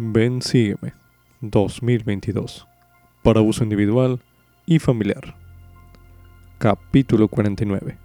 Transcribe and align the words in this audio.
Ven, 0.00 0.42
sígueme 0.42 0.94
2022 1.40 2.68
para 3.24 3.40
uso 3.40 3.64
individual 3.64 4.20
y 4.64 4.78
familiar. 4.78 5.34
Capítulo 6.58 7.26
49 7.26 7.98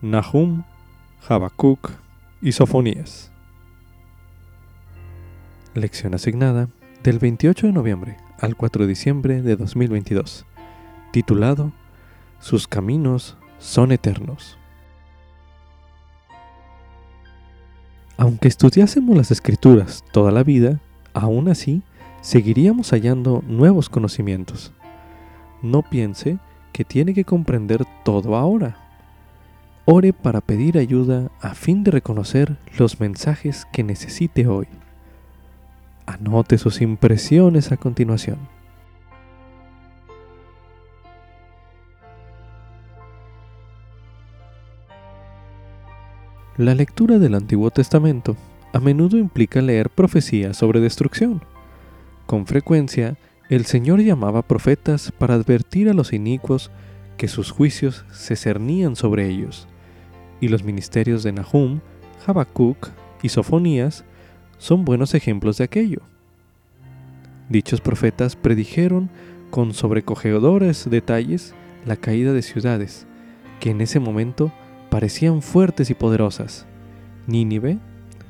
Nahum, 0.00 0.62
Habacuc 1.28 1.90
y 2.40 2.52
Sofonías. 2.52 3.32
Lección 5.74 6.14
asignada 6.14 6.68
del 7.02 7.18
28 7.18 7.66
de 7.66 7.72
noviembre 7.72 8.16
al 8.38 8.54
4 8.54 8.84
de 8.84 8.88
diciembre 8.88 9.42
de 9.42 9.56
2022, 9.56 10.46
titulado 11.10 11.72
Sus 12.38 12.68
caminos 12.68 13.36
son 13.58 13.90
eternos. 13.90 14.56
Aunque 18.16 18.46
estudiásemos 18.46 19.16
las 19.16 19.32
escrituras 19.32 20.04
toda 20.12 20.30
la 20.30 20.44
vida, 20.44 20.80
aún 21.14 21.48
así 21.48 21.82
seguiríamos 22.20 22.90
hallando 22.90 23.42
nuevos 23.46 23.88
conocimientos. 23.88 24.72
No 25.62 25.82
piense 25.82 26.38
que 26.72 26.84
tiene 26.84 27.14
que 27.14 27.24
comprender 27.24 27.84
todo 28.04 28.36
ahora. 28.36 28.76
Ore 29.84 30.12
para 30.12 30.40
pedir 30.40 30.78
ayuda 30.78 31.30
a 31.40 31.54
fin 31.54 31.84
de 31.84 31.90
reconocer 31.90 32.56
los 32.78 33.00
mensajes 33.00 33.66
que 33.72 33.82
necesite 33.82 34.46
hoy. 34.46 34.68
Anote 36.06 36.58
sus 36.58 36.80
impresiones 36.80 37.72
a 37.72 37.76
continuación. 37.76 38.38
La 46.56 46.74
lectura 46.74 47.18
del 47.18 47.34
Antiguo 47.34 47.70
Testamento 47.70 48.36
a 48.72 48.80
menudo 48.80 49.18
implica 49.18 49.60
leer 49.60 49.90
profecías 49.90 50.56
sobre 50.56 50.80
destrucción. 50.80 51.42
Con 52.26 52.46
frecuencia, 52.46 53.16
el 53.48 53.66
Señor 53.66 54.00
llamaba 54.00 54.42
profetas 54.42 55.12
para 55.12 55.34
advertir 55.34 55.88
a 55.88 55.94
los 55.94 56.12
inicuos 56.12 56.70
que 57.16 57.28
sus 57.28 57.50
juicios 57.50 58.04
se 58.10 58.36
cernían 58.36 58.96
sobre 58.96 59.28
ellos, 59.28 59.68
y 60.40 60.48
los 60.48 60.64
ministerios 60.64 61.22
de 61.22 61.32
Nahum, 61.32 61.80
Habacuc 62.26 62.88
y 63.22 63.28
Sofonías 63.28 64.04
son 64.58 64.84
buenos 64.84 65.14
ejemplos 65.14 65.58
de 65.58 65.64
aquello. 65.64 66.00
Dichos 67.48 67.80
profetas 67.80 68.36
predijeron 68.36 69.10
con 69.50 69.74
sobrecogedores 69.74 70.88
detalles 70.88 71.54
la 71.84 71.96
caída 71.96 72.32
de 72.32 72.42
ciudades 72.42 73.06
que 73.60 73.70
en 73.70 73.80
ese 73.80 74.00
momento 74.00 74.50
parecían 74.90 75.42
fuertes 75.42 75.90
y 75.90 75.94
poderosas, 75.94 76.66
Nínive, 77.26 77.78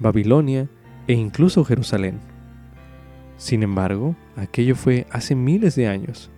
Babilonia 0.03 0.69
e 1.06 1.14
incluso 1.14 1.64
Jerusalén. 1.64 2.20
Sin 3.36 3.62
embargo, 3.62 4.14
aquello 4.36 4.77
fue 4.77 5.06
hace 5.11 5.34
miles 5.34 5.75
de 5.75 5.89
años. 5.89 6.31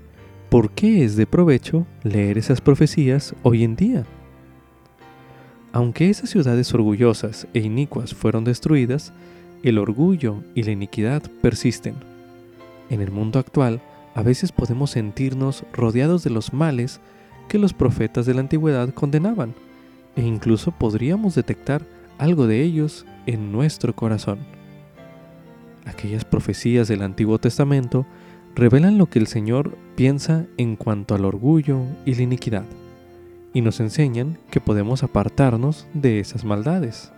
¿Por 0.48 0.70
qué 0.70 1.04
es 1.04 1.16
de 1.16 1.26
provecho 1.26 1.86
leer 2.02 2.38
esas 2.38 2.60
profecías 2.60 3.34
hoy 3.42 3.64
en 3.64 3.76
día? 3.76 4.04
Aunque 5.72 6.08
esas 6.08 6.30
ciudades 6.30 6.72
orgullosas 6.72 7.48
e 7.52 7.58
inicuas 7.58 8.14
fueron 8.14 8.44
destruidas, 8.44 9.12
el 9.64 9.78
orgullo 9.78 10.44
y 10.54 10.62
la 10.62 10.70
iniquidad 10.70 11.22
persisten. 11.42 11.96
En 12.90 13.00
el 13.00 13.10
mundo 13.10 13.38
actual, 13.38 13.80
a 14.14 14.22
veces 14.22 14.52
podemos 14.52 14.92
sentirnos 14.92 15.64
rodeados 15.72 16.22
de 16.22 16.30
los 16.30 16.52
males 16.52 17.00
que 17.48 17.58
los 17.58 17.72
profetas 17.72 18.26
de 18.26 18.34
la 18.34 18.40
antigüedad 18.40 18.90
condenaban 18.90 19.54
e 20.16 20.22
incluso 20.22 20.70
podríamos 20.70 21.34
detectar 21.34 21.84
algo 22.18 22.46
de 22.46 22.62
ellos 22.62 23.04
en 23.26 23.52
nuestro 23.52 23.94
corazón. 23.94 24.38
Aquellas 25.86 26.24
profecías 26.24 26.88
del 26.88 27.02
Antiguo 27.02 27.38
Testamento 27.38 28.06
revelan 28.54 28.98
lo 28.98 29.06
que 29.06 29.18
el 29.18 29.26
Señor 29.26 29.76
piensa 29.96 30.46
en 30.56 30.76
cuanto 30.76 31.14
al 31.14 31.24
orgullo 31.24 31.80
y 32.04 32.14
la 32.14 32.22
iniquidad, 32.22 32.64
y 33.52 33.60
nos 33.60 33.80
enseñan 33.80 34.38
que 34.50 34.60
podemos 34.60 35.02
apartarnos 35.02 35.86
de 35.92 36.20
esas 36.20 36.44
maldades. 36.44 37.12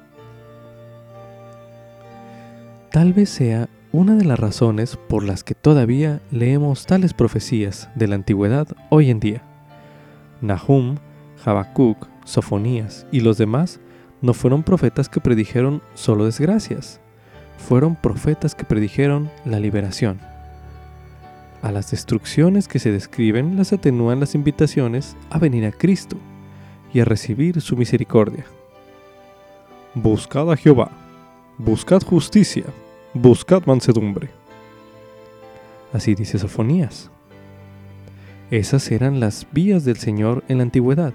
Tal 2.90 3.12
vez 3.12 3.28
sea 3.28 3.68
una 3.92 4.14
de 4.14 4.24
las 4.24 4.38
razones 4.38 4.96
por 5.08 5.22
las 5.22 5.44
que 5.44 5.54
todavía 5.54 6.20
leemos 6.30 6.86
tales 6.86 7.14
profecías 7.14 7.88
de 7.94 8.08
la 8.08 8.14
antigüedad 8.14 8.68
hoy 8.90 9.10
en 9.10 9.20
día. 9.20 9.42
Nahum, 10.40 10.96
Habacuc, 11.44 12.06
Sofonías 12.24 13.06
y 13.12 13.20
los 13.20 13.38
demás 13.38 13.80
no 14.22 14.34
fueron 14.34 14.62
profetas 14.62 15.08
que 15.08 15.20
predijeron 15.20 15.82
solo 15.94 16.24
desgracias, 16.24 17.00
fueron 17.58 17.96
profetas 17.96 18.54
que 18.54 18.64
predijeron 18.64 19.30
la 19.44 19.60
liberación. 19.60 20.20
A 21.62 21.72
las 21.72 21.90
destrucciones 21.90 22.68
que 22.68 22.78
se 22.78 22.92
describen 22.92 23.56
las 23.56 23.72
atenúan 23.72 24.20
las 24.20 24.34
invitaciones 24.34 25.16
a 25.30 25.38
venir 25.38 25.64
a 25.66 25.72
Cristo 25.72 26.16
y 26.92 27.00
a 27.00 27.04
recibir 27.04 27.60
su 27.60 27.76
misericordia. 27.76 28.44
Buscad 29.94 30.50
a 30.52 30.56
Jehová, 30.56 30.90
buscad 31.58 32.02
justicia, 32.02 32.64
buscad 33.14 33.64
mansedumbre. 33.66 34.30
Así 35.92 36.14
dice 36.14 36.38
Sofonías. 36.38 37.10
Esas 38.50 38.90
eran 38.92 39.18
las 39.18 39.46
vías 39.50 39.84
del 39.84 39.96
Señor 39.96 40.44
en 40.48 40.58
la 40.58 40.64
antigüedad 40.64 41.12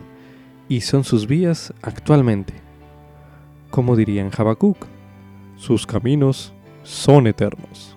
y 0.68 0.82
son 0.82 1.04
sus 1.04 1.28
vías 1.28 1.74
actualmente. 1.82 2.61
Como 3.72 3.96
dirían 3.96 4.30
Habacuc, 4.38 4.86
sus 5.56 5.88
caminos 5.88 6.54
son 6.84 7.26
eternos. 7.26 7.96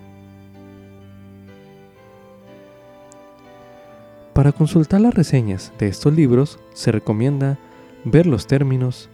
Para 4.32 4.52
consultar 4.52 5.00
las 5.00 5.14
reseñas 5.14 5.72
de 5.78 5.88
estos 5.88 6.14
libros 6.14 6.60
se 6.74 6.92
recomienda 6.92 7.58
ver 8.04 8.26
los 8.26 8.46
términos 8.46 9.10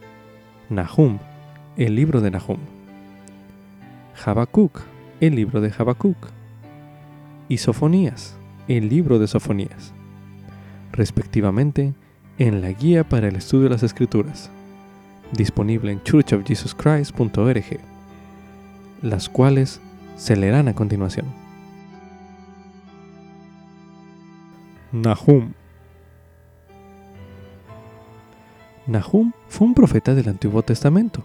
Nahum, 0.69 1.19
el 1.79 1.95
libro 1.95 2.21
de 2.21 2.31
Nahum, 2.31 2.59
Habacuc, 4.23 4.81
el 5.21 5.37
libro 5.37 5.63
de 5.63 5.73
Habacuc, 5.77 6.17
y 7.49 7.57
Sofonías, 7.57 8.37
el 8.69 8.91
libro 8.91 9.19
de 9.19 9.29
Sofonías, 9.29 9.95
respectivamente 10.93 11.95
en 12.39 12.61
la 12.61 12.71
Guía 12.73 13.09
para 13.09 13.29
el 13.29 13.37
Estudio 13.37 13.65
de 13.65 13.71
las 13.71 13.83
Escrituras, 13.83 14.51
disponible 15.33 15.93
en 15.93 16.03
churchofjesuschrist.org, 16.03 17.81
las 19.03 19.29
cuales 19.29 19.81
se 20.17 20.37
leerán 20.37 20.69
a 20.69 20.75
continuación. 20.75 21.27
Nahum 24.93 25.53
Nahum 28.87 29.33
fue 29.49 29.69
un 29.69 29.75
profeta 29.75 30.15
del 30.17 30.29
Antiguo 30.29 30.63
Testamento, 30.63 31.25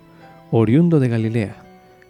oriundo 0.51 0.99
de 0.99 1.09
Galilea, 1.09 1.55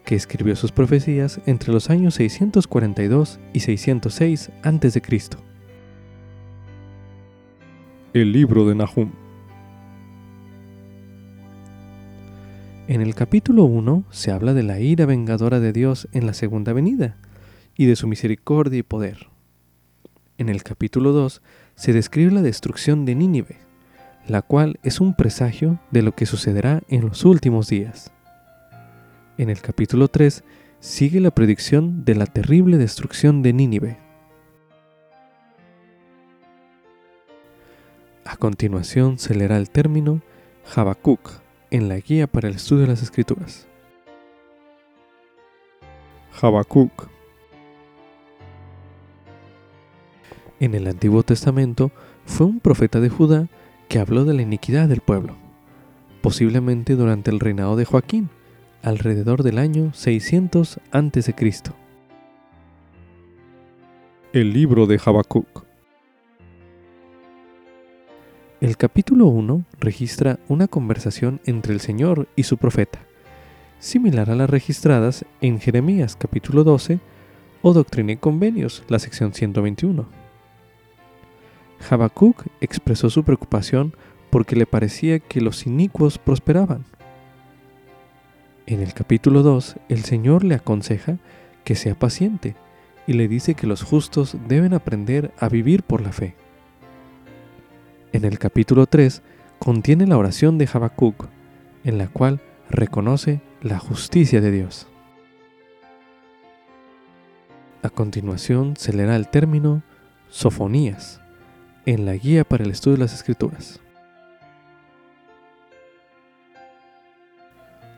que 0.03 0.15
escribió 0.15 0.55
sus 0.55 0.73
profecías 0.73 1.39
entre 1.45 1.71
los 1.71 1.89
años 1.89 2.15
642 2.15 3.39
y 3.53 3.61
606 3.61 4.51
a.C. 4.63 5.01
El 8.13 8.31
libro 8.33 8.67
de 8.67 8.75
Nahum. 8.75 9.24
En 12.87 13.01
el 13.01 13.15
capítulo 13.15 13.63
1 13.63 14.03
se 14.11 14.31
habla 14.31 14.53
de 14.53 14.61
la 14.61 14.79
ira 14.79 15.07
vengadora 15.07 15.59
de 15.59 15.73
Dios 15.73 16.07
en 16.11 16.27
la 16.27 16.35
segunda 16.35 16.71
venida 16.71 17.17
y 17.75 17.87
de 17.87 17.95
su 17.95 18.05
misericordia 18.05 18.77
y 18.77 18.83
poder. 18.83 19.27
En 20.37 20.49
el 20.49 20.61
capítulo 20.61 21.11
2 21.11 21.41
se 21.73 21.93
describe 21.93 22.31
la 22.31 22.43
destrucción 22.43 23.03
de 23.05 23.15
Nínive, 23.15 23.57
la 24.27 24.43
cual 24.43 24.79
es 24.83 25.01
un 25.01 25.15
presagio 25.15 25.79
de 25.89 26.03
lo 26.03 26.13
que 26.13 26.27
sucederá 26.27 26.83
en 26.87 27.07
los 27.07 27.25
últimos 27.25 27.69
días. 27.69 28.11
En 29.39 29.49
el 29.49 29.61
capítulo 29.61 30.07
3 30.07 30.43
sigue 30.79 31.19
la 31.21 31.31
predicción 31.31 32.05
de 32.05 32.13
la 32.13 32.27
terrible 32.27 32.77
destrucción 32.77 33.41
de 33.41 33.53
Nínive. 33.53 33.97
A 38.25 38.37
continuación 38.37 39.17
se 39.17 39.33
leerá 39.33 39.57
el 39.57 39.71
término 39.71 40.21
Habacuc 40.75 41.44
en 41.71 41.89
la 41.89 41.97
guía 41.97 42.27
para 42.27 42.47
el 42.47 42.55
estudio 42.55 42.83
de 42.83 42.87
las 42.89 43.01
escrituras. 43.01 43.67
Habacuc 46.41 47.09
En 50.59 50.73
el 50.73 50.87
Antiguo 50.87 51.23
Testamento 51.23 51.91
fue 52.25 52.47
un 52.47 52.59
profeta 52.59 52.99
de 52.99 53.09
Judá 53.09 53.47
que 53.89 53.99
habló 53.99 54.25
de 54.25 54.33
la 54.33 54.41
iniquidad 54.41 54.87
del 54.87 55.01
pueblo, 55.01 55.35
posiblemente 56.21 56.95
durante 56.95 57.29
el 57.29 57.39
reinado 57.39 57.75
de 57.75 57.85
Joaquín, 57.85 58.29
alrededor 58.81 59.43
del 59.43 59.57
año 59.57 59.93
600 59.93 60.79
a.C. 60.91 61.35
El 64.33 64.53
libro 64.53 64.87
de 64.87 64.99
Habacuc 65.03 65.64
el 68.65 68.77
capítulo 68.77 69.27
1 69.27 69.63
registra 69.79 70.39
una 70.47 70.67
conversación 70.67 71.39
entre 71.45 71.71
el 71.71 71.81
Señor 71.81 72.27
y 72.35 72.43
su 72.43 72.57
profeta, 72.57 72.97
similar 73.77 74.31
a 74.31 74.35
las 74.35 74.49
registradas 74.49 75.23
en 75.39 75.59
Jeremías 75.59 76.15
capítulo 76.15 76.63
12 76.63 76.99
o 77.61 77.73
Doctrina 77.73 78.13
y 78.13 78.17
Convenios, 78.17 78.83
la 78.87 78.97
sección 78.97 79.35
121. 79.35 80.07
Habacuc 81.87 82.47
expresó 82.59 83.11
su 83.11 83.23
preocupación 83.23 83.93
porque 84.31 84.55
le 84.55 84.65
parecía 84.65 85.19
que 85.19 85.41
los 85.41 85.67
inicuos 85.67 86.17
prosperaban. 86.17 86.85
En 88.65 88.81
el 88.81 88.95
capítulo 88.95 89.43
2, 89.43 89.75
el 89.89 90.05
Señor 90.05 90.43
le 90.43 90.55
aconseja 90.55 91.19
que 91.63 91.75
sea 91.75 91.93
paciente 91.93 92.55
y 93.05 93.13
le 93.13 93.27
dice 93.27 93.53
que 93.53 93.67
los 93.67 93.83
justos 93.83 94.35
deben 94.47 94.73
aprender 94.73 95.31
a 95.37 95.49
vivir 95.49 95.83
por 95.83 96.01
la 96.01 96.11
fe. 96.11 96.33
En 98.15 98.23
el 98.23 98.39
capítulo 98.39 98.85
3 98.85 99.21
contiene 99.59 100.07
la 100.07 100.17
oración 100.17 100.57
de 100.57 100.69
Habacuc, 100.71 101.27
en 101.83 101.97
la 101.97 102.07
cual 102.07 102.39
reconoce 102.69 103.41
la 103.61 103.77
justicia 103.77 104.39
de 104.39 104.51
Dios. 104.51 104.87
A 107.83 107.89
continuación 107.89 108.77
se 108.77 108.93
leerá 108.93 109.17
el 109.17 109.27
término 109.27 109.83
sofonías 110.29 111.19
en 111.85 112.05
la 112.05 112.13
guía 112.13 112.45
para 112.45 112.63
el 112.63 112.71
estudio 112.71 112.95
de 112.95 113.03
las 113.03 113.13
escrituras. 113.13 113.81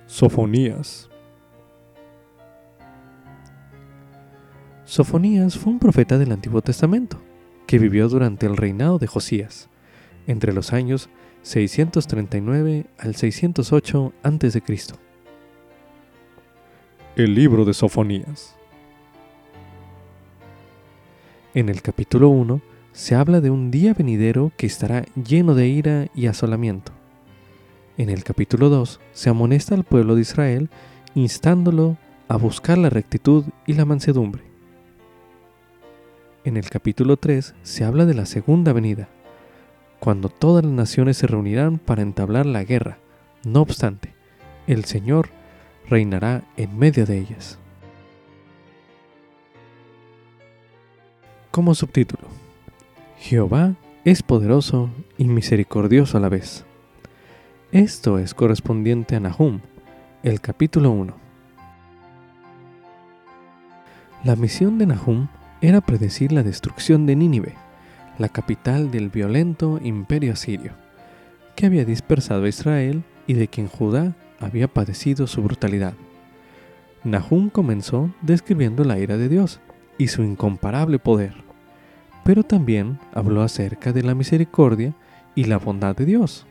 Sofonías. 0.08 1.12
Sofonías 4.84 5.60
fue 5.60 5.74
un 5.74 5.78
profeta 5.78 6.18
del 6.18 6.32
Antiguo 6.32 6.64
Testamento 6.64 7.22
que 7.68 7.78
vivió 7.78 8.10
durante 8.10 8.48
el 8.48 8.58
reinado 8.58 8.98
de 8.98 9.06
Josías, 9.06 9.70
entre 10.28 10.54
los 10.54 10.74
años 10.74 11.10
639 11.42 12.86
al 12.98 13.16
608 13.16 14.14
a.C. 14.22 14.64
El 17.16 17.34
libro 17.34 17.66
de 17.66 17.74
Sofonías. 17.74 18.56
En 21.54 21.70
el 21.70 21.82
capítulo 21.82 22.30
1 22.30 22.62
se 22.92 23.16
habla 23.16 23.42
de 23.42 23.50
un 23.50 23.72
día 23.72 23.94
venidero 23.94 24.52
que 24.58 24.68
estará 24.68 25.06
lleno 25.16 25.56
de 25.56 25.68
ira 25.68 26.08
y 26.14 26.28
asolamiento. 26.28 26.92
En 27.98 28.10
el 28.10 28.24
capítulo 28.24 28.70
2 28.70 29.00
se 29.14 29.30
amonesta 29.30 29.74
al 29.74 29.84
pueblo 29.84 30.16
de 30.16 30.22
Israel 30.22 30.70
instándolo 31.16 31.98
a 32.28 32.38
buscar 32.38 32.78
la 32.78 32.90
rectitud 32.90 33.46
y 33.66 33.74
la 33.74 33.86
mansedumbre. 33.86 34.44
En 36.44 36.58
el 36.58 36.70
capítulo 36.70 37.18
3 37.18 37.56
se 37.64 37.84
habla 37.84 38.06
de 38.06 38.14
la 38.14 38.26
segunda 38.26 38.74
venida, 38.74 39.10
cuando 40.00 40.30
todas 40.30 40.64
las 40.64 40.74
naciones 40.74 41.18
se 41.18 41.28
reunirán 41.28 41.80
para 41.80 42.02
entablar 42.02 42.46
la 42.46 42.64
guerra. 42.64 43.00
No 43.44 43.62
obstante, 43.62 44.14
el 44.68 44.86
Señor 44.86 45.30
reinará 45.90 46.44
en 46.58 46.78
medio 46.78 47.06
de 47.06 47.18
ellas. 47.18 47.60
Como 51.52 51.74
subtítulo, 51.74 52.28
Jehová 53.18 53.74
es 54.06 54.22
poderoso 54.22 54.90
y 55.18 55.26
misericordioso 55.26 56.18
a 56.18 56.22
la 56.22 56.30
vez. 56.30 56.66
Esto 57.72 58.20
es 58.20 58.34
correspondiente 58.34 59.16
a 59.16 59.20
Nahum, 59.20 59.60
el 60.24 60.40
capítulo 60.40 60.92
1. 60.92 61.14
La 64.24 64.36
misión 64.36 64.78
de 64.78 64.86
Nahum 64.86 65.28
era 65.62 65.82
predecir 65.82 66.32
la 66.32 66.44
destrucción 66.44 67.06
de 67.06 67.16
Nínive, 67.16 67.56
la 68.18 68.30
capital 68.30 68.92
del 68.92 69.10
violento 69.10 69.80
imperio 69.84 70.34
asirio, 70.34 70.74
que 71.56 71.66
había 71.66 71.86
dispersado 71.86 72.46
a 72.46 72.50
Israel 72.50 73.04
y 73.28 73.34
de 73.34 73.48
quien 73.48 73.68
Judá 73.68 74.16
había 74.40 74.68
padecido 74.68 75.28
su 75.28 75.42
brutalidad. 75.42 75.94
Nahum 77.04 77.50
comenzó 77.50 78.12
describiendo 78.22 78.84
la 78.84 79.00
ira 79.00 79.18
de 79.18 79.30
Dios 79.30 79.60
y 79.98 80.08
su 80.08 80.24
incomparable 80.24 81.00
poder, 81.00 81.34
pero 82.24 82.44
también 82.44 83.00
habló 83.14 83.42
acerca 83.42 83.94
de 83.94 84.04
la 84.04 84.16
misericordia 84.16 84.94
y 85.36 85.46
la 85.46 85.58
bondad 85.58 85.96
de 85.96 86.06
Dios 86.06 86.48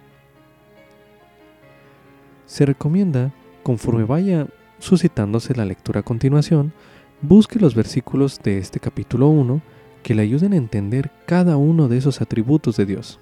se 2.46 2.64
recomienda, 2.64 3.32
conforme 3.62 4.04
vaya 4.04 4.46
suscitándose 4.78 5.54
la 5.54 5.64
lectura 5.64 6.00
a 6.00 6.04
continuación, 6.04 6.72
busque 7.20 7.58
los 7.58 7.74
versículos 7.74 8.40
de 8.42 8.58
este 8.58 8.80
capítulo 8.80 9.28
1 9.28 9.60
que 10.06 10.14
le 10.14 10.22
ayuden 10.22 10.52
a 10.52 10.56
entender 10.56 11.10
cada 11.26 11.56
uno 11.56 11.88
de 11.88 11.96
esos 11.96 12.20
atributos 12.20 12.76
de 12.76 12.86
Dios, 12.86 13.18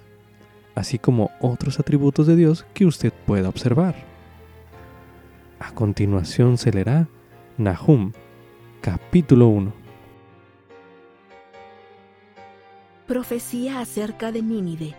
así 0.75 0.99
como 0.99 1.31
otros 1.41 1.79
atributos 1.79 2.27
de 2.27 2.35
Dios 2.35 2.63
que 2.75 2.85
usted 2.85 3.11
pueda 3.25 3.49
observar. 3.49 3.95
A 5.57 5.71
continuación 5.71 6.59
se 6.59 6.71
leerá 6.71 7.07
Nahum, 7.57 8.11
capítulo 8.81 9.47
1. 9.47 9.73
Profecía 13.07 13.79
acerca 13.79 14.31
de 14.31 14.43
Nínive, 14.43 14.93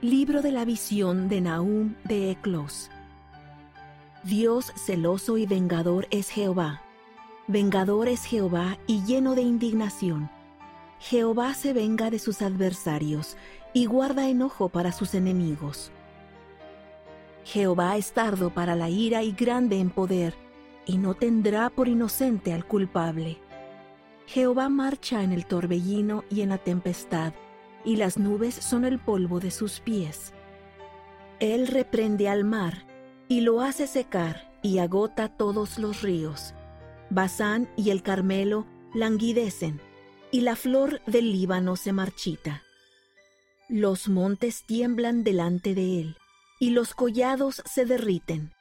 libro 0.00 0.40
de 0.40 0.52
la 0.52 0.64
visión 0.64 1.28
de 1.28 1.42
Nahum 1.42 1.96
de 2.04 2.30
Eclos. 2.30 2.90
Dios 4.24 4.72
celoso 4.74 5.36
y 5.36 5.44
vengador 5.44 6.08
es 6.10 6.30
Jehová. 6.30 6.80
Vengador 7.46 8.08
es 8.08 8.24
Jehová 8.24 8.78
y 8.86 9.04
lleno 9.04 9.34
de 9.34 9.42
indignación. 9.42 10.30
Jehová 10.98 11.54
se 11.54 11.72
venga 11.72 12.10
de 12.10 12.18
sus 12.18 12.42
adversarios 12.42 13.36
y 13.72 13.86
guarda 13.86 14.28
enojo 14.28 14.68
para 14.68 14.92
sus 14.92 15.14
enemigos. 15.14 15.92
Jehová 17.44 17.96
es 17.96 18.12
tardo 18.12 18.50
para 18.52 18.74
la 18.74 18.88
ira 18.88 19.22
y 19.22 19.32
grande 19.32 19.78
en 19.78 19.90
poder, 19.90 20.34
y 20.84 20.98
no 20.98 21.14
tendrá 21.14 21.70
por 21.70 21.88
inocente 21.88 22.52
al 22.52 22.66
culpable. 22.66 23.38
Jehová 24.26 24.68
marcha 24.68 25.22
en 25.22 25.32
el 25.32 25.46
torbellino 25.46 26.24
y 26.30 26.40
en 26.40 26.48
la 26.48 26.58
tempestad, 26.58 27.34
y 27.84 27.96
las 27.96 28.18
nubes 28.18 28.54
son 28.54 28.84
el 28.84 28.98
polvo 28.98 29.38
de 29.38 29.52
sus 29.52 29.80
pies. 29.80 30.32
Él 31.38 31.68
reprende 31.68 32.28
al 32.28 32.44
mar 32.44 32.84
y 33.28 33.42
lo 33.42 33.60
hace 33.60 33.86
secar 33.86 34.50
y 34.62 34.78
agota 34.78 35.28
todos 35.28 35.78
los 35.78 36.02
ríos. 36.02 36.54
Basán 37.10 37.68
y 37.76 37.90
el 37.90 38.02
Carmelo 38.02 38.66
languidecen, 38.94 39.80
y 40.30 40.40
la 40.40 40.56
flor 40.56 41.00
del 41.06 41.32
Líbano 41.32 41.76
se 41.76 41.92
marchita. 41.92 42.62
Los 43.68 44.08
montes 44.08 44.64
tiemblan 44.64 45.24
delante 45.24 45.74
de 45.74 46.00
él, 46.00 46.16
y 46.60 46.70
los 46.70 46.94
collados 46.94 47.62
se 47.64 47.84
derriten, 47.84 48.52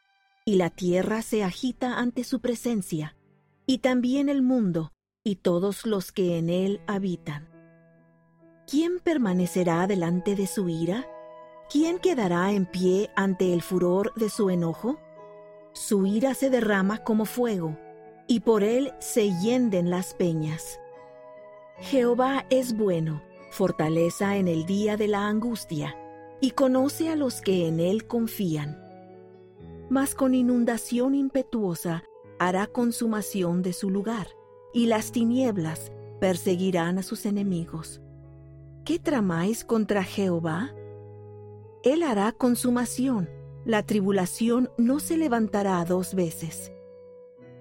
y 0.45 0.55
la 0.55 0.69
tierra 0.69 1.21
se 1.21 1.43
agita 1.43 1.99
ante 1.99 2.23
su 2.23 2.39
presencia, 2.39 3.15
y 3.65 3.79
también 3.79 4.29
el 4.29 4.41
mundo, 4.41 4.93
y 5.23 5.37
todos 5.37 5.85
los 5.85 6.11
que 6.11 6.37
en 6.37 6.49
él 6.49 6.81
habitan. 6.87 7.49
¿Quién 8.67 8.99
permanecerá 8.99 9.85
delante 9.87 10.35
de 10.35 10.47
su 10.47 10.69
ira? 10.69 11.07
¿Quién 11.69 11.99
quedará 11.99 12.51
en 12.51 12.65
pie 12.65 13.09
ante 13.15 13.53
el 13.53 13.61
furor 13.61 14.13
de 14.15 14.29
su 14.29 14.49
enojo? 14.49 14.99
Su 15.73 16.05
ira 16.05 16.33
se 16.33 16.49
derrama 16.49 16.99
como 17.03 17.25
fuego, 17.25 17.77
y 18.27 18.39
por 18.41 18.63
él 18.63 18.93
se 18.99 19.31
hienden 19.39 19.89
las 19.89 20.13
peñas. 20.13 20.79
Jehová 21.79 22.45
es 22.49 22.77
bueno, 22.77 23.21
fortaleza 23.51 24.37
en 24.37 24.47
el 24.47 24.65
día 24.65 24.95
de 24.95 25.09
la 25.09 25.27
angustia, 25.27 25.97
y 26.39 26.51
conoce 26.51 27.09
a 27.09 27.15
los 27.15 27.41
que 27.41 27.67
en 27.67 27.79
él 27.79 28.07
confían. 28.07 28.81
Mas 29.89 30.15
con 30.15 30.33
inundación 30.33 31.15
impetuosa 31.15 32.03
hará 32.39 32.67
consumación 32.67 33.61
de 33.61 33.73
su 33.73 33.89
lugar, 33.89 34.27
y 34.73 34.85
las 34.85 35.11
tinieblas 35.11 35.91
perseguirán 36.19 36.97
a 36.97 37.03
sus 37.03 37.25
enemigos. 37.25 38.01
¿Qué 38.85 38.97
tramáis 38.97 39.65
contra 39.65 40.03
Jehová? 40.03 40.73
Él 41.83 42.03
hará 42.03 42.31
consumación, 42.31 43.29
la 43.65 43.83
tribulación 43.83 44.69
no 44.77 44.99
se 44.99 45.17
levantará 45.17 45.83
dos 45.83 46.15
veces. 46.15 46.71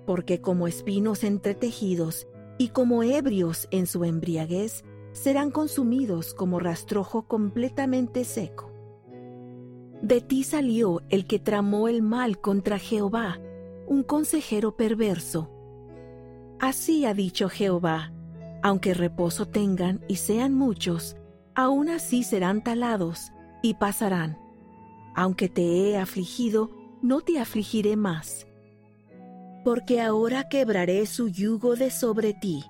Porque 0.07 0.41
como 0.41 0.69
espinos 0.69 1.25
entretejidos 1.25 2.29
y 2.59 2.69
como 2.69 3.03
ebrios 3.03 3.69
en 3.71 3.87
su 3.87 4.05
embriaguez, 4.05 4.85
serán 5.13 5.51
consumidos 5.51 6.35
como 6.35 6.59
rastrojo 6.59 7.27
completamente 7.27 8.25
seco. 8.25 8.71
De 10.03 10.21
ti 10.21 10.45
salió 10.45 11.03
el 11.09 11.27
que 11.27 11.39
tramó 11.39 11.89
el 11.89 12.03
mal 12.03 12.41
contra 12.41 12.79
Jehová, 12.79 13.41
un 13.87 14.03
consejero 14.03 14.77
perverso. 14.77 15.51
Así 16.61 17.05
ha 17.07 17.15
dicho 17.15 17.49
Jehová, 17.49 18.13
aunque 18.63 18.95
reposo 18.95 19.47
tengan 19.47 20.05
y 20.09 20.17
sean 20.17 20.55
muchos, 20.55 21.17
aún 21.55 21.89
así 21.89 22.23
serán 22.23 22.63
talados 22.63 23.33
y 23.63 23.75
pasarán. 23.75 24.39
Aunque 25.15 25.49
te 25.49 25.63
he 25.63 25.99
afligido, 25.99 26.71
no 27.03 27.21
te 27.21 27.39
afligiré 27.39 27.97
más. 27.97 28.47
Porque 29.65 30.01
ahora 30.01 30.49
quebraré 30.49 31.07
su 31.07 31.29
yugo 31.29 31.75
de 31.75 31.91
sobre 31.91 32.35
ti, 32.35 32.65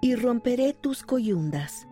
y 0.00 0.14
romperé 0.14 0.72
tus 0.72 1.02
coyundas. 1.02 1.86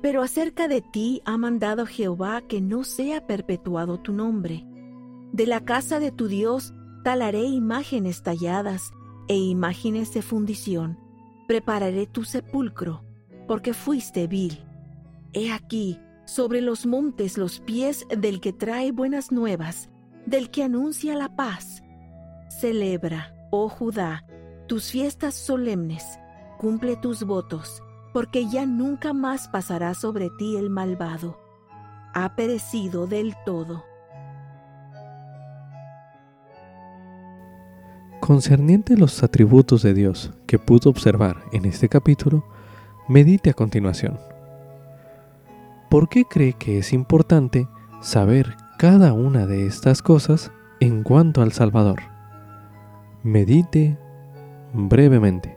Pero 0.00 0.22
acerca 0.22 0.66
de 0.66 0.80
ti 0.80 1.20
ha 1.26 1.36
mandado 1.36 1.84
Jehová 1.84 2.40
que 2.42 2.60
no 2.60 2.84
sea 2.84 3.26
perpetuado 3.26 4.00
tu 4.00 4.12
nombre. 4.12 4.64
De 5.32 5.46
la 5.46 5.60
casa 5.60 6.00
de 6.00 6.10
tu 6.10 6.26
Dios 6.26 6.72
talaré 7.04 7.44
imágenes 7.44 8.22
talladas 8.22 8.92
e 9.28 9.36
imágenes 9.36 10.12
de 10.14 10.22
fundición, 10.22 10.98
prepararé 11.46 12.06
tu 12.06 12.24
sepulcro, 12.24 13.04
porque 13.46 13.74
fuiste 13.74 14.26
vil. 14.26 14.64
He 15.32 15.52
aquí, 15.52 16.00
sobre 16.24 16.60
los 16.60 16.86
montes 16.86 17.38
los 17.38 17.60
pies 17.60 18.06
del 18.08 18.40
que 18.40 18.52
trae 18.52 18.92
buenas 18.92 19.30
nuevas, 19.30 19.90
del 20.26 20.50
que 20.50 20.62
anuncia 20.62 21.14
la 21.14 21.36
paz. 21.36 21.82
Celebra, 22.60 23.34
oh 23.50 23.68
Judá, 23.68 24.24
tus 24.66 24.90
fiestas 24.90 25.34
solemnes, 25.34 26.18
cumple 26.58 26.96
tus 26.96 27.24
votos, 27.24 27.82
porque 28.12 28.48
ya 28.48 28.66
nunca 28.66 29.12
más 29.12 29.48
pasará 29.48 29.94
sobre 29.94 30.30
ti 30.38 30.56
el 30.56 30.70
malvado. 30.70 31.38
Ha 32.14 32.34
perecido 32.34 33.06
del 33.06 33.34
todo. 33.44 33.84
Concerniente 38.20 38.96
los 38.96 39.22
atributos 39.22 39.82
de 39.82 39.94
Dios 39.94 40.32
que 40.46 40.58
pudo 40.58 40.90
observar 40.90 41.42
en 41.52 41.64
este 41.64 41.88
capítulo, 41.88 42.44
medite 43.08 43.50
a 43.50 43.54
continuación. 43.54 44.18
¿Por 45.88 46.08
qué 46.08 46.24
cree 46.24 46.52
que 46.52 46.78
es 46.78 46.92
importante 46.92 47.66
saber 48.00 48.54
cada 48.78 49.12
una 49.12 49.46
de 49.46 49.66
estas 49.66 50.02
cosas 50.02 50.52
en 50.78 51.02
cuanto 51.02 51.42
al 51.42 51.50
Salvador? 51.50 52.09
Medite 53.22 53.98
brevemente. 54.72 55.54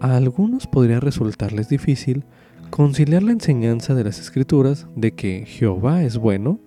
A 0.00 0.16
algunos 0.16 0.66
podría 0.66 0.98
resultarles 0.98 1.68
difícil 1.68 2.24
conciliar 2.70 3.22
la 3.22 3.30
enseñanza 3.30 3.94
de 3.94 4.02
las 4.02 4.18
Escrituras 4.18 4.88
de 4.96 5.14
que 5.14 5.46
Jehová 5.46 6.02
es 6.02 6.18
bueno, 6.18 6.58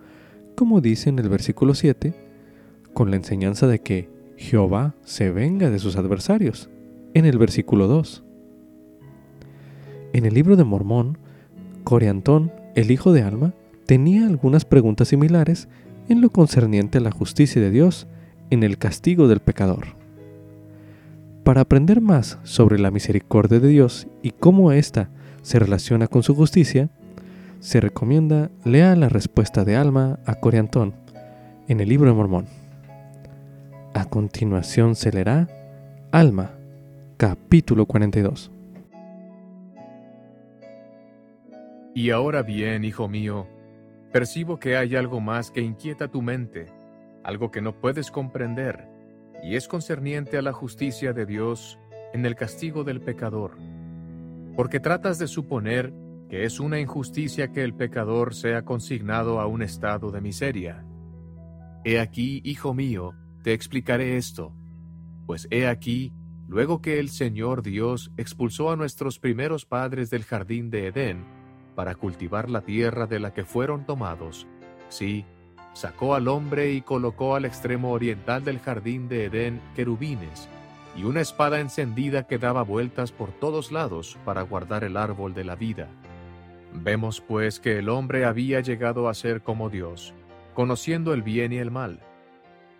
como 0.55 0.79
dice 0.79 1.09
en 1.09 1.19
el 1.19 1.27
versículo 1.27 1.73
7, 1.73 2.13
con 2.93 3.09
la 3.09 3.17
enseñanza 3.17 3.67
de 3.67 3.79
que 3.79 4.09
Jehová 4.37 4.95
se 5.03 5.29
venga 5.29 5.69
de 5.69 5.79
sus 5.79 5.97
adversarios, 5.97 6.69
en 7.13 7.25
el 7.25 7.37
versículo 7.37 7.87
2. 7.87 8.23
En 10.13 10.25
el 10.25 10.33
libro 10.33 10.55
de 10.55 10.63
Mormón, 10.63 11.17
Coriantón, 11.85 12.51
el 12.73 12.91
hijo 12.91 13.13
de 13.13 13.21
Alma, 13.21 13.53
tenía 13.85 14.25
algunas 14.25 14.65
preguntas 14.65 15.07
similares 15.07 15.69
en 16.09 16.19
lo 16.19 16.31
concerniente 16.31 16.97
a 16.97 17.01
la 17.01 17.11
justicia 17.11 17.61
de 17.61 17.69
Dios 17.69 18.07
en 18.49 18.63
el 18.63 18.77
castigo 18.77 19.27
del 19.27 19.39
pecador. 19.39 19.95
Para 21.43 21.61
aprender 21.61 22.01
más 22.01 22.39
sobre 22.43 22.79
la 22.79 22.89
misericordia 22.89 23.59
de 23.59 23.69
Dios 23.69 24.07
y 24.23 24.31
cómo 24.31 24.71
ésta 24.71 25.09
se 25.43 25.59
relaciona 25.59 26.07
con 26.07 26.23
su 26.23 26.33
justicia, 26.33 26.89
se 27.59 27.79
recomienda 27.79 28.49
lea 28.63 28.95
la 28.95 29.07
respuesta 29.07 29.63
de 29.63 29.75
Alma 29.75 30.19
a 30.25 30.35
Coriantón 30.35 30.95
en 31.67 31.79
el 31.79 31.89
libro 31.89 32.09
de 32.09 32.15
Mormón. 32.15 32.47
A 33.93 34.05
continuación 34.05 34.95
se 34.95 35.11
leerá 35.11 35.47
Alma, 36.11 36.51
capítulo 37.17 37.85
42. 37.85 38.54
Y 41.95 42.11
ahora 42.11 42.43
bien, 42.43 42.83
hijo 42.83 43.07
mío, 43.07 43.47
percibo 44.13 44.59
que 44.59 44.77
hay 44.77 44.95
algo 44.95 45.19
más 45.19 45.49
que 45.49 45.61
inquieta 45.61 46.09
tu 46.09 46.21
mente, 46.21 46.71
algo 47.23 47.49
que 47.49 47.61
no 47.61 47.79
puedes 47.79 48.11
comprender, 48.11 48.87
y 49.41 49.55
es 49.55 49.67
concerniente 49.67 50.37
a 50.37 50.43
la 50.43 50.53
justicia 50.53 51.13
de 51.13 51.25
Dios 51.25 51.79
en 52.13 52.27
el 52.27 52.35
castigo 52.35 52.83
del 52.83 53.01
pecador 53.01 53.57
porque 54.55 54.79
tratas 54.79 55.19
de 55.19 55.27
suponer 55.27 55.93
que 56.29 56.45
es 56.45 56.59
una 56.59 56.79
injusticia 56.79 57.51
que 57.51 57.63
el 57.63 57.75
pecador 57.75 58.33
sea 58.33 58.63
consignado 58.63 59.39
a 59.39 59.47
un 59.47 59.61
estado 59.61 60.11
de 60.11 60.21
miseria. 60.21 60.85
He 61.83 61.99
aquí, 61.99 62.41
hijo 62.43 62.73
mío, 62.73 63.13
te 63.43 63.53
explicaré 63.53 64.17
esto, 64.17 64.55
pues 65.27 65.47
he 65.51 65.67
aquí, 65.67 66.13
luego 66.47 66.81
que 66.81 66.99
el 66.99 67.09
Señor 67.09 67.61
Dios 67.61 68.11
expulsó 68.17 68.71
a 68.71 68.75
nuestros 68.75 69.19
primeros 69.19 69.65
padres 69.65 70.09
del 70.09 70.23
jardín 70.23 70.69
de 70.71 70.87
Edén, 70.87 71.25
para 71.75 71.95
cultivar 71.95 72.49
la 72.49 72.61
tierra 72.61 73.05
de 73.05 73.19
la 73.19 73.33
que 73.33 73.45
fueron 73.45 73.85
tomados, 73.85 74.47
sí, 74.89 75.25
sacó 75.73 76.15
al 76.15 76.27
hombre 76.27 76.71
y 76.71 76.81
colocó 76.81 77.35
al 77.35 77.45
extremo 77.45 77.91
oriental 77.91 78.43
del 78.43 78.59
jardín 78.59 79.09
de 79.09 79.25
Edén 79.25 79.61
querubines, 79.75 80.47
y 80.95 81.03
una 81.03 81.19
espada 81.19 81.59
encendida 81.59 82.25
que 82.25 82.37
daba 82.37 82.63
vueltas 82.63 83.11
por 83.11 83.31
todos 83.31 83.71
lados 83.71 84.17
para 84.23 84.41
guardar 84.43 84.85
el 84.85 84.95
árbol 84.95 85.33
de 85.33 85.43
la 85.43 85.55
vida. 85.55 85.89
Vemos 86.73 87.21
pues 87.21 87.59
que 87.59 87.79
el 87.79 87.89
hombre 87.89 88.25
había 88.25 88.61
llegado 88.61 89.09
a 89.09 89.13
ser 89.13 89.41
como 89.41 89.69
Dios, 89.69 90.13
conociendo 90.53 91.13
el 91.13 91.21
bien 91.21 91.51
y 91.51 91.57
el 91.57 91.71
mal, 91.71 91.99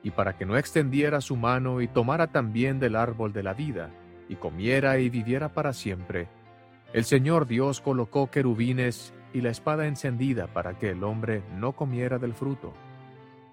y 0.02 0.12
para 0.12 0.38
que 0.38 0.46
no 0.46 0.58
extendiera 0.58 1.20
su 1.20 1.36
mano 1.36 1.82
y 1.82 1.88
tomara 1.88 2.28
también 2.28 2.80
del 2.80 2.96
árbol 2.96 3.34
de 3.34 3.44
la 3.44 3.54
vida, 3.54 3.90
y 4.30 4.36
comiera 4.36 4.98
y 5.00 5.10
viviera 5.10 5.50
para 5.50 5.74
siempre, 5.74 6.28
el 6.96 7.04
Señor 7.04 7.46
Dios 7.46 7.82
colocó 7.82 8.32
querubines 8.32 9.14
y 9.34 9.42
la 9.42 9.50
espada 9.50 9.86
encendida 9.86 10.48
para 10.48 10.78
que 10.78 10.92
el 10.92 11.04
hombre 11.04 11.44
no 11.54 11.74
comiera 11.74 12.20
del 12.20 12.34
fruto. 12.34 12.72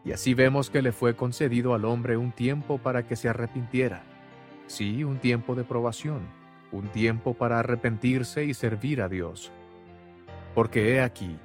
Y 0.04 0.12
así 0.12 0.32
vemos 0.32 0.70
que 0.70 0.80
le 0.80 0.92
fue 0.92 1.16
concedido 1.16 1.74
al 1.74 1.84
hombre 1.84 2.16
un 2.16 2.30
tiempo 2.30 2.78
para 2.78 3.04
que 3.04 3.16
se 3.16 3.28
arrepintiera 3.28 4.04
Sí, 4.68 5.02
un 5.02 5.18
tiempo 5.18 5.56
de 5.56 5.64
probación, 5.64 6.20
un 6.70 6.86
tiempo 6.86 7.34
para 7.34 7.58
arrepentirse 7.58 8.44
y 8.44 8.54
servir 8.54 9.02
a 9.02 9.08
Dios. 9.08 9.50
Porque 10.54 10.94
he 10.94 11.02
aquí, 11.02 11.36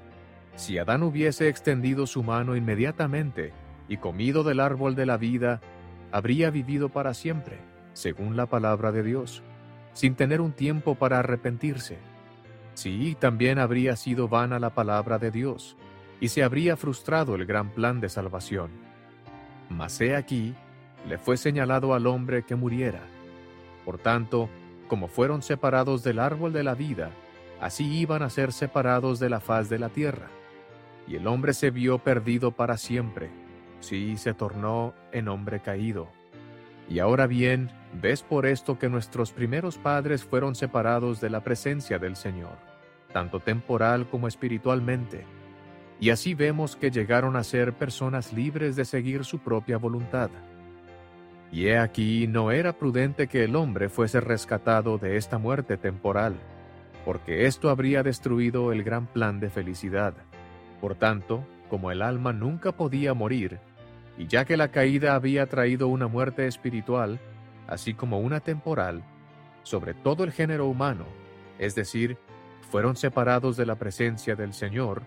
si 0.55 0.77
Adán 0.77 1.01
hubiese 1.01 1.49
extendido 1.49 2.05
su 2.05 2.21
mano 2.21 2.55
inmediatamente 2.55 3.53
y 3.89 3.97
comido 3.97 4.43
del 4.43 4.59
árbol 4.59 4.93
de 4.93 5.07
la 5.07 5.17
vida, 5.17 5.61
habría 6.11 6.51
vivido 6.51 6.89
para 6.89 7.15
siempre, 7.15 7.57
según 7.93 8.37
la 8.37 8.45
palabra 8.45 8.91
de 8.91 9.01
Dios, 9.01 9.41
sin 9.97 10.15
tener 10.15 10.39
un 10.39 10.51
tiempo 10.51 10.95
para 10.95 11.19
arrepentirse. 11.19 11.97
Sí, 12.75 13.17
también 13.19 13.57
habría 13.57 13.95
sido 13.95 14.27
vana 14.27 14.59
la 14.59 14.75
palabra 14.75 15.17
de 15.17 15.31
Dios, 15.31 15.75
y 16.21 16.27
se 16.27 16.43
habría 16.43 16.77
frustrado 16.77 17.35
el 17.35 17.45
gran 17.45 17.71
plan 17.71 17.99
de 17.99 18.09
salvación. 18.09 18.69
Mas 19.69 19.99
he 19.99 20.15
aquí, 20.15 20.55
le 21.09 21.17
fue 21.17 21.35
señalado 21.35 21.93
al 21.93 22.07
hombre 22.07 22.43
que 22.43 22.55
muriera 22.55 23.01
por 23.87 23.99
tanto, 23.99 24.49
como 24.89 25.07
fueron 25.07 25.41
separados 25.41 26.03
del 26.03 26.19
árbol 26.19 26.51
de 26.51 26.61
la 26.61 26.75
vida, 26.75 27.11
así 27.61 27.99
iban 27.99 28.21
a 28.21 28.29
ser 28.29 28.51
separados 28.51 29.17
de 29.17 29.29
la 29.29 29.39
faz 29.39 29.69
de 29.69 29.79
la 29.79 29.87
tierra. 29.87 30.27
Y 31.07 31.15
el 31.15 31.25
hombre 31.25 31.53
se 31.53 31.71
vio 31.71 31.97
perdido 31.97 32.51
para 32.51 32.75
siempre, 32.75 33.29
sí 33.79 34.17
se 34.17 34.33
tornó 34.33 34.93
en 35.13 35.29
hombre 35.29 35.61
caído. 35.61 36.09
Y 36.89 36.99
ahora 36.99 37.27
bien, 37.27 37.71
ves 38.01 38.23
por 38.23 38.45
esto 38.45 38.77
que 38.77 38.89
nuestros 38.89 39.31
primeros 39.31 39.77
padres 39.77 40.23
fueron 40.23 40.55
separados 40.55 41.21
de 41.21 41.29
la 41.29 41.43
presencia 41.43 41.99
del 41.99 42.15
Señor, 42.15 42.57
tanto 43.13 43.39
temporal 43.39 44.07
como 44.07 44.27
espiritualmente. 44.27 45.25
Y 45.99 46.11
así 46.11 46.33
vemos 46.33 46.75
que 46.75 46.91
llegaron 46.91 47.35
a 47.35 47.43
ser 47.43 47.73
personas 47.73 48.33
libres 48.33 48.75
de 48.75 48.85
seguir 48.85 49.25
su 49.25 49.39
propia 49.39 49.77
voluntad. 49.77 50.29
Y 51.51 51.67
he 51.67 51.77
aquí 51.77 52.27
no 52.27 52.51
era 52.51 52.73
prudente 52.73 53.27
que 53.27 53.43
el 53.43 53.55
hombre 53.55 53.89
fuese 53.89 54.19
rescatado 54.19 54.97
de 54.97 55.17
esta 55.17 55.37
muerte 55.37 55.77
temporal, 55.77 56.35
porque 57.05 57.45
esto 57.45 57.69
habría 57.69 58.03
destruido 58.03 58.71
el 58.71 58.83
gran 58.83 59.07
plan 59.07 59.39
de 59.39 59.49
felicidad. 59.49 60.13
Por 60.81 60.95
tanto, 60.95 61.43
como 61.69 61.91
el 61.91 62.01
alma 62.01 62.33
nunca 62.33 62.73
podía 62.73 63.13
morir, 63.13 63.59
y 64.17 64.27
ya 64.27 64.45
que 64.45 64.57
la 64.57 64.69
caída 64.69 65.15
había 65.15 65.45
traído 65.47 65.87
una 65.87 66.07
muerte 66.07 66.47
espiritual, 66.47 67.19
así 67.67 67.93
como 67.93 68.19
una 68.19 68.39
temporal, 68.39 69.03
sobre 69.63 69.93
todo 69.93 70.23
el 70.23 70.31
género 70.31 70.67
humano, 70.67 71.05
es 71.59 71.75
decir, 71.75 72.17
fueron 72.69 72.95
separados 72.95 73.57
de 73.57 73.65
la 73.65 73.75
presencia 73.75 74.35
del 74.35 74.53
Señor, 74.53 75.03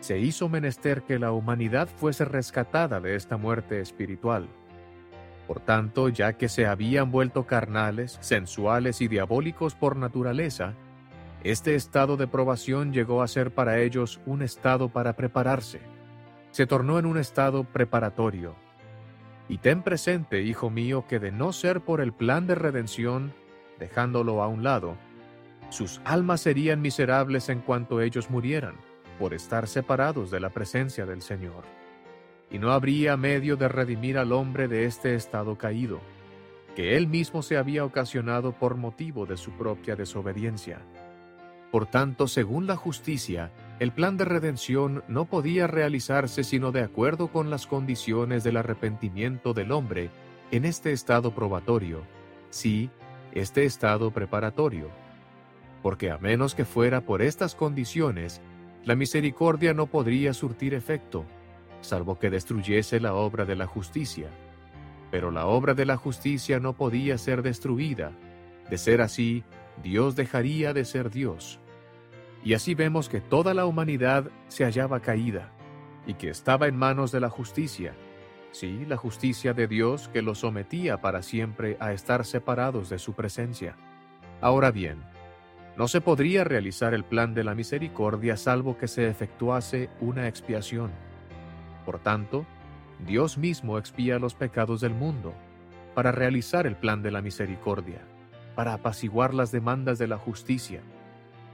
se 0.00 0.18
hizo 0.18 0.50
menester 0.50 1.02
que 1.02 1.18
la 1.18 1.32
humanidad 1.32 1.88
fuese 1.88 2.26
rescatada 2.26 3.00
de 3.00 3.16
esta 3.16 3.38
muerte 3.38 3.80
espiritual. 3.80 4.48
Por 5.46 5.60
tanto, 5.60 6.10
ya 6.10 6.34
que 6.34 6.48
se 6.48 6.66
habían 6.66 7.10
vuelto 7.10 7.46
carnales, 7.46 8.18
sensuales 8.20 9.00
y 9.00 9.08
diabólicos 9.08 9.74
por 9.74 9.96
naturaleza, 9.96 10.74
este 11.42 11.74
estado 11.74 12.16
de 12.16 12.26
probación 12.26 12.92
llegó 12.92 13.22
a 13.22 13.28
ser 13.28 13.52
para 13.52 13.78
ellos 13.80 14.20
un 14.26 14.42
estado 14.42 14.90
para 14.90 15.14
prepararse. 15.14 15.80
Se 16.50 16.66
tornó 16.66 16.98
en 16.98 17.06
un 17.06 17.18
estado 17.18 17.64
preparatorio. 17.64 18.56
Y 19.48 19.58
ten 19.58 19.82
presente, 19.82 20.42
hijo 20.42 20.70
mío, 20.70 21.04
que 21.08 21.18
de 21.18 21.32
no 21.32 21.52
ser 21.52 21.80
por 21.80 22.00
el 22.00 22.12
plan 22.12 22.46
de 22.46 22.54
redención, 22.54 23.32
dejándolo 23.78 24.42
a 24.42 24.48
un 24.48 24.64
lado, 24.64 24.96
sus 25.70 26.00
almas 26.04 26.40
serían 26.40 26.80
miserables 26.80 27.48
en 27.48 27.60
cuanto 27.60 28.00
ellos 28.00 28.30
murieran, 28.30 28.76
por 29.18 29.34
estar 29.34 29.66
separados 29.66 30.30
de 30.30 30.40
la 30.40 30.50
presencia 30.50 31.06
del 31.06 31.20
Señor 31.22 31.64
y 32.54 32.58
no 32.60 32.70
habría 32.70 33.16
medio 33.16 33.56
de 33.56 33.66
redimir 33.66 34.16
al 34.16 34.30
hombre 34.30 34.68
de 34.68 34.84
este 34.84 35.16
estado 35.16 35.58
caído, 35.58 35.98
que 36.76 36.96
él 36.96 37.08
mismo 37.08 37.42
se 37.42 37.56
había 37.56 37.84
ocasionado 37.84 38.52
por 38.52 38.76
motivo 38.76 39.26
de 39.26 39.36
su 39.36 39.50
propia 39.52 39.96
desobediencia. 39.96 40.78
Por 41.74 41.86
tanto, 41.86 42.28
según 42.28 42.68
la 42.68 42.76
justicia, 42.76 43.50
el 43.80 43.90
plan 43.90 44.16
de 44.16 44.24
redención 44.24 45.02
no 45.08 45.24
podía 45.24 45.66
realizarse 45.66 46.44
sino 46.44 46.70
de 46.70 46.82
acuerdo 46.82 47.32
con 47.32 47.50
las 47.50 47.66
condiciones 47.66 48.44
del 48.44 48.58
arrepentimiento 48.58 49.54
del 49.54 49.72
hombre 49.72 50.10
en 50.52 50.66
este 50.66 50.92
estado 50.92 51.34
probatorio, 51.34 52.02
sí, 52.48 52.90
este 53.32 53.64
estado 53.64 54.12
preparatorio. 54.12 54.88
Porque 55.82 56.12
a 56.12 56.18
menos 56.18 56.54
que 56.54 56.64
fuera 56.64 57.00
por 57.00 57.22
estas 57.22 57.56
condiciones, 57.56 58.40
la 58.84 58.94
misericordia 58.94 59.74
no 59.74 59.86
podría 59.86 60.32
surtir 60.32 60.74
efecto, 60.74 61.24
salvo 61.80 62.20
que 62.20 62.30
destruyese 62.30 63.00
la 63.00 63.14
obra 63.14 63.46
de 63.46 63.56
la 63.56 63.66
justicia. 63.66 64.28
Pero 65.10 65.32
la 65.32 65.46
obra 65.46 65.74
de 65.74 65.86
la 65.86 65.96
justicia 65.96 66.60
no 66.60 66.74
podía 66.74 67.18
ser 67.18 67.42
destruida. 67.42 68.12
De 68.70 68.78
ser 68.78 69.00
así, 69.00 69.42
Dios 69.82 70.14
dejaría 70.14 70.72
de 70.72 70.84
ser 70.84 71.10
Dios 71.10 71.58
y 72.44 72.52
así 72.52 72.74
vemos 72.74 73.08
que 73.08 73.22
toda 73.22 73.54
la 73.54 73.64
humanidad 73.64 74.30
se 74.48 74.64
hallaba 74.64 75.00
caída 75.00 75.50
y 76.06 76.14
que 76.14 76.28
estaba 76.28 76.68
en 76.68 76.76
manos 76.76 77.10
de 77.10 77.20
la 77.20 77.30
justicia, 77.30 77.94
sí, 78.52 78.84
la 78.86 78.98
justicia 78.98 79.54
de 79.54 79.66
Dios 79.66 80.08
que 80.08 80.20
los 80.20 80.40
sometía 80.40 81.00
para 81.00 81.22
siempre 81.22 81.78
a 81.80 81.94
estar 81.94 82.26
separados 82.26 82.90
de 82.90 82.98
su 82.98 83.14
presencia. 83.14 83.76
Ahora 84.42 84.70
bien, 84.70 85.02
no 85.78 85.88
se 85.88 86.02
podría 86.02 86.44
realizar 86.44 86.92
el 86.92 87.02
plan 87.02 87.32
de 87.32 87.44
la 87.44 87.54
misericordia 87.54 88.36
salvo 88.36 88.76
que 88.76 88.88
se 88.88 89.08
efectuase 89.08 89.88
una 90.00 90.28
expiación. 90.28 90.92
Por 91.86 91.98
tanto, 91.98 92.44
Dios 93.06 93.38
mismo 93.38 93.78
expía 93.78 94.18
los 94.18 94.34
pecados 94.34 94.82
del 94.82 94.92
mundo 94.92 95.32
para 95.94 96.12
realizar 96.12 96.66
el 96.66 96.76
plan 96.76 97.02
de 97.02 97.10
la 97.10 97.22
misericordia, 97.22 98.02
para 98.54 98.74
apaciguar 98.74 99.32
las 99.32 99.50
demandas 99.50 99.98
de 99.98 100.08
la 100.08 100.18
justicia, 100.18 100.82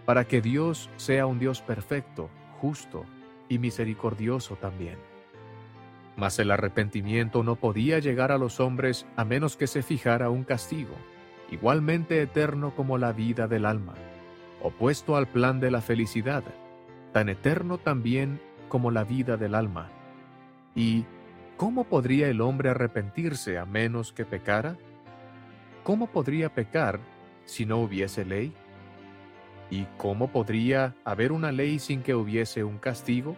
para 0.05 0.25
que 0.27 0.41
Dios 0.41 0.91
sea 0.97 1.27
un 1.27 1.39
Dios 1.39 1.61
perfecto, 1.61 2.31
justo 2.61 3.05
y 3.49 3.59
misericordioso 3.59 4.57
también. 4.57 4.97
Mas 6.17 6.39
el 6.39 6.51
arrepentimiento 6.51 7.43
no 7.43 7.57
podía 7.57 7.99
llegar 7.99 8.33
a 8.33 8.39
los 8.39 8.61
hombres 8.61 9.07
a 9.17 9.25
menos 9.25 9.57
que 9.57 9.67
se 9.67 9.83
fijara 9.83 10.31
un 10.31 10.45
castigo, 10.45 10.95
igualmente 11.51 12.21
eterno 12.21 12.75
como 12.75 12.99
la 12.99 13.13
vida 13.13 13.49
del 13.49 13.65
alma, 13.67 13.95
opuesto 14.63 15.17
al 15.17 15.27
plan 15.27 15.61
de 15.61 15.71
la 15.71 15.81
felicidad, 15.81 16.45
tan 17.13 17.29
eterno 17.29 17.79
también 17.79 18.41
como 18.69 18.91
la 18.91 19.05
vida 19.05 19.37
del 19.37 19.55
alma. 19.55 19.91
¿Y 20.75 21.05
cómo 21.57 21.85
podría 21.85 22.29
el 22.29 22.41
hombre 22.41 22.71
arrepentirse 22.71 23.59
a 23.59 23.67
menos 23.67 24.13
que 24.13 24.25
pecara? 24.25 24.77
¿Cómo 25.83 26.07
podría 26.07 26.55
pecar 26.55 27.01
si 27.45 27.67
no 27.67 27.79
hubiese 27.79 28.25
ley? 28.25 28.55
¿Y 29.71 29.87
cómo 29.97 30.33
podría 30.33 30.95
haber 31.05 31.31
una 31.31 31.53
ley 31.53 31.79
sin 31.79 32.03
que 32.03 32.15
hubiese 32.15 32.65
un 32.65 32.79
castigo? 32.79 33.37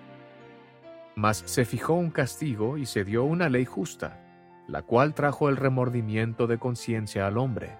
Mas 1.15 1.43
se 1.45 1.67
fijó 1.67 1.93
un 1.95 2.11
castigo 2.11 2.79
y 2.79 2.87
se 2.87 3.05
dio 3.05 3.25
una 3.25 3.51
ley 3.51 3.67
justa, 3.67 4.19
la 4.67 4.83
cual 4.83 5.13
trajo 5.15 5.51
el 5.51 5.57
remordimiento 5.57 6.47
de 6.47 6.59
conciencia 6.59 7.27
al 7.27 7.37
hombre. 7.37 7.77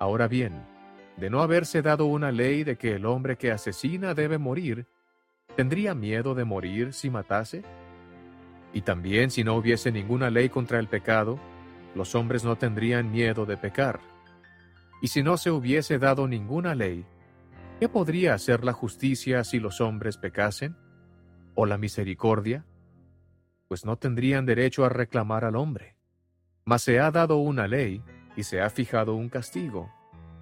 Ahora 0.00 0.26
bien, 0.26 0.64
de 1.16 1.30
no 1.30 1.40
haberse 1.42 1.82
dado 1.82 2.06
una 2.06 2.32
ley 2.32 2.64
de 2.64 2.76
que 2.76 2.96
el 2.96 3.06
hombre 3.06 3.36
que 3.36 3.52
asesina 3.52 4.14
debe 4.14 4.38
morir, 4.38 4.86
¿tendría 5.54 5.94
miedo 5.94 6.34
de 6.34 6.44
morir 6.44 6.92
si 6.92 7.10
matase? 7.10 7.62
Y 8.72 8.82
también 8.82 9.30
si 9.30 9.44
no 9.44 9.54
hubiese 9.54 9.92
ninguna 9.92 10.30
ley 10.30 10.48
contra 10.48 10.80
el 10.80 10.88
pecado, 10.88 11.38
los 11.94 12.14
hombres 12.14 12.42
no 12.44 12.56
tendrían 12.56 13.12
miedo 13.12 13.46
de 13.46 13.56
pecar. 13.56 14.00
Y 15.02 15.08
si 15.08 15.22
no 15.22 15.36
se 15.36 15.50
hubiese 15.50 15.98
dado 15.98 16.26
ninguna 16.26 16.74
ley, 16.74 17.04
¿Qué 17.80 17.88
podría 17.88 18.34
hacer 18.34 18.62
la 18.62 18.74
justicia 18.74 19.42
si 19.42 19.58
los 19.58 19.80
hombres 19.80 20.18
pecasen? 20.18 20.76
¿O 21.54 21.64
la 21.64 21.78
misericordia? 21.78 22.66
Pues 23.68 23.86
no 23.86 23.96
tendrían 23.96 24.44
derecho 24.44 24.84
a 24.84 24.90
reclamar 24.90 25.46
al 25.46 25.56
hombre. 25.56 25.96
Mas 26.66 26.82
se 26.82 27.00
ha 27.00 27.10
dado 27.10 27.38
una 27.38 27.66
ley, 27.66 28.02
y 28.36 28.42
se 28.42 28.60
ha 28.60 28.68
fijado 28.68 29.14
un 29.14 29.30
castigo, 29.30 29.90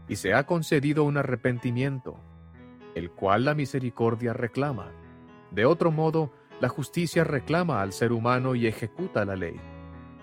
y 0.09 0.17
se 0.17 0.35
ha 0.35 0.47
concedido 0.47 1.05
un 1.05 1.17
arrepentimiento, 1.17 2.19
el 2.97 3.13
cual 3.13 3.45
la 3.45 3.55
misericordia 3.55 4.33
reclama. 4.33 4.91
De 5.53 5.65
otro 5.65 5.93
modo, 5.93 6.33
la 6.61 6.69
justicia 6.69 7.23
reclama 7.23 7.83
al 7.83 7.93
ser 7.93 8.11
humano 8.11 8.57
y 8.57 8.67
ejecuta 8.67 9.25
la 9.25 9.37
ley, 9.37 9.61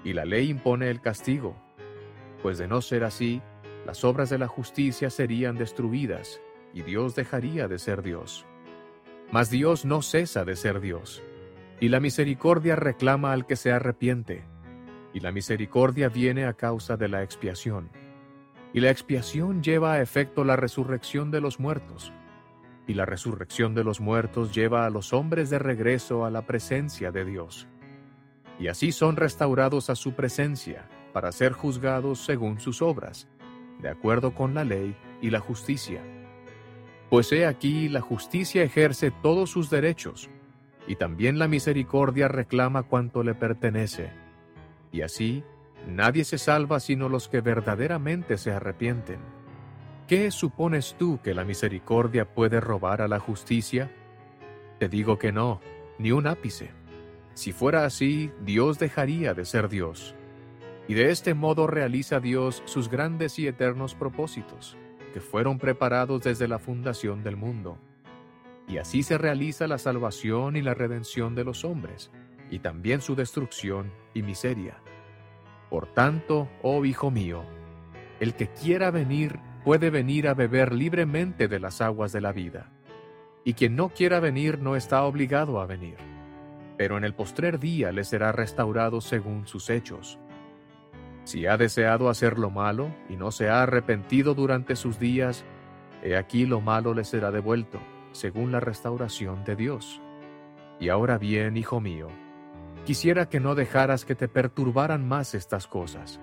y 0.03 0.11
la 0.11 0.25
ley 0.25 0.49
impone 0.49 0.89
el 0.89 0.99
castigo. 0.99 1.55
Pues 2.43 2.57
de 2.57 2.67
no 2.67 2.81
ser 2.81 3.05
así, 3.05 3.41
las 3.85 4.03
obras 4.03 4.29
de 4.29 4.37
la 4.37 4.49
justicia 4.49 5.09
serían 5.09 5.55
destruidas, 5.55 6.41
y 6.75 6.81
Dios 6.83 7.15
dejaría 7.15 7.67
de 7.69 7.79
ser 7.79 8.03
Dios. 8.03 8.45
Mas 9.31 9.49
Dios 9.49 9.85
no 9.85 10.01
cesa 10.01 10.43
de 10.43 10.57
ser 10.57 10.81
Dios, 10.81 11.23
y 11.79 11.87
la 11.87 12.01
misericordia 12.01 12.75
reclama 12.75 13.31
al 13.31 13.47
que 13.47 13.55
se 13.55 13.71
arrepiente, 13.71 14.43
y 15.13 15.21
la 15.21 15.31
misericordia 15.31 16.09
viene 16.09 16.45
a 16.45 16.53
causa 16.53 16.97
de 16.97 17.07
la 17.07 17.23
expiación. 17.23 17.89
Y 18.73 18.81
la 18.81 18.91
expiación 18.91 19.63
lleva 19.63 19.93
a 19.93 20.01
efecto 20.01 20.43
la 20.43 20.57
resurrección 20.57 21.31
de 21.31 21.39
los 21.39 21.61
muertos, 21.61 22.11
y 22.87 22.93
la 22.93 23.05
resurrección 23.05 23.73
de 23.73 23.85
los 23.85 24.01
muertos 24.01 24.53
lleva 24.53 24.85
a 24.85 24.89
los 24.89 25.13
hombres 25.13 25.49
de 25.49 25.59
regreso 25.59 26.25
a 26.25 26.29
la 26.29 26.45
presencia 26.45 27.09
de 27.09 27.23
Dios. 27.23 27.69
Y 28.59 28.67
así 28.67 28.91
son 28.91 29.15
restaurados 29.15 29.89
a 29.89 29.95
su 29.95 30.13
presencia, 30.13 30.89
para 31.13 31.31
ser 31.31 31.53
juzgados 31.53 32.19
según 32.25 32.59
sus 32.59 32.81
obras, 32.81 33.29
de 33.79 33.87
acuerdo 33.87 34.35
con 34.35 34.53
la 34.53 34.65
ley 34.65 34.93
y 35.21 35.29
la 35.29 35.39
justicia 35.39 36.01
pues 37.09 37.31
he 37.31 37.45
aquí 37.45 37.87
la 37.87 38.01
justicia 38.01 38.63
ejerce 38.63 39.11
todos 39.11 39.49
sus 39.49 39.69
derechos, 39.69 40.29
y 40.87 40.95
también 40.95 41.39
la 41.39 41.47
misericordia 41.47 42.27
reclama 42.27 42.83
cuanto 42.83 43.23
le 43.23 43.35
pertenece. 43.35 44.11
Y 44.91 45.01
así, 45.01 45.43
nadie 45.87 46.23
se 46.23 46.37
salva 46.37 46.79
sino 46.79 47.09
los 47.09 47.27
que 47.27 47.41
verdaderamente 47.41 48.37
se 48.37 48.51
arrepienten. 48.51 49.19
¿Qué 50.07 50.29
supones 50.31 50.95
tú 50.97 51.19
que 51.23 51.33
la 51.33 51.43
misericordia 51.43 52.25
puede 52.33 52.59
robar 52.59 53.01
a 53.01 53.07
la 53.07 53.19
justicia? 53.19 53.91
Te 54.79 54.87
digo 54.87 55.17
que 55.17 55.31
no, 55.31 55.61
ni 55.97 56.11
un 56.11 56.27
ápice. 56.27 56.71
Si 57.33 57.51
fuera 57.51 57.85
así, 57.85 58.31
Dios 58.41 58.79
dejaría 58.79 59.33
de 59.33 59.45
ser 59.45 59.67
Dios. 59.67 60.15
Y 60.87 60.93
de 60.93 61.09
este 61.09 61.33
modo 61.33 61.65
realiza 61.65 62.19
Dios 62.19 62.61
sus 62.65 62.89
grandes 62.89 63.39
y 63.39 63.47
eternos 63.47 63.95
propósitos 63.95 64.77
que 65.15 65.21
fueron 65.21 65.59
preparados 65.59 66.23
desde 66.23 66.45
la 66.45 66.59
fundación 66.59 67.23
del 67.23 67.37
mundo. 67.37 67.77
Y 68.67 68.79
así 68.79 69.01
se 69.01 69.17
realiza 69.17 69.65
la 69.65 69.77
salvación 69.77 70.57
y 70.57 70.61
la 70.61 70.73
redención 70.73 71.35
de 71.35 71.45
los 71.45 71.63
hombres, 71.63 72.11
y 72.51 72.59
también 72.59 72.99
su 72.99 73.15
destrucción 73.15 73.93
y 74.13 74.23
miseria. 74.23 74.75
Por 75.69 75.87
tanto, 75.87 76.49
oh 76.61 76.83
Hijo 76.83 77.11
mío, 77.11 77.45
el 78.19 78.33
que 78.33 78.49
quiera 78.49 78.91
venir 78.91 79.39
puede 79.63 79.89
venir 79.89 80.27
a 80.27 80.33
beber 80.33 80.73
libremente 80.73 81.47
de 81.47 81.61
las 81.61 81.79
aguas 81.79 82.11
de 82.11 82.19
la 82.19 82.33
vida, 82.33 82.73
y 83.45 83.53
quien 83.53 83.77
no 83.77 83.87
quiera 83.87 84.19
venir 84.19 84.59
no 84.59 84.75
está 84.75 85.01
obligado 85.03 85.61
a 85.61 85.65
venir, 85.65 85.95
pero 86.75 86.97
en 86.97 87.05
el 87.05 87.13
postrer 87.13 87.57
día 87.57 87.93
le 87.93 88.03
será 88.03 88.33
restaurado 88.33 88.99
según 88.99 89.47
sus 89.47 89.69
hechos 89.69 90.19
si 91.25 91.47
ha 91.47 91.57
deseado 91.57 92.07
hacer 92.07 92.37
lo 92.37 92.51
malo 92.51 92.95
y 93.09 93.17
no 93.17 93.31
se 93.31 93.49
ha 93.49 93.63
arrepentido 93.63 94.35
durante 94.35 94.75
sus 94.75 94.99
días, 94.99 95.43
he 96.03 96.15
aquí 96.15 96.45
lo 96.45 96.61
malo 96.61 96.93
le 96.93 97.03
será 97.03 97.31
devuelto, 97.31 97.79
según 98.11 98.51
la 98.51 98.59
restauración 98.59 99.43
de 99.43 99.55
Dios. 99.55 100.01
Y 100.79 100.89
ahora 100.89 101.17
bien, 101.17 101.57
hijo 101.57 101.81
mío, 101.81 102.09
quisiera 102.85 103.27
que 103.27 103.39
no 103.39 103.55
dejaras 103.55 104.05
que 104.05 104.13
te 104.13 104.27
perturbaran 104.27 105.07
más 105.07 105.33
estas 105.33 105.65
cosas, 105.65 106.19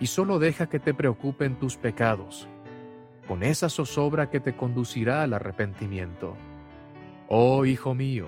y 0.00 0.08
solo 0.08 0.40
deja 0.40 0.68
que 0.68 0.80
te 0.80 0.92
preocupen 0.92 1.54
tus 1.54 1.76
pecados, 1.76 2.48
con 3.28 3.44
esa 3.44 3.68
zozobra 3.68 4.28
que 4.28 4.40
te 4.40 4.56
conducirá 4.56 5.22
al 5.22 5.34
arrepentimiento. 5.34 6.36
Oh, 7.28 7.64
hijo 7.64 7.94
mío, 7.94 8.26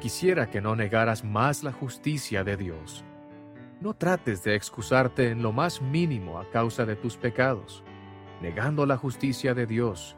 quisiera 0.00 0.50
que 0.50 0.60
no 0.60 0.76
negaras 0.76 1.24
más 1.24 1.64
la 1.64 1.72
justicia 1.72 2.44
de 2.44 2.56
Dios 2.56 3.04
no 3.82 3.94
trates 3.94 4.44
de 4.44 4.54
excusarte 4.54 5.30
en 5.30 5.42
lo 5.42 5.52
más 5.52 5.82
mínimo 5.82 6.38
a 6.38 6.48
causa 6.50 6.86
de 6.86 6.94
tus 6.94 7.16
pecados, 7.16 7.82
negando 8.40 8.86
la 8.86 8.96
justicia 8.96 9.54
de 9.54 9.66
Dios. 9.66 10.16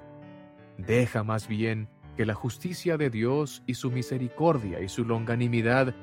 Deja 0.77 1.25
más 1.25 1.49
bien 1.49 1.89
que 2.17 2.27
la 2.27 2.35
justicia 2.35 2.99
de 2.99 3.09
Dios 3.09 3.63
y 3.67 3.75
su 3.75 3.91
misericordia 3.91 4.81
y 4.81 4.89
su 4.89 5.05
longanimidad 5.05 5.95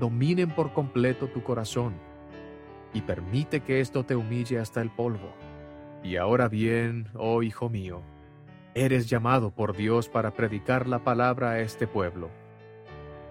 dominen 0.00 0.54
por 0.54 0.72
completo 0.72 1.28
tu 1.28 1.42
corazón, 1.42 1.94
y 2.94 3.02
permite 3.02 3.60
que 3.60 3.80
esto 3.80 4.04
te 4.04 4.16
humille 4.16 4.58
hasta 4.58 4.80
el 4.80 4.90
polvo. 4.90 5.34
Y 6.02 6.16
ahora 6.16 6.48
bien, 6.48 7.08
oh 7.14 7.42
hijo 7.42 7.68
mío, 7.68 8.02
eres 8.74 9.08
llamado 9.08 9.50
por 9.50 9.76
Dios 9.76 10.08
para 10.08 10.32
predicar 10.32 10.88
la 10.88 11.04
palabra 11.04 11.50
a 11.50 11.60
este 11.60 11.86
pueblo. 11.86 12.30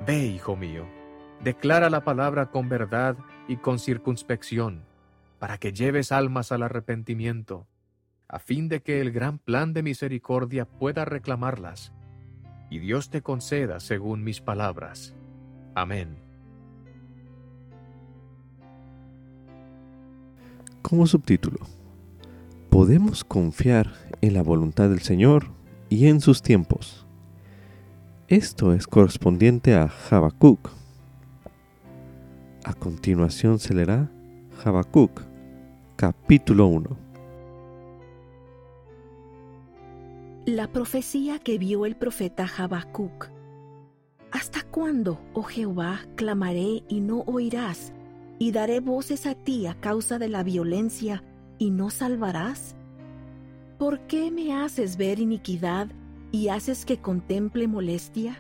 Ve, 0.06 0.26
hijo 0.26 0.56
mío, 0.56 0.86
declara 1.44 1.90
la 1.90 2.04
palabra 2.04 2.52
con 2.52 2.70
verdad 2.70 3.18
y 3.52 3.58
con 3.58 3.80
circunspección, 3.80 4.86
para 5.38 5.58
que 5.58 5.74
lleves 5.74 6.14
almas 6.14 6.54
al 6.54 6.64
arrepentimiento, 6.64 7.68
a 8.30 8.40
fin 8.40 8.70
de 8.70 8.82
que 8.82 9.02
el 9.02 9.12
gran 9.12 9.40
plan 9.40 9.74
de 9.74 9.84
misericordia 9.84 10.64
pueda 10.64 11.04
reclamarlas, 11.04 11.92
y 12.70 12.80
Dios 12.80 13.10
te 13.10 13.22
conceda 13.22 13.82
según 13.82 14.24
mis 14.24 14.40
palabras. 14.40 15.18
Amén. 15.76 16.16
Como 20.82 21.06
subtítulo, 21.06 21.60
podemos 22.70 23.26
confiar 23.26 23.92
en 24.22 24.34
la 24.34 24.44
voluntad 24.44 24.88
del 24.88 25.02
Señor 25.02 25.48
y 25.90 26.08
en 26.08 26.22
sus 26.22 26.42
tiempos. 26.42 27.06
Esto 28.30 28.72
es 28.72 28.88
correspondiente 28.88 29.76
a 29.76 29.92
Habacuc. 30.10 30.81
A 32.64 32.76
continuación 32.76 33.58
se 33.58 33.74
leerá 33.74 34.12
Habacuc, 34.64 35.24
capítulo 35.96 36.68
1. 36.68 36.98
La 40.46 40.72
profecía 40.72 41.40
que 41.40 41.58
vio 41.58 41.88
el 41.88 41.96
profeta 41.96 42.46
Habacuc. 42.46 43.30
¿Hasta 44.32 44.62
cuándo, 44.62 45.20
oh 45.34 45.42
Jehová, 45.42 46.02
clamaré 46.16 46.84
y 46.88 47.02
no 47.02 47.22
oirás? 47.22 47.94
Y 48.38 48.52
daré 48.52 48.80
voces 48.80 49.26
a 49.26 49.34
ti 49.34 49.66
a 49.66 49.74
causa 49.74 50.20
de 50.20 50.30
la 50.30 50.44
violencia 50.44 51.24
y 51.58 51.72
no 51.72 51.90
salvarás? 51.90 52.76
¿Por 53.80 54.02
qué 54.02 54.30
me 54.30 54.54
haces 54.54 54.98
ver 54.98 55.20
iniquidad 55.20 55.88
y 56.32 56.50
haces 56.50 56.86
que 56.86 56.98
contemple 56.98 57.68
molestia? 57.68 58.40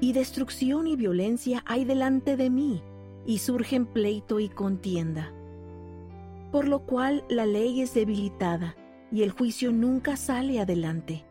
Y 0.00 0.12
destrucción 0.12 0.86
y 0.86 0.94
violencia 0.94 1.64
hay 1.66 1.84
delante 1.84 2.36
de 2.36 2.50
mí, 2.50 2.82
y 3.26 3.38
surgen 3.38 3.86
pleito 3.86 4.40
y 4.40 4.48
contienda. 4.48 5.32
Por 6.52 6.68
lo 6.68 6.86
cual 6.86 7.24
la 7.28 7.46
ley 7.46 7.80
es 7.80 7.94
debilitada, 7.94 8.76
y 9.10 9.22
el 9.22 9.30
juicio 9.30 9.72
nunca 9.72 10.16
sale 10.16 10.60
adelante. 10.60 11.24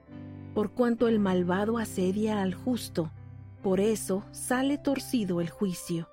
Por 0.53 0.71
cuanto 0.71 1.07
el 1.07 1.19
malvado 1.19 1.77
asedia 1.77 2.41
al 2.41 2.53
justo, 2.53 3.11
por 3.61 3.79
eso 3.79 4.25
sale 4.31 4.77
torcido 4.77 5.41
el 5.41 5.49
juicio. 5.49 6.09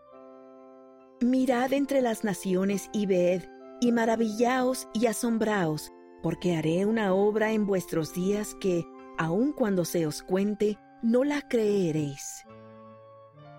Mirad 1.21 1.73
entre 1.73 2.01
las 2.01 2.25
naciones 2.25 2.89
y 2.93 3.07
ved, 3.07 3.43
y 3.81 3.93
maravillaos 3.93 4.89
y 4.95 5.07
asombraos, 5.07 5.93
porque 6.23 6.57
haré 6.57 6.87
una 6.87 7.13
obra 7.13 7.53
en 7.53 7.67
vuestros 7.67 8.15
días 8.15 8.55
que, 8.61 8.87
aun 9.19 9.53
cuando 9.53 9.85
se 9.85 10.07
os 10.07 10.23
cuente, 10.23 10.79
no 11.03 11.25
la 11.25 11.47
creeréis. 11.49 12.45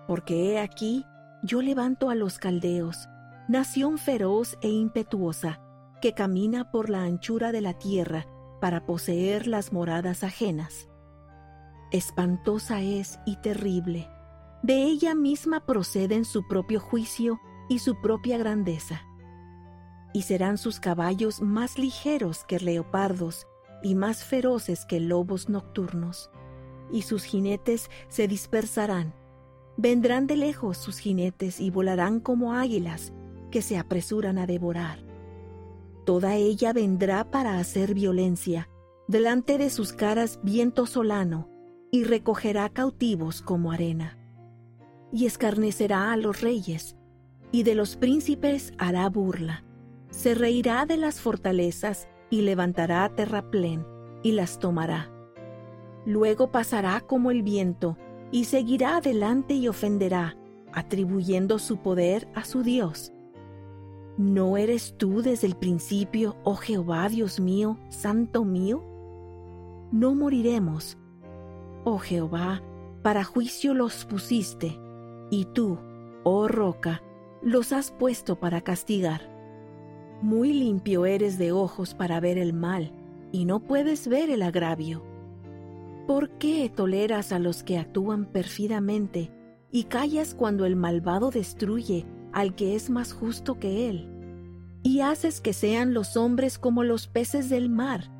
Porque 0.06 0.52
he 0.52 0.58
aquí, 0.58 1.04
yo 1.42 1.60
levanto 1.60 2.08
a 2.08 2.14
los 2.14 2.38
caldeos, 2.38 3.08
nación 3.48 3.98
feroz 3.98 4.56
e 4.60 4.68
impetuosa, 4.68 5.60
que 6.00 6.14
camina 6.14 6.70
por 6.70 6.88
la 6.88 7.02
anchura 7.02 7.52
de 7.52 7.60
la 7.60 7.74
tierra 7.74 8.26
para 8.60 8.86
poseer 8.86 9.46
las 9.46 9.72
moradas 9.72 10.22
ajenas. 10.24 10.88
Espantosa 11.90 12.80
es 12.80 13.18
y 13.26 13.36
terrible. 13.36 14.08
De 14.62 14.84
ella 14.84 15.14
misma 15.14 15.66
proceden 15.66 16.24
su 16.24 16.46
propio 16.46 16.80
juicio 16.80 17.40
y 17.68 17.80
su 17.80 18.00
propia 18.00 18.38
grandeza. 18.38 19.02
Y 20.14 20.22
serán 20.22 20.58
sus 20.58 20.78
caballos 20.78 21.42
más 21.42 21.78
ligeros 21.78 22.44
que 22.44 22.60
leopardos 22.60 23.46
y 23.82 23.94
más 23.94 24.24
feroces 24.24 24.84
que 24.86 25.00
lobos 25.00 25.48
nocturnos. 25.48 26.30
Y 26.90 27.02
sus 27.02 27.24
jinetes 27.24 27.90
se 28.08 28.28
dispersarán. 28.28 29.14
Vendrán 29.76 30.26
de 30.26 30.36
lejos 30.36 30.78
sus 30.78 30.98
jinetes 30.98 31.60
y 31.60 31.70
volarán 31.70 32.20
como 32.20 32.54
águilas 32.54 33.12
que 33.50 33.62
se 33.62 33.78
apresuran 33.78 34.38
a 34.38 34.46
devorar 34.46 35.12
Toda 36.04 36.34
ella 36.34 36.72
vendrá 36.72 37.30
para 37.30 37.58
hacer 37.58 37.94
violencia, 37.94 38.68
delante 39.06 39.56
de 39.56 39.70
sus 39.70 39.92
caras 39.92 40.40
viento 40.42 40.86
solano, 40.86 41.48
y 41.92 42.04
recogerá 42.04 42.68
cautivos 42.70 43.40
como 43.40 43.70
arena. 43.70 44.18
Y 45.12 45.26
escarnecerá 45.26 46.12
a 46.12 46.16
los 46.16 46.40
reyes, 46.40 46.96
y 47.52 47.62
de 47.62 47.74
los 47.74 47.96
príncipes 47.96 48.72
hará 48.78 49.08
burla. 49.08 49.64
Se 50.10 50.34
reirá 50.34 50.86
de 50.86 50.96
las 50.96 51.20
fortalezas 51.20 52.08
y 52.30 52.42
levantará 52.42 53.08
terraplén 53.14 53.86
y 54.22 54.32
las 54.32 54.58
tomará. 54.58 55.10
Luego 56.04 56.50
pasará 56.50 57.00
como 57.00 57.30
el 57.30 57.42
viento 57.42 57.96
y 58.32 58.44
seguirá 58.44 58.96
adelante 58.96 59.54
y 59.54 59.68
ofenderá, 59.68 60.36
atribuyendo 60.72 61.60
su 61.60 61.76
poder 61.76 62.26
a 62.34 62.44
su 62.44 62.64
Dios 62.64 63.12
¿No 64.18 64.58
eres 64.58 64.94
tú 64.98 65.22
desde 65.22 65.46
el 65.46 65.56
principio, 65.56 66.36
oh 66.44 66.56
Jehová, 66.56 67.08
Dios 67.08 67.40
mío, 67.40 67.78
Santo 67.88 68.44
mío? 68.44 68.84
No 69.90 70.14
moriremos. 70.14 70.98
Oh 71.84 71.98
Jehová, 71.98 72.62
para 73.02 73.24
juicio 73.24 73.72
los 73.72 74.04
pusiste, 74.04 74.78
y 75.30 75.46
tú, 75.46 75.78
oh 76.24 76.46
roca, 76.46 77.02
los 77.40 77.72
has 77.72 77.90
puesto 77.90 78.38
para 78.38 78.60
castigar. 78.60 79.22
Muy 80.20 80.52
limpio 80.52 81.06
eres 81.06 81.38
de 81.38 81.50
ojos 81.50 81.94
para 81.94 82.20
ver 82.20 82.36
el 82.36 82.52
mal, 82.52 82.92
y 83.32 83.46
no 83.46 83.60
puedes 83.60 84.08
ver 84.08 84.28
el 84.28 84.42
agravio. 84.42 85.02
¿Por 86.06 86.30
qué 86.38 86.68
toleras 86.68 87.32
a 87.32 87.38
los 87.38 87.62
que 87.62 87.78
actúan 87.78 88.26
perfidamente 88.26 89.30
y 89.70 89.84
callas 89.84 90.34
cuando 90.34 90.66
el 90.66 90.76
malvado 90.76 91.30
destruye 91.30 92.06
al 92.32 92.54
que 92.54 92.74
es 92.74 92.90
más 92.90 93.12
justo 93.12 93.58
que 93.58 93.88
él, 93.88 94.08
y 94.82 95.00
haces 95.00 95.40
que 95.40 95.52
sean 95.52 95.94
los 95.94 96.16
hombres 96.16 96.58
como 96.58 96.82
los 96.82 97.06
peces 97.06 97.48
del 97.48 97.68
mar, 97.68 98.10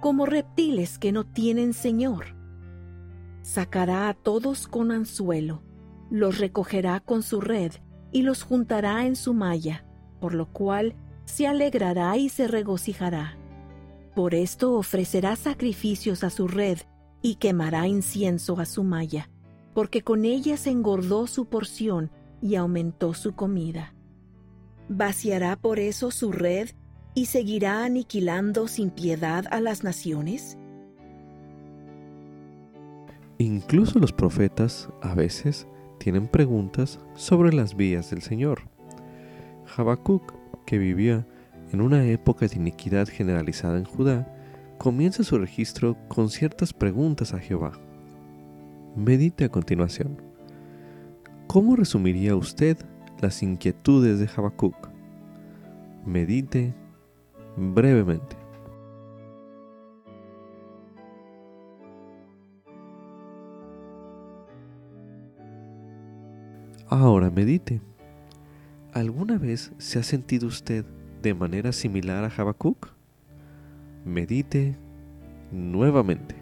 como 0.00 0.26
reptiles 0.26 0.98
que 0.98 1.10
no 1.10 1.24
tienen 1.24 1.72
Señor. 1.72 2.36
Sacará 3.42 4.08
a 4.08 4.14
todos 4.14 4.68
con 4.68 4.92
anzuelo, 4.92 5.62
los 6.10 6.38
recogerá 6.38 7.00
con 7.00 7.22
su 7.22 7.40
red 7.40 7.72
y 8.12 8.22
los 8.22 8.42
juntará 8.42 9.06
en 9.06 9.16
su 9.16 9.34
malla, 9.34 9.84
por 10.20 10.34
lo 10.34 10.52
cual 10.52 10.94
se 11.24 11.46
alegrará 11.46 12.16
y 12.16 12.28
se 12.28 12.46
regocijará. 12.46 13.38
Por 14.14 14.34
esto 14.34 14.74
ofrecerá 14.74 15.34
sacrificios 15.36 16.22
a 16.22 16.30
su 16.30 16.46
red 16.46 16.78
y 17.22 17.36
quemará 17.36 17.86
incienso 17.86 18.58
a 18.58 18.66
su 18.66 18.84
malla, 18.84 19.30
porque 19.72 20.02
con 20.02 20.24
ella 20.24 20.56
se 20.56 20.70
engordó 20.70 21.26
su 21.26 21.46
porción 21.46 22.10
y 22.42 22.56
aumentó 22.56 23.14
su 23.14 23.34
comida. 23.34 23.94
¿Vaciará 24.88 25.56
por 25.56 25.78
eso 25.78 26.10
su 26.10 26.32
red 26.32 26.70
y 27.14 27.26
seguirá 27.26 27.84
aniquilando 27.84 28.68
sin 28.68 28.90
piedad 28.90 29.44
a 29.50 29.60
las 29.60 29.84
naciones? 29.84 30.58
Incluso 33.38 33.98
los 33.98 34.12
profetas 34.12 34.88
a 35.00 35.14
veces 35.14 35.66
tienen 35.98 36.26
preguntas 36.26 36.98
sobre 37.14 37.52
las 37.52 37.76
vías 37.76 38.10
del 38.10 38.22
Señor. 38.22 38.62
Habacuc, 39.76 40.34
que 40.66 40.78
vivía 40.78 41.26
en 41.72 41.80
una 41.80 42.04
época 42.04 42.46
de 42.46 42.56
iniquidad 42.56 43.08
generalizada 43.08 43.78
en 43.78 43.84
Judá, 43.84 44.31
comienza 44.82 45.22
su 45.22 45.38
registro 45.38 45.96
con 46.08 46.28
ciertas 46.28 46.72
preguntas 46.72 47.34
a 47.34 47.38
Jehová. 47.38 47.70
Medite 48.96 49.44
a 49.44 49.48
continuación. 49.48 50.20
¿Cómo 51.46 51.76
resumiría 51.76 52.34
usted 52.34 52.76
las 53.20 53.44
inquietudes 53.44 54.18
de 54.18 54.28
Habacuc? 54.34 54.74
Medite 56.04 56.74
brevemente. 57.56 58.34
Ahora 66.88 67.30
medite. 67.30 67.80
¿Alguna 68.92 69.38
vez 69.38 69.72
se 69.78 70.00
ha 70.00 70.02
sentido 70.02 70.48
usted 70.48 70.84
de 71.22 71.34
manera 71.34 71.70
similar 71.70 72.24
a 72.24 72.32
Habacuc? 72.36 73.01
Medite 74.04 74.76
nuevamente. 75.52 76.34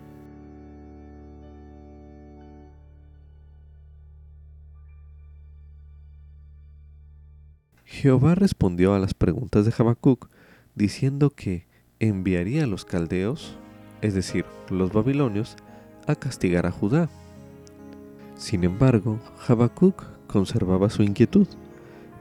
Jehová 7.84 8.34
respondió 8.34 8.94
a 8.94 8.98
las 8.98 9.12
preguntas 9.12 9.66
de 9.66 9.74
Habacuc 9.76 10.30
diciendo 10.74 11.28
que 11.30 11.66
enviaría 11.98 12.64
a 12.64 12.66
los 12.66 12.86
caldeos, 12.86 13.58
es 14.00 14.14
decir, 14.14 14.46
los 14.70 14.90
babilonios, 14.90 15.56
a 16.06 16.14
castigar 16.14 16.64
a 16.64 16.70
Judá. 16.70 17.10
Sin 18.36 18.64
embargo, 18.64 19.20
Habacuc 19.46 20.02
conservaba 20.28 20.88
su 20.88 21.02
inquietud, 21.02 21.46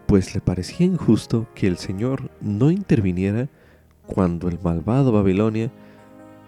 pues 0.05 0.35
le 0.35 0.41
parecía 0.41 0.85
injusto 0.85 1.47
que 1.55 1.67
el 1.67 1.77
Señor 1.77 2.29
no 2.41 2.71
interviniera 2.71 3.47
cuando 4.13 4.47
el 4.47 4.59
malvado 4.61 5.11
Babilonia 5.11 5.71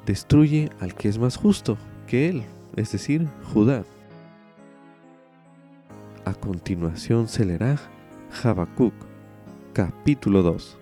destruye 0.06 0.70
al 0.80 0.96
que 0.96 1.08
es 1.08 1.18
más 1.18 1.38
justo 1.38 1.78
que 2.08 2.30
él, 2.30 2.44
es 2.76 2.92
decir, 2.92 3.28
Judá. 3.54 3.84
A 6.26 6.34
continuación 6.34 7.28
se 7.28 7.46
leerá 7.46 7.78
Habacuc 8.44 8.94
capítulo 9.74 10.44
2. 10.44 10.78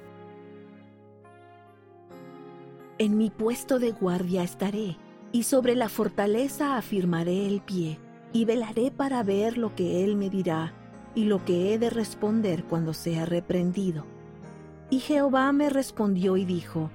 En 2.97 3.17
mi 3.17 3.29
puesto 3.29 3.79
de 3.79 3.91
guardia 3.91 4.43
estaré, 4.43 4.97
y 5.31 5.43
sobre 5.43 5.75
la 5.75 5.89
fortaleza 5.89 6.75
afirmaré 6.75 7.45
el 7.45 7.61
pie, 7.61 7.99
y 8.33 8.45
velaré 8.45 8.91
para 8.91 9.23
ver 9.23 9.57
lo 9.57 9.75
que 9.75 10.03
él 10.03 10.15
me 10.15 10.29
dirá, 10.29 10.73
y 11.15 11.25
lo 11.25 11.43
que 11.45 11.73
he 11.73 11.79
de 11.79 11.89
responder 11.89 12.63
cuando 12.65 12.93
sea 12.93 13.25
reprendido. 13.25 14.05
Y 14.89 14.99
Jehová 14.99 15.51
me 15.51 15.69
respondió 15.69 16.37
y 16.37 16.45
dijo, 16.45 16.89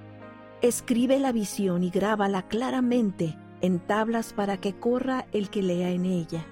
Escribe 0.62 1.18
la 1.18 1.30
visión 1.30 1.84
y 1.84 1.90
grábala 1.90 2.48
claramente 2.48 3.36
en 3.60 3.80
tablas 3.80 4.32
para 4.32 4.56
que 4.56 4.74
corra 4.74 5.26
el 5.32 5.50
que 5.50 5.62
lea 5.62 5.90
en 5.90 6.04
ella. 6.06 6.44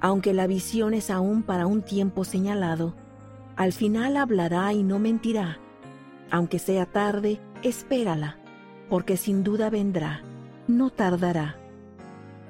Aunque 0.00 0.34
la 0.34 0.46
visión 0.46 0.94
es 0.94 1.10
aún 1.10 1.42
para 1.42 1.66
un 1.66 1.82
tiempo 1.82 2.24
señalado, 2.24 2.94
al 3.56 3.72
final 3.72 4.16
hablará 4.16 4.72
y 4.72 4.82
no 4.82 4.98
mentirá. 4.98 5.58
Aunque 6.30 6.58
sea 6.58 6.86
tarde, 6.86 7.40
espérala, 7.62 8.38
porque 8.88 9.16
sin 9.16 9.44
duda 9.44 9.70
vendrá, 9.70 10.22
no 10.66 10.90
tardará. 10.90 11.56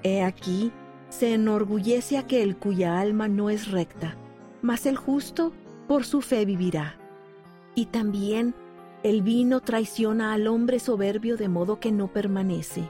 He 0.02 0.22
aquí, 0.22 0.72
se 1.10 1.34
enorgullece 1.34 2.18
aquel 2.18 2.56
cuya 2.56 2.98
alma 2.98 3.28
no 3.28 3.50
es 3.50 3.70
recta, 3.70 4.16
mas 4.62 4.86
el 4.86 4.96
justo 4.96 5.52
por 5.86 6.04
su 6.04 6.22
fe 6.22 6.44
vivirá. 6.44 6.98
Y 7.74 7.86
también 7.86 8.54
el 9.02 9.20
vino 9.20 9.60
traiciona 9.60 10.32
al 10.32 10.46
hombre 10.46 10.78
soberbio 10.78 11.36
de 11.36 11.48
modo 11.48 11.78
que 11.78 11.92
no 11.92 12.08
permanece. 12.08 12.84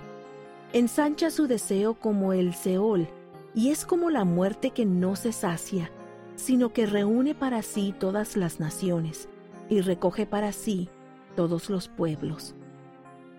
Ensancha 0.73 1.31
su 1.31 1.47
deseo 1.49 1.95
como 1.95 2.33
el 2.33 2.55
Seol, 2.55 3.09
y 3.55 3.71
es 3.71 3.85
como 3.85 4.11
la 4.11 4.25
muerte 4.25 4.71
que 4.71 4.85
no 4.85 5.17
se 5.17 5.33
sacia, 5.33 5.91
sino 6.37 6.73
que 6.73 6.87
reúne 6.87 7.35
para 7.35 7.63
sí 7.63 7.95
todas 7.99 8.37
las 8.37 8.61
naciones, 8.61 9.29
y 9.69 9.81
recoge 9.81 10.27
para 10.27 10.53
sí 10.53 10.89
todos 11.35 11.71
los 11.71 11.89
pueblos. 11.89 12.55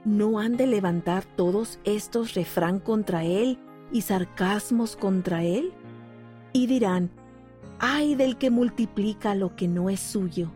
¿No 0.03 0.39
han 0.39 0.58
de 0.58 0.67
levantar 0.67 1.23
todos 1.23 1.79
estos 1.84 2.34
refrán 2.34 2.79
contra 2.79 3.23
él 3.23 3.58
y 3.91 4.01
sarcasmos 4.01 4.95
contra 4.95 5.43
él? 5.43 5.71
Y 6.53 6.67
dirán, 6.67 7.10
ay 7.79 8.15
del 8.15 8.38
que 8.38 8.49
multiplica 8.49 9.34
lo 9.34 9.55
que 9.55 9.67
no 9.67 9.89
es 9.89 9.99
suyo 9.99 10.51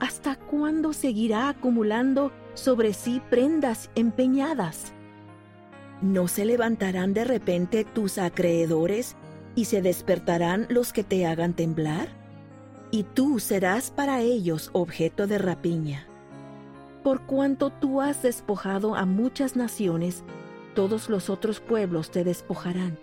¿Hasta 0.00 0.36
cuándo 0.36 0.92
seguirá 0.92 1.48
acumulando 1.48 2.32
sobre 2.54 2.92
sí 2.94 3.20
prendas 3.30 3.90
empeñadas? 3.94 4.92
¿No 6.02 6.28
se 6.28 6.44
levantarán 6.44 7.14
de 7.14 7.24
repente 7.24 7.84
tus 7.84 8.18
acreedores 8.18 9.16
y 9.54 9.66
se 9.66 9.82
despertarán 9.82 10.66
los 10.68 10.92
que 10.92 11.04
te 11.04 11.26
hagan 11.26 11.54
temblar? 11.54 12.08
Y 12.90 13.04
tú 13.04 13.38
serás 13.38 13.90
para 13.90 14.20
ellos 14.20 14.70
objeto 14.72 15.26
de 15.26 15.38
rapiña. 15.38 16.06
Por 17.02 17.22
cuanto 17.22 17.70
tú 17.70 18.00
has 18.00 18.22
despojado 18.22 18.96
a 18.96 19.06
muchas 19.06 19.56
naciones, 19.56 20.24
todos 20.74 21.08
los 21.08 21.30
otros 21.30 21.60
pueblos 21.60 22.10
te 22.10 22.24
despojarán, 22.24 22.98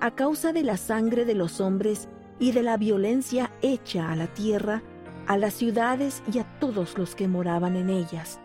a 0.00 0.10
causa 0.10 0.52
de 0.52 0.64
la 0.64 0.76
sangre 0.76 1.24
de 1.24 1.34
los 1.34 1.60
hombres 1.60 2.08
y 2.38 2.52
de 2.52 2.62
la 2.62 2.76
violencia 2.76 3.52
hecha 3.62 4.10
a 4.10 4.16
la 4.16 4.26
tierra 4.26 4.82
a 5.26 5.36
las 5.36 5.54
ciudades 5.54 6.22
y 6.32 6.38
a 6.38 6.44
todos 6.60 6.98
los 6.98 7.14
que 7.14 7.28
moraban 7.28 7.76
en 7.76 7.90
ellas. 7.90 8.40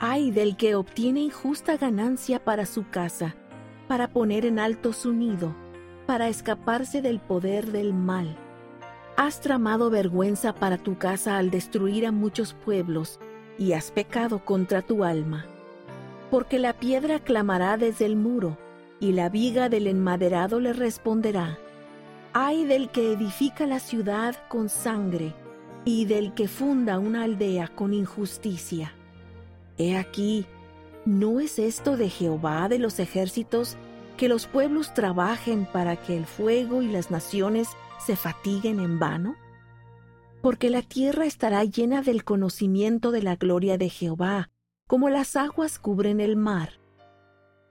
Ay 0.00 0.30
del 0.30 0.56
que 0.56 0.74
obtiene 0.74 1.20
injusta 1.20 1.76
ganancia 1.76 2.44
para 2.44 2.66
su 2.66 2.88
casa, 2.88 3.34
para 3.88 4.08
poner 4.08 4.44
en 4.44 4.58
alto 4.58 4.92
su 4.92 5.12
nido, 5.12 5.54
para 6.06 6.28
escaparse 6.28 7.02
del 7.02 7.20
poder 7.20 7.72
del 7.72 7.94
mal. 7.94 8.36
Has 9.16 9.40
tramado 9.40 9.90
vergüenza 9.90 10.54
para 10.54 10.78
tu 10.78 10.96
casa 10.96 11.38
al 11.38 11.50
destruir 11.50 12.06
a 12.06 12.12
muchos 12.12 12.54
pueblos, 12.54 13.18
y 13.58 13.72
has 13.72 13.90
pecado 13.90 14.44
contra 14.44 14.82
tu 14.82 15.02
alma. 15.02 15.44
Porque 16.30 16.60
la 16.60 16.74
piedra 16.74 17.18
clamará 17.18 17.76
desde 17.76 18.06
el 18.06 18.14
muro, 18.14 18.56
y 19.00 19.12
la 19.12 19.28
viga 19.28 19.68
del 19.68 19.88
enmaderado 19.88 20.60
le 20.60 20.72
responderá. 20.72 21.58
Ay 22.32 22.64
del 22.64 22.90
que 22.90 23.12
edifica 23.12 23.66
la 23.66 23.80
ciudad 23.80 24.36
con 24.48 24.68
sangre, 24.68 25.34
y 25.88 26.04
del 26.04 26.34
que 26.34 26.48
funda 26.48 26.98
una 26.98 27.24
aldea 27.24 27.68
con 27.68 27.94
injusticia. 27.94 28.92
He 29.78 29.96
aquí, 29.96 30.44
¿no 31.06 31.40
es 31.40 31.58
esto 31.58 31.96
de 31.96 32.10
Jehová 32.10 32.68
de 32.68 32.78
los 32.78 32.98
ejércitos 32.98 33.78
que 34.18 34.28
los 34.28 34.46
pueblos 34.46 34.92
trabajen 34.92 35.64
para 35.64 35.96
que 35.96 36.14
el 36.14 36.26
fuego 36.26 36.82
y 36.82 36.88
las 36.88 37.10
naciones 37.10 37.70
se 38.04 38.16
fatiguen 38.16 38.80
en 38.80 38.98
vano? 38.98 39.34
Porque 40.42 40.68
la 40.68 40.82
tierra 40.82 41.24
estará 41.24 41.64
llena 41.64 42.02
del 42.02 42.22
conocimiento 42.22 43.10
de 43.10 43.22
la 43.22 43.36
gloria 43.36 43.78
de 43.78 43.88
Jehová, 43.88 44.50
como 44.86 45.08
las 45.08 45.36
aguas 45.36 45.78
cubren 45.78 46.20
el 46.20 46.36
mar. 46.36 46.82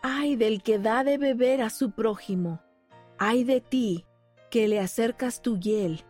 Ay 0.02 0.36
del 0.36 0.64
que 0.64 0.80
da 0.80 1.04
de 1.04 1.20
beber 1.20 1.62
a 1.62 1.70
su 1.70 1.92
prójimo, 1.92 2.64
ay 3.20 3.44
de 3.44 3.62
ti, 3.62 4.06
que 4.50 4.68
le 4.68 4.80
acercas 4.80 5.44
tu 5.44 5.60
hiel 5.60 6.04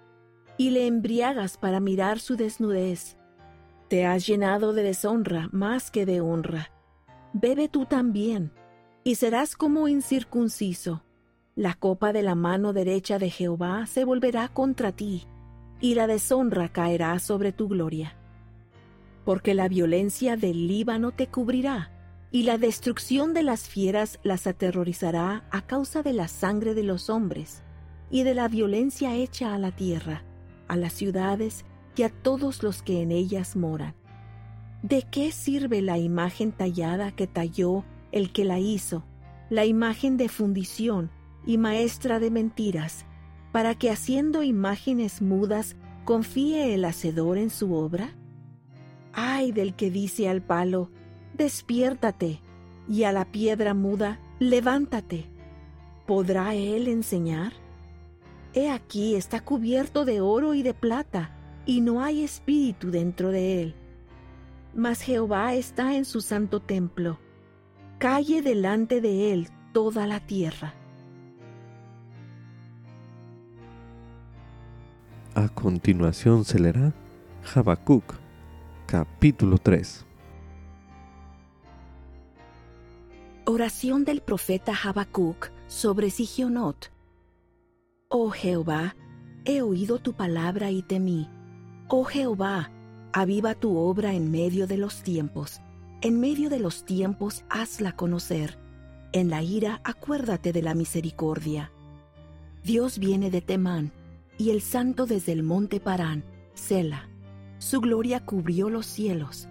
y 0.57 0.71
le 0.71 0.87
embriagas 0.87 1.57
para 1.57 1.79
mirar 1.79 2.19
su 2.19 2.35
desnudez. 2.35 3.17
Te 3.87 4.05
has 4.05 4.25
llenado 4.25 4.73
de 4.73 4.83
deshonra 4.83 5.49
más 5.51 5.91
que 5.91 6.05
de 6.05 6.19
honra. 6.19 6.71
Bebe 7.33 7.69
tú 7.69 7.85
también, 7.85 8.51
y 9.03 9.15
serás 9.15 9.55
como 9.55 9.87
incircunciso. 9.87 11.03
La 11.55 11.75
copa 11.75 12.11
de 12.11 12.23
la 12.23 12.35
mano 12.35 12.73
derecha 12.73 13.19
de 13.19 13.29
Jehová 13.29 13.85
se 13.85 14.03
volverá 14.03 14.49
contra 14.49 14.91
ti, 14.91 15.27
y 15.79 15.95
la 15.95 16.07
deshonra 16.07 16.69
caerá 16.69 17.17
sobre 17.19 17.51
tu 17.51 17.67
gloria. 17.67 18.17
Porque 19.25 19.53
la 19.53 19.67
violencia 19.67 20.37
del 20.37 20.67
Líbano 20.67 21.11
te 21.11 21.27
cubrirá, 21.27 21.91
y 22.31 22.43
la 22.43 22.57
destrucción 22.57 23.33
de 23.33 23.43
las 23.43 23.69
fieras 23.69 24.19
las 24.23 24.47
aterrorizará 24.47 25.45
a 25.51 25.61
causa 25.61 26.01
de 26.01 26.13
la 26.13 26.27
sangre 26.27 26.73
de 26.73 26.83
los 26.83 27.09
hombres, 27.09 27.63
y 28.09 28.23
de 28.23 28.33
la 28.33 28.47
violencia 28.47 29.15
hecha 29.15 29.53
a 29.53 29.57
la 29.57 29.71
tierra 29.71 30.23
a 30.67 30.75
las 30.75 30.93
ciudades 30.93 31.65
y 31.95 32.03
a 32.03 32.09
todos 32.09 32.63
los 32.63 32.81
que 32.81 33.01
en 33.01 33.11
ellas 33.11 33.55
moran. 33.55 33.95
¿De 34.83 35.03
qué 35.09 35.31
sirve 35.31 35.81
la 35.81 35.97
imagen 35.97 36.51
tallada 36.51 37.11
que 37.11 37.27
talló 37.27 37.83
el 38.11 38.31
que 38.31 38.45
la 38.45 38.59
hizo, 38.59 39.03
la 39.49 39.65
imagen 39.65 40.17
de 40.17 40.29
fundición 40.29 41.09
y 41.45 41.57
maestra 41.57 42.19
de 42.19 42.29
mentiras, 42.29 43.05
para 43.51 43.75
que 43.75 43.89
haciendo 43.89 44.43
imágenes 44.43 45.21
mudas 45.21 45.75
confíe 46.05 46.73
el 46.73 46.85
hacedor 46.85 47.37
en 47.37 47.49
su 47.49 47.73
obra? 47.73 48.15
Ay 49.13 49.51
del 49.51 49.73
que 49.73 49.89
dice 49.89 50.29
al 50.29 50.41
palo, 50.41 50.91
despiértate, 51.33 52.39
y 52.87 53.03
a 53.03 53.11
la 53.11 53.25
piedra 53.25 53.73
muda, 53.73 54.19
levántate. 54.39 55.25
¿Podrá 56.05 56.53
él 56.53 56.87
enseñar? 56.87 57.53
He 58.57 58.71
aquí 58.71 59.13
está 59.13 59.39
cubierto 59.39 60.03
de 60.03 60.19
oro 60.19 60.55
y 60.55 60.63
de 60.63 60.73
plata, 60.73 61.29
y 61.67 61.79
no 61.79 62.01
hay 62.01 62.23
espíritu 62.23 62.89
dentro 62.89 63.29
de 63.29 63.61
él. 63.61 63.75
Mas 64.73 65.01
Jehová 65.01 65.53
está 65.53 65.93
en 65.93 66.05
su 66.05 66.21
santo 66.21 66.59
templo. 66.59 67.19
Calle 67.99 68.41
delante 68.41 68.99
de 68.99 69.31
él 69.31 69.49
toda 69.73 70.07
la 70.07 70.21
tierra. 70.21 70.73
A 75.35 75.49
continuación 75.49 76.43
se 76.43 76.57
leerá 76.59 76.95
Habacuc, 77.53 78.15
capítulo 78.87 79.59
3. 79.59 80.03
Oración 83.45 84.03
del 84.03 84.21
profeta 84.21 84.73
Habacuc 84.83 85.51
sobre 85.67 86.09
Sigionot 86.09 86.96
Oh 88.09 88.29
Jehová, 88.29 88.95
he 89.43 89.61
oído 89.61 89.99
tu 89.99 90.13
palabra 90.13 90.71
y 90.71 90.81
temí. 90.81 91.27
Oh 91.89 92.05
Jehová, 92.05 92.71
aviva 93.11 93.53
tu 93.53 93.77
obra 93.77 94.13
en 94.13 94.31
medio 94.31 94.65
de 94.65 94.77
los 94.77 95.03
tiempos. 95.03 95.59
En 95.99 96.21
medio 96.21 96.49
de 96.49 96.59
los 96.59 96.85
tiempos 96.85 97.43
hazla 97.49 97.97
conocer. 97.97 98.57
En 99.11 99.29
la 99.29 99.43
ira 99.43 99.81
acuérdate 99.83 100.53
de 100.53 100.61
la 100.61 100.73
misericordia. 100.73 101.73
Dios 102.63 102.97
viene 102.97 103.29
de 103.29 103.41
Temán, 103.41 103.91
y 104.37 104.51
el 104.51 104.61
santo 104.61 105.05
desde 105.05 105.33
el 105.33 105.43
monte 105.43 105.81
Parán, 105.81 106.23
Sela. 106.53 107.09
Su 107.57 107.81
gloria 107.81 108.21
cubrió 108.21 108.69
los 108.69 108.85
cielos, 108.85 109.49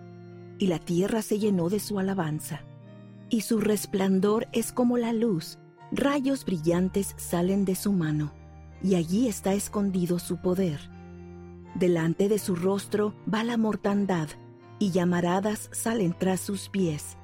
y 0.58 0.68
la 0.68 0.78
tierra 0.78 1.20
se 1.20 1.38
llenó 1.38 1.68
de 1.68 1.78
su 1.78 1.98
alabanza. 1.98 2.62
Y 3.28 3.42
su 3.42 3.60
resplandor 3.60 4.48
es 4.52 4.72
como 4.72 4.96
la 4.96 5.12
luz, 5.12 5.58
rayos 5.92 6.46
brillantes 6.46 7.14
salen 7.18 7.66
de 7.66 7.74
su 7.74 7.92
mano 7.92 8.32
y 8.82 8.94
allí 8.94 9.28
está 9.28 9.54
escondido 9.54 10.18
su 10.18 10.38
poder. 10.38 10.90
Delante 11.74 12.28
de 12.28 12.38
su 12.38 12.54
rostro 12.54 13.14
va 13.32 13.44
la 13.44 13.56
mortandad, 13.56 14.28
y 14.78 14.90
llamaradas 14.90 15.68
salen 15.72 16.14
tras 16.18 16.40
sus 16.40 16.68
pies. 16.68 17.16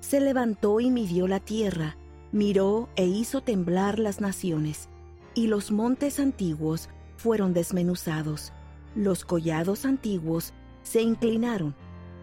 Se 0.00 0.20
levantó 0.20 0.80
y 0.80 0.90
midió 0.90 1.28
la 1.28 1.40
tierra, 1.40 1.96
miró 2.32 2.88
e 2.96 3.06
hizo 3.06 3.40
temblar 3.40 3.98
las 3.98 4.20
naciones, 4.20 4.88
y 5.34 5.46
los 5.46 5.70
montes 5.70 6.18
antiguos 6.18 6.88
fueron 7.16 7.54
desmenuzados, 7.54 8.52
los 8.94 9.24
collados 9.24 9.84
antiguos 9.84 10.52
se 10.82 11.02
inclinaron, 11.02 11.74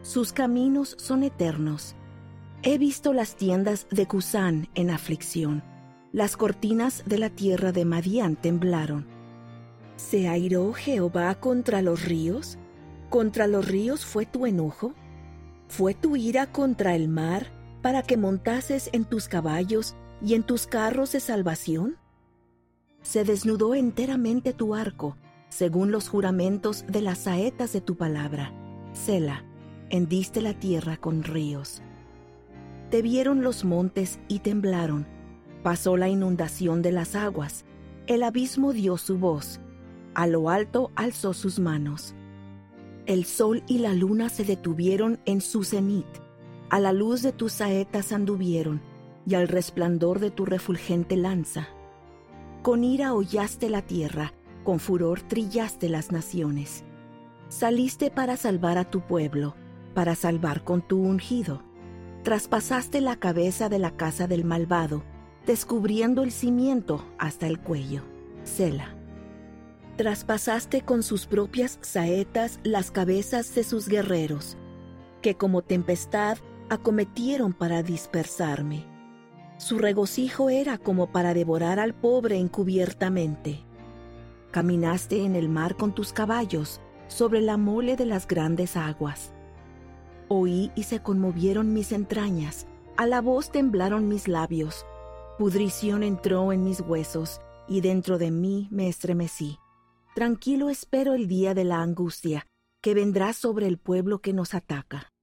sus 0.01 0.33
caminos 0.33 0.95
son 0.99 1.23
eternos. 1.23 1.95
He 2.63 2.77
visto 2.77 3.13
las 3.13 3.35
tiendas 3.35 3.87
de 3.89 4.07
Cusán 4.07 4.67
en 4.75 4.89
aflicción, 4.89 5.63
las 6.11 6.37
cortinas 6.37 7.03
de 7.05 7.19
la 7.19 7.29
tierra 7.29 7.71
de 7.71 7.85
Madián 7.85 8.35
temblaron. 8.35 9.05
¿Se 9.95 10.27
airó 10.27 10.73
Jehová 10.73 11.35
contra 11.35 11.81
los 11.81 12.03
ríos? 12.05 12.57
¿Contra 13.09 13.47
los 13.47 13.67
ríos 13.67 14.05
fue 14.05 14.25
tu 14.25 14.45
enojo? 14.45 14.93
¿Fue 15.67 15.93
tu 15.93 16.15
ira 16.15 16.51
contra 16.51 16.95
el 16.95 17.09
mar 17.09 17.47
para 17.81 18.01
que 18.01 18.17
montases 18.17 18.89
en 18.93 19.05
tus 19.05 19.27
caballos 19.27 19.95
y 20.21 20.33
en 20.33 20.43
tus 20.43 20.67
carros 20.67 21.11
de 21.11 21.19
salvación? 21.19 21.97
Se 23.03 23.23
desnudó 23.23 23.75
enteramente 23.75 24.53
tu 24.53 24.73
arco, 24.73 25.15
según 25.49 25.91
los 25.91 26.09
juramentos 26.09 26.85
de 26.87 27.01
las 27.01 27.19
saetas 27.19 27.71
de 27.71 27.81
tu 27.81 27.97
palabra. 27.97 28.51
Sela, 28.93 29.43
hendiste 29.89 30.41
la 30.41 30.53
tierra 30.53 30.97
con 30.97 31.23
ríos. 31.23 31.81
Te 32.89 33.01
vieron 33.01 33.43
los 33.43 33.63
montes 33.63 34.19
y 34.27 34.39
temblaron. 34.39 35.18
Pasó 35.63 35.97
la 35.97 36.07
inundación 36.07 36.81
de 36.81 36.91
las 36.91 37.15
aguas. 37.15 37.65
El 38.07 38.23
abismo 38.23 38.73
dio 38.73 38.97
su 38.97 39.17
voz. 39.17 39.59
A 40.13 40.27
lo 40.27 40.49
alto 40.49 40.91
alzó 40.95 41.33
sus 41.33 41.59
manos. 41.59 42.15
El 43.05 43.25
sol 43.25 43.63
y 43.67 43.79
la 43.79 43.93
luna 43.93 44.29
se 44.29 44.43
detuvieron 44.43 45.19
en 45.25 45.41
su 45.41 45.63
cenit. 45.63 46.07
A 46.69 46.79
la 46.79 46.93
luz 46.93 47.21
de 47.21 47.31
tus 47.31 47.53
saetas 47.53 48.11
anduvieron 48.11 48.81
y 49.25 49.35
al 49.35 49.47
resplandor 49.47 50.19
de 50.19 50.31
tu 50.31 50.45
refulgente 50.45 51.17
lanza. 51.17 51.67
Con 52.61 52.83
ira 52.83 53.13
hollaste 53.13 53.69
la 53.69 53.81
tierra, 53.81 54.33
con 54.63 54.79
furor 54.79 55.21
trillaste 55.21 55.89
las 55.89 56.11
naciones. 56.11 56.83
Saliste 57.47 58.11
para 58.11 58.37
salvar 58.37 58.77
a 58.77 58.89
tu 58.89 59.01
pueblo, 59.01 59.55
para 59.93 60.15
salvar 60.15 60.63
con 60.63 60.81
tu 60.81 61.01
ungido. 61.01 61.63
Traspasaste 62.23 63.01
la 63.01 63.15
cabeza 63.15 63.69
de 63.69 63.79
la 63.79 63.91
casa 63.97 64.27
del 64.27 64.45
malvado, 64.45 65.03
descubriendo 65.45 66.23
el 66.23 66.31
cimiento 66.31 67.05
hasta 67.17 67.47
el 67.47 67.59
cuello. 67.59 68.03
Sela. 68.43 68.95
Traspasaste 69.97 70.81
con 70.81 71.03
sus 71.03 71.25
propias 71.25 71.77
saetas 71.81 72.59
las 72.63 72.91
cabezas 72.91 73.53
de 73.55 73.63
sus 73.63 73.87
guerreros, 73.87 74.57
que 75.21 75.35
como 75.35 75.61
tempestad 75.61 76.37
acometieron 76.69 77.53
para 77.53 77.83
dispersarme. 77.83 78.85
Su 79.57 79.77
regocijo 79.77 80.49
era 80.49 80.77
como 80.77 81.11
para 81.11 81.33
devorar 81.33 81.79
al 81.79 81.93
pobre 81.93 82.37
encubiertamente. 82.37 83.59
Caminaste 84.51 85.25
en 85.25 85.35
el 85.35 85.49
mar 85.49 85.75
con 85.75 85.93
tus 85.93 86.13
caballos, 86.13 86.79
sobre 87.09 87.41
la 87.41 87.57
mole 87.57 87.97
de 87.97 88.05
las 88.05 88.27
grandes 88.27 88.77
aguas. 88.77 89.33
Oí 90.29 90.71
y 90.75 90.83
se 90.83 91.01
conmovieron 91.01 91.73
mis 91.73 91.91
entrañas, 91.91 92.67
a 92.95 93.05
la 93.05 93.19
voz 93.19 93.51
temblaron 93.51 94.07
mis 94.07 94.27
labios, 94.27 94.85
pudrición 95.39 96.03
entró 96.03 96.51
en 96.51 96.65
mis 96.65 96.81
huesos, 96.81 97.39
y 97.65 97.79
dentro 97.79 98.17
de 98.17 98.29
mí 98.29 98.67
me 98.71 98.89
estremecí. 98.89 99.57
Tranquilo 100.13 100.69
espero 100.69 101.13
el 101.13 101.29
día 101.29 101.53
de 101.53 101.63
la 101.63 101.81
angustia, 101.81 102.45
que 102.81 102.93
vendrá 102.93 103.31
sobre 103.31 103.65
el 103.65 103.77
pueblo 103.77 104.19
que 104.19 104.33
nos 104.33 104.53
ataca. 104.53 105.13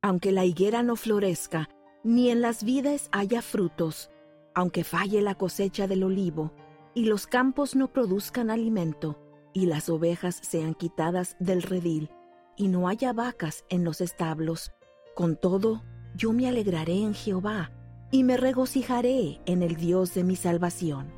Aunque 0.00 0.32
la 0.32 0.46
higuera 0.46 0.82
no 0.82 0.96
florezca, 0.96 1.68
ni 2.02 2.30
en 2.30 2.40
las 2.40 2.64
vides 2.64 3.10
haya 3.12 3.42
frutos, 3.42 4.10
aunque 4.54 4.82
falle 4.82 5.20
la 5.20 5.34
cosecha 5.34 5.86
del 5.86 6.04
olivo, 6.04 6.54
y 6.94 7.04
los 7.04 7.26
campos 7.26 7.76
no 7.76 7.92
produzcan 7.92 8.48
alimento, 8.48 9.20
y 9.52 9.66
las 9.66 9.90
ovejas 9.90 10.40
sean 10.40 10.74
quitadas 10.74 11.36
del 11.38 11.60
redil, 11.60 12.08
y 12.56 12.68
no 12.68 12.88
haya 12.88 13.12
vacas 13.12 13.66
en 13.68 13.84
los 13.84 14.00
establos, 14.00 14.72
con 15.14 15.36
todo 15.36 15.82
yo 16.16 16.32
me 16.32 16.48
alegraré 16.48 16.96
en 16.96 17.12
Jehová, 17.12 17.72
y 18.14 18.22
me 18.22 18.36
regocijaré 18.36 19.40
en 19.44 19.64
el 19.64 19.74
Dios 19.74 20.14
de 20.14 20.22
mi 20.22 20.36
salvación. 20.36 21.08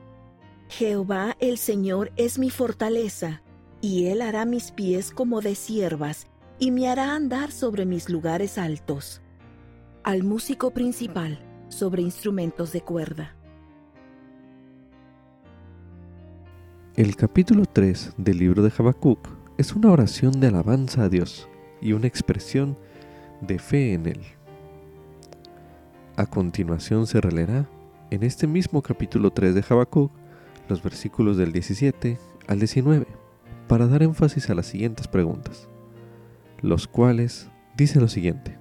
Jehová 0.71 1.37
el 1.41 1.59
Señor 1.59 2.11
es 2.17 2.39
mi 2.39 2.49
fortaleza, 2.49 3.43
y 3.83 4.07
él 4.07 4.23
hará 4.23 4.47
mis 4.47 4.71
pies 4.71 5.11
como 5.11 5.43
de 5.43 5.57
siervas, 5.57 6.27
y 6.59 6.71
me 6.71 6.89
hará 6.89 7.15
andar 7.15 7.53
sobre 7.53 7.85
mis 7.85 8.09
lugares 8.09 8.57
altos. 8.57 9.21
Al 10.05 10.23
músico 10.23 10.71
principal 10.71 11.39
sobre 11.69 12.01
instrumentos 12.01 12.73
de 12.73 12.81
cuerda. 12.81 13.37
El 16.95 17.15
capítulo 17.15 17.65
3 17.71 18.15
del 18.17 18.39
libro 18.39 18.63
de 18.63 18.73
Habacuc 18.75 19.29
es 19.59 19.75
una 19.75 19.93
oración 19.93 20.41
de 20.41 20.47
alabanza 20.47 21.05
a 21.05 21.09
Dios 21.11 21.47
y 21.83 21.93
una 21.93 22.07
expresión 22.07 22.79
de 23.43 23.59
fe 23.59 23.93
en 23.93 24.07
Él. 24.07 24.36
A 26.17 26.27
continuación 26.27 27.07
se 27.07 27.21
releerá 27.21 27.69
en 28.11 28.23
este 28.23 28.47
mismo 28.47 28.83
capítulo 28.83 29.31
3 29.31 29.55
de 29.55 29.65
Habacuc 29.69 30.11
los 30.69 30.83
versículos 30.83 31.37
del 31.37 31.53
17 31.53 32.19
al 32.47 32.59
19 32.59 33.07
para 33.69 33.87
dar 33.87 34.03
énfasis 34.03 34.49
a 34.51 34.55
las 34.55 34.67
siguientes 34.67 35.09
preguntas 35.09 35.69
los 36.63 36.87
cuales 36.87 37.51
dicen 37.77 38.03
lo 38.03 38.09
siguiente. 38.09 38.59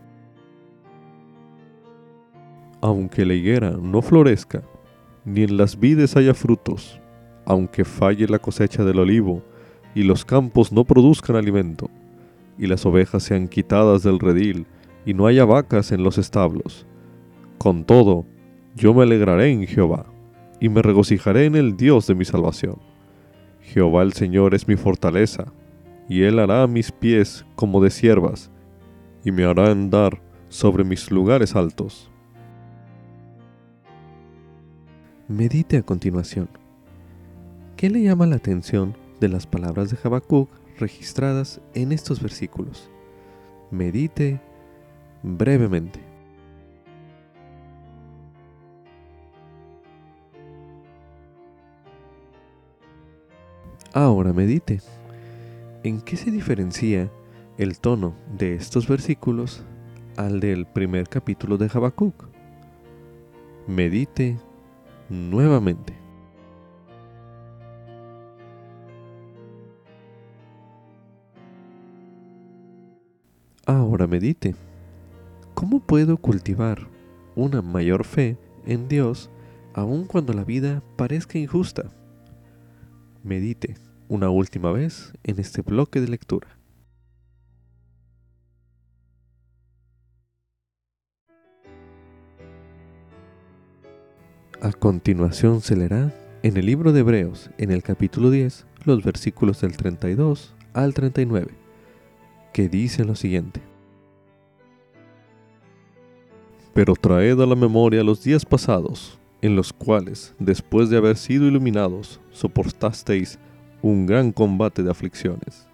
Aunque 2.81 3.25
la 3.25 3.33
higuera 3.33 3.71
no 3.71 4.01
florezca, 4.01 4.63
ni 5.23 5.43
en 5.43 5.57
las 5.57 5.79
vides 5.79 6.15
haya 6.15 6.33
frutos, 6.33 6.99
aunque 7.45 7.85
falle 7.85 8.27
la 8.27 8.39
cosecha 8.39 8.83
del 8.83 8.99
olivo, 8.99 9.43
y 9.95 10.03
los 10.03 10.25
campos 10.25 10.71
no 10.71 10.83
produzcan 10.83 11.35
alimento, 11.35 11.89
y 12.57 12.67
las 12.67 12.85
ovejas 12.85 13.23
sean 13.23 13.47
quitadas 13.47 14.03
del 14.03 14.19
redil, 14.19 14.67
y 15.05 15.13
no 15.13 15.25
haya 15.25 15.45
vacas 15.45 15.91
en 15.91 16.03
los 16.03 16.17
establos. 16.17 16.85
Con 17.57 17.85
todo, 17.85 18.25
yo 18.75 18.93
me 18.93 19.03
alegraré 19.03 19.51
en 19.51 19.65
Jehová, 19.67 20.05
y 20.59 20.69
me 20.69 20.81
regocijaré 20.81 21.45
en 21.45 21.55
el 21.55 21.77
Dios 21.77 22.07
de 22.07 22.15
mi 22.15 22.25
salvación. 22.25 22.77
Jehová 23.61 24.03
el 24.03 24.13
Señor 24.13 24.53
es 24.53 24.67
mi 24.67 24.75
fortaleza, 24.75 25.45
y 26.07 26.23
él 26.23 26.39
hará 26.39 26.67
mis 26.67 26.91
pies 26.91 27.45
como 27.55 27.81
de 27.81 27.89
siervas, 27.89 28.51
y 29.23 29.31
me 29.31 29.45
hará 29.45 29.71
andar 29.71 30.21
sobre 30.49 30.83
mis 30.83 31.09
lugares 31.09 31.55
altos. 31.55 32.11
Medite 35.27 35.77
a 35.77 35.81
continuación. 35.81 36.47
¿Qué 37.77 37.89
le 37.89 38.03
llama 38.03 38.27
la 38.27 38.35
atención 38.35 38.95
de 39.19 39.27
las 39.27 39.47
palabras 39.47 39.89
de 39.89 39.97
Habacuc 40.03 40.49
registradas 40.77 41.59
en 41.73 41.91
estos 41.91 42.21
versículos? 42.21 42.91
Medite 43.71 44.39
brevemente. 45.23 46.04
Ahora 53.95 54.33
medite. 54.33 54.81
¿En 55.83 56.01
qué 56.01 56.17
se 56.17 56.29
diferencia 56.29 57.09
el 57.57 57.79
tono 57.79 58.13
de 58.37 58.53
estos 58.53 58.89
versículos 58.89 59.63
al 60.17 60.41
del 60.41 60.65
primer 60.65 61.07
capítulo 61.07 61.57
de 61.57 61.71
Habacuc? 61.73 62.25
Medite 63.67 64.37
nuevamente. 65.07 65.93
Ahora 73.65 74.07
medite. 74.07 74.55
¿Cómo 75.53 75.79
puedo 75.79 76.17
cultivar 76.17 76.89
una 77.33 77.61
mayor 77.61 78.03
fe 78.03 78.37
en 78.65 78.89
Dios 78.89 79.29
aun 79.73 80.03
cuando 80.03 80.33
la 80.33 80.43
vida 80.43 80.83
parezca 80.97 81.37
injusta? 81.37 81.89
Medite 83.23 83.84
una 84.07 84.29
última 84.29 84.71
vez 84.71 85.13
en 85.23 85.39
este 85.39 85.61
bloque 85.61 86.01
de 86.01 86.07
lectura. 86.07 86.47
A 94.61 94.71
continuación 94.71 95.61
se 95.61 95.75
leerá 95.75 96.13
en 96.41 96.57
el 96.57 96.65
libro 96.65 96.91
de 96.91 97.01
Hebreos, 97.01 97.49
en 97.57 97.71
el 97.71 97.83
capítulo 97.83 98.31
10, 98.31 98.65
los 98.85 99.03
versículos 99.03 99.61
del 99.61 99.77
32 99.77 100.55
al 100.73 100.93
39, 100.93 101.51
que 102.53 102.69
dicen 102.69 103.07
lo 103.07 103.15
siguiente. 103.15 103.61
Pero 106.73 106.95
traed 106.95 107.39
a 107.39 107.45
la 107.45 107.55
memoria 107.55 108.03
los 108.03 108.23
días 108.23 108.45
pasados, 108.45 109.19
en 109.41 109.55
los 109.55 109.71
cuales, 109.71 110.33
después 110.39 110.89
de 110.89 110.97
haber 110.97 111.17
sido 111.17 111.45
iluminados, 111.45 112.19
soportasteis 112.31 113.39
un 113.87 114.07
gran 114.07 114.31
combate 114.31 114.81
de 114.81 114.89
aflicciones. 114.89 115.67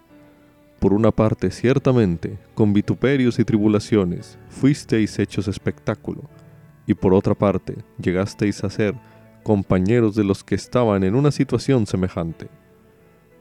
Por 0.80 0.92
una 0.92 1.12
parte, 1.12 1.50
ciertamente, 1.50 2.38
con 2.52 2.74
vituperios 2.74 3.38
y 3.38 3.44
tribulaciones, 3.46 4.38
fuisteis 4.50 5.18
hechos 5.18 5.48
espectáculo, 5.48 6.28
y 6.86 6.92
por 6.92 7.14
otra 7.14 7.34
parte, 7.34 7.74
llegasteis 7.98 8.64
a 8.64 8.68
ser 8.68 8.94
compañeros 9.42 10.14
de 10.14 10.24
los 10.24 10.44
que 10.44 10.54
estaban 10.54 11.04
en 11.04 11.14
una 11.14 11.30
situación 11.30 11.86
semejante, 11.86 12.48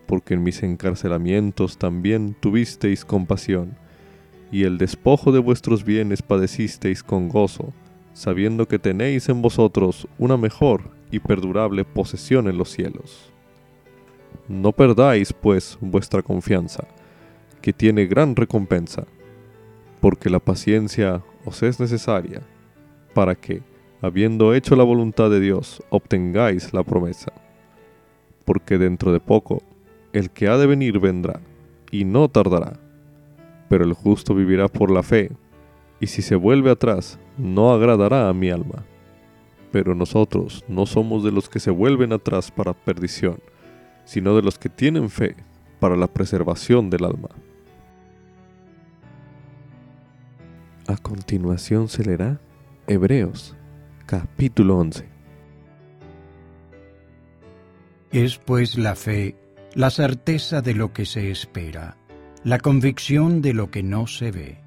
porque 0.07 0.36
en 0.36 0.43
mis 0.43 0.63
encarcelamientos 0.63 1.78
también 1.78 2.34
tuvisteis 2.39 3.03
compasión, 3.03 3.76
y 4.53 4.63
el 4.63 4.78
despojo 4.78 5.34
de 5.34 5.39
vuestros 5.39 5.84
bienes 5.84 6.22
padecisteis 6.22 7.03
con 7.03 7.28
gozo, 7.28 7.74
sabiendo 8.13 8.69
que 8.69 8.80
tenéis 8.80 9.28
en 9.28 9.41
vosotros 9.41 10.07
una 10.17 10.38
mejor 10.38 10.91
y 11.11 11.19
perdurable 11.19 11.84
posesión 11.84 12.47
en 12.47 12.57
los 12.57 12.69
cielos. 12.69 13.31
No 14.48 14.72
perdáis, 14.72 15.34
pues, 15.34 15.78
vuestra 15.82 16.22
confianza, 16.22 16.88
que 17.62 17.74
tiene 17.74 18.06
gran 18.06 18.36
recompensa, 18.36 19.06
porque 20.00 20.30
la 20.30 20.39
paciencia 20.39 21.24
os 21.46 21.64
es 21.64 21.80
necesaria, 21.80 22.42
para 23.14 23.36
que, 23.36 23.62
habiendo 24.02 24.54
hecho 24.54 24.76
la 24.76 24.84
voluntad 24.84 25.30
de 25.30 25.39
Dios, 25.39 25.82
obtengáis 25.89 26.74
la 26.74 26.84
promesa. 26.84 27.32
Porque 28.46 28.78
dentro 28.78 29.14
de 29.14 29.20
poco, 29.20 29.62
el 30.14 30.32
que 30.32 30.48
ha 30.48 30.58
de 30.58 30.68
venir 30.68 31.00
vendrá, 31.00 31.39
y 31.92 32.04
no 32.04 32.28
tardará. 32.30 32.80
Pero 33.70 33.84
el 33.84 33.94
justo 33.94 34.34
vivirá 34.34 34.68
por 34.68 34.92
la 34.92 35.04
fe, 35.04 35.32
y 36.00 36.08
si 36.08 36.22
se 36.22 36.36
vuelve 36.36 36.72
atrás, 36.72 37.20
no 37.38 37.72
agradará 37.72 38.28
a 38.28 38.34
mi 38.34 38.50
alma. 38.50 38.84
Pero 39.72 39.94
nosotros 39.94 40.66
no 40.68 40.86
somos 40.86 41.24
de 41.24 41.32
los 41.32 41.48
que 41.48 41.60
se 41.60 41.72
vuelven 41.72 42.12
atrás 42.12 42.52
para 42.52 42.74
perdición, 42.74 43.38
sino 44.06 44.36
de 44.36 44.41
los 44.41 44.58
que 44.58 44.70
tienen 44.70 45.10
fe 45.10 45.36
para 45.80 45.95
la 45.95 46.08
preservación 46.08 46.89
del 46.89 47.06
alma. 47.06 47.30
A 50.88 50.97
continuación 50.97 51.88
se 51.88 52.04
leerá 52.04 52.39
Hebreos 52.88 53.56
capítulo 54.12 54.78
11. 54.78 55.08
Es 58.12 58.38
pues 58.38 58.78
la 58.78 58.95
fe, 58.95 59.38
la 59.74 59.89
certeza 59.89 60.62
de 60.62 60.74
lo 60.74 60.91
que 60.91 61.06
se 61.06 61.32
espera, 61.32 61.95
la 62.43 62.60
convicción 62.60 63.41
de 63.41 63.54
lo 63.54 63.72
que 63.72 63.84
no 63.84 64.08
se 64.08 64.32
ve, 64.32 64.60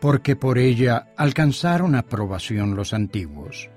porque 0.00 0.36
por 0.36 0.58
ella 0.58 1.08
alcanzaron 1.16 1.96
aprobación 1.96 2.76
los 2.76 2.92
antiguos. 2.92 3.68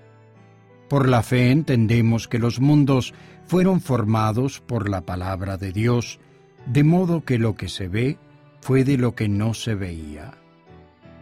Por 0.90 1.08
la 1.08 1.22
fe 1.22 1.52
entendemos 1.52 2.28
que 2.28 2.40
los 2.40 2.60
mundos 2.60 3.14
fueron 3.46 3.80
formados 3.80 4.60
por 4.60 4.90
la 4.90 5.02
palabra 5.02 5.58
de 5.58 5.72
Dios, 5.72 6.20
de 6.66 6.84
modo 6.84 7.24
que 7.24 7.38
lo 7.38 7.56
que 7.56 7.70
se 7.70 7.88
ve 7.88 8.18
fue 8.62 8.84
de 8.84 8.98
lo 8.98 9.14
que 9.14 9.30
no 9.30 9.54
se 9.54 9.76
veía. 9.76 10.34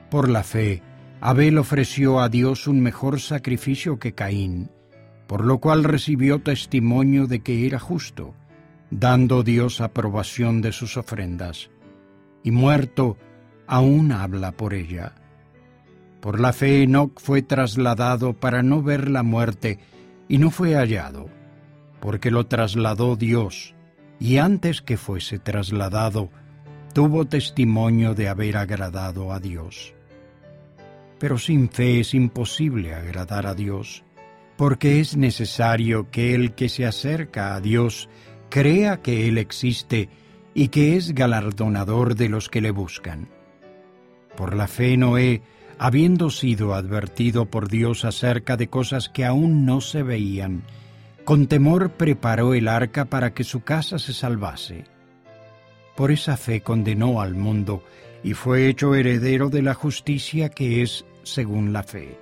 Por 0.09 0.29
la 0.29 0.43
fe, 0.43 0.81
Abel 1.19 1.57
ofreció 1.57 2.21
a 2.21 2.29
Dios 2.29 2.67
un 2.67 2.79
mejor 2.79 3.19
sacrificio 3.19 3.99
que 3.99 4.13
Caín, 4.13 4.69
por 5.27 5.43
lo 5.43 5.59
cual 5.59 5.83
recibió 5.83 6.39
testimonio 6.39 7.27
de 7.27 7.41
que 7.41 7.67
era 7.67 7.79
justo, 7.79 8.33
dando 8.89 9.43
Dios 9.43 9.81
aprobación 9.81 10.61
de 10.61 10.71
sus 10.71 10.95
ofrendas, 10.95 11.69
y 12.41 12.51
muerto 12.51 13.17
aún 13.67 14.13
habla 14.13 14.53
por 14.53 14.73
ella. 14.73 15.15
Por 16.21 16.39
la 16.39 16.53
fe 16.53 16.83
Enoc 16.83 17.19
fue 17.19 17.41
trasladado 17.41 18.33
para 18.33 18.63
no 18.63 18.81
ver 18.81 19.09
la 19.09 19.23
muerte, 19.23 19.79
y 20.27 20.39
no 20.39 20.51
fue 20.51 20.75
hallado, 20.75 21.29
porque 21.99 22.31
lo 22.31 22.47
trasladó 22.47 23.15
Dios, 23.15 23.75
y 24.19 24.37
antes 24.37 24.81
que 24.81 24.97
fuese 24.97 25.39
trasladado, 25.39 26.29
tuvo 26.93 27.25
testimonio 27.25 28.15
de 28.15 28.27
haber 28.27 28.57
agradado 28.57 29.31
a 29.31 29.39
Dios. 29.39 29.93
Pero 31.19 31.37
sin 31.37 31.69
fe 31.69 31.99
es 31.99 32.13
imposible 32.13 32.93
agradar 32.93 33.45
a 33.47 33.53
Dios, 33.53 34.03
porque 34.57 34.99
es 34.99 35.15
necesario 35.15 36.09
que 36.09 36.33
el 36.33 36.53
que 36.53 36.69
se 36.69 36.85
acerca 36.85 37.55
a 37.55 37.61
Dios 37.61 38.09
crea 38.49 39.01
que 39.01 39.27
Él 39.27 39.37
existe 39.37 40.09
y 40.53 40.69
que 40.69 40.95
es 40.95 41.13
galardonador 41.13 42.15
de 42.15 42.29
los 42.29 42.49
que 42.49 42.61
le 42.61 42.71
buscan. 42.71 43.29
Por 44.35 44.55
la 44.55 44.67
fe 44.67 44.97
Noé, 44.97 45.41
habiendo 45.79 46.29
sido 46.29 46.73
advertido 46.73 47.45
por 47.45 47.69
Dios 47.69 48.05
acerca 48.05 48.57
de 48.57 48.67
cosas 48.67 49.09
que 49.09 49.25
aún 49.25 49.65
no 49.65 49.81
se 49.81 50.03
veían, 50.03 50.63
con 51.23 51.47
temor 51.47 51.91
preparó 51.91 52.53
el 52.53 52.67
arca 52.67 53.05
para 53.05 53.33
que 53.33 53.43
su 53.43 53.61
casa 53.61 53.99
se 53.99 54.13
salvase. 54.13 54.85
Por 55.95 56.11
esa 56.11 56.37
fe 56.37 56.61
condenó 56.61 57.21
al 57.21 57.35
mundo 57.35 57.83
y 58.23 58.33
fue 58.33 58.67
hecho 58.67 58.95
heredero 58.95 59.49
de 59.49 59.61
la 59.61 59.73
justicia 59.73 60.49
que 60.49 60.81
es 60.81 61.05
según 61.23 61.73
la 61.73 61.83
fe. 61.83 62.17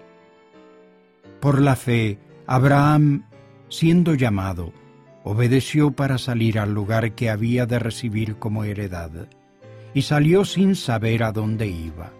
Por 1.39 1.61
la 1.61 1.75
fe, 1.75 2.17
Abraham, 2.47 3.25
siendo 3.69 4.15
llamado, 4.15 4.73
obedeció 5.23 5.91
para 5.91 6.17
salir 6.17 6.59
al 6.59 6.73
lugar 6.73 7.13
que 7.13 7.29
había 7.29 7.65
de 7.65 7.79
recibir 7.79 8.37
como 8.37 8.63
heredad, 8.63 9.27
y 9.93 10.01
salió 10.03 10.45
sin 10.45 10.75
saber 10.75 11.23
a 11.23 11.31
dónde 11.31 11.67
iba. 11.67 12.11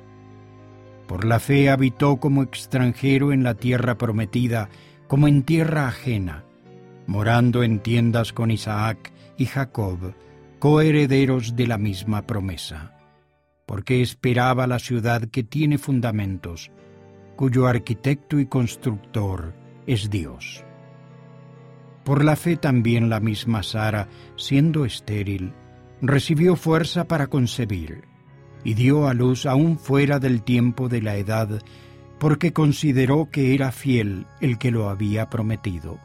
Por 1.07 1.25
la 1.25 1.39
fe 1.39 1.69
habitó 1.69 2.17
como 2.17 2.43
extranjero 2.43 3.31
en 3.31 3.43
la 3.43 3.53
tierra 3.53 3.97
prometida, 3.97 4.69
como 5.07 5.27
en 5.27 5.43
tierra 5.43 5.87
ajena, 5.87 6.43
morando 7.07 7.63
en 7.63 7.79
tiendas 7.79 8.33
con 8.33 8.51
Isaac 8.51 9.11
y 9.37 9.45
Jacob, 9.45 10.13
coherederos 10.59 11.55
de 11.55 11.67
la 11.67 11.77
misma 11.77 12.23
promesa 12.23 12.95
porque 13.65 14.01
esperaba 14.01 14.67
la 14.67 14.79
ciudad 14.79 15.23
que 15.23 15.43
tiene 15.43 15.77
fundamentos, 15.77 16.71
cuyo 17.35 17.67
arquitecto 17.67 18.39
y 18.39 18.45
constructor 18.45 19.53
es 19.87 20.09
Dios. 20.09 20.63
Por 22.03 22.23
la 22.23 22.35
fe 22.35 22.55
también 22.55 23.09
la 23.09 23.19
misma 23.19 23.63
Sara, 23.63 24.07
siendo 24.35 24.85
estéril, 24.85 25.53
recibió 26.01 26.55
fuerza 26.55 27.07
para 27.07 27.27
concebir, 27.27 28.03
y 28.65 28.73
dio 28.73 29.07
a 29.07 29.13
luz 29.13 29.45
aún 29.45 29.77
fuera 29.77 30.19
del 30.19 30.41
tiempo 30.41 30.89
de 30.89 31.01
la 31.01 31.15
edad, 31.15 31.61
porque 32.19 32.51
consideró 32.51 33.29
que 33.29 33.53
era 33.53 33.71
fiel 33.71 34.25
el 34.41 34.57
que 34.57 34.71
lo 34.71 34.89
había 34.89 35.29
prometido. 35.29 35.99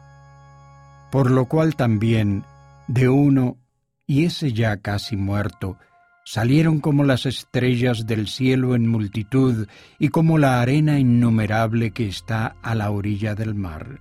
Por 1.11 1.31
lo 1.31 1.45
cual 1.45 1.75
también, 1.75 2.45
de 2.87 3.09
uno, 3.09 3.57
y 4.05 4.25
ese 4.25 4.53
ya 4.53 4.77
casi 4.77 5.17
muerto, 5.17 5.77
salieron 6.23 6.79
como 6.79 7.03
las 7.03 7.25
estrellas 7.25 8.05
del 8.05 8.27
cielo 8.27 8.75
en 8.75 8.87
multitud 8.87 9.67
y 9.97 10.09
como 10.09 10.37
la 10.37 10.61
arena 10.61 10.99
innumerable 10.99 11.91
que 11.91 12.07
está 12.07 12.55
a 12.61 12.75
la 12.75 12.91
orilla 12.91 13.33
del 13.33 13.55
mar. 13.55 13.99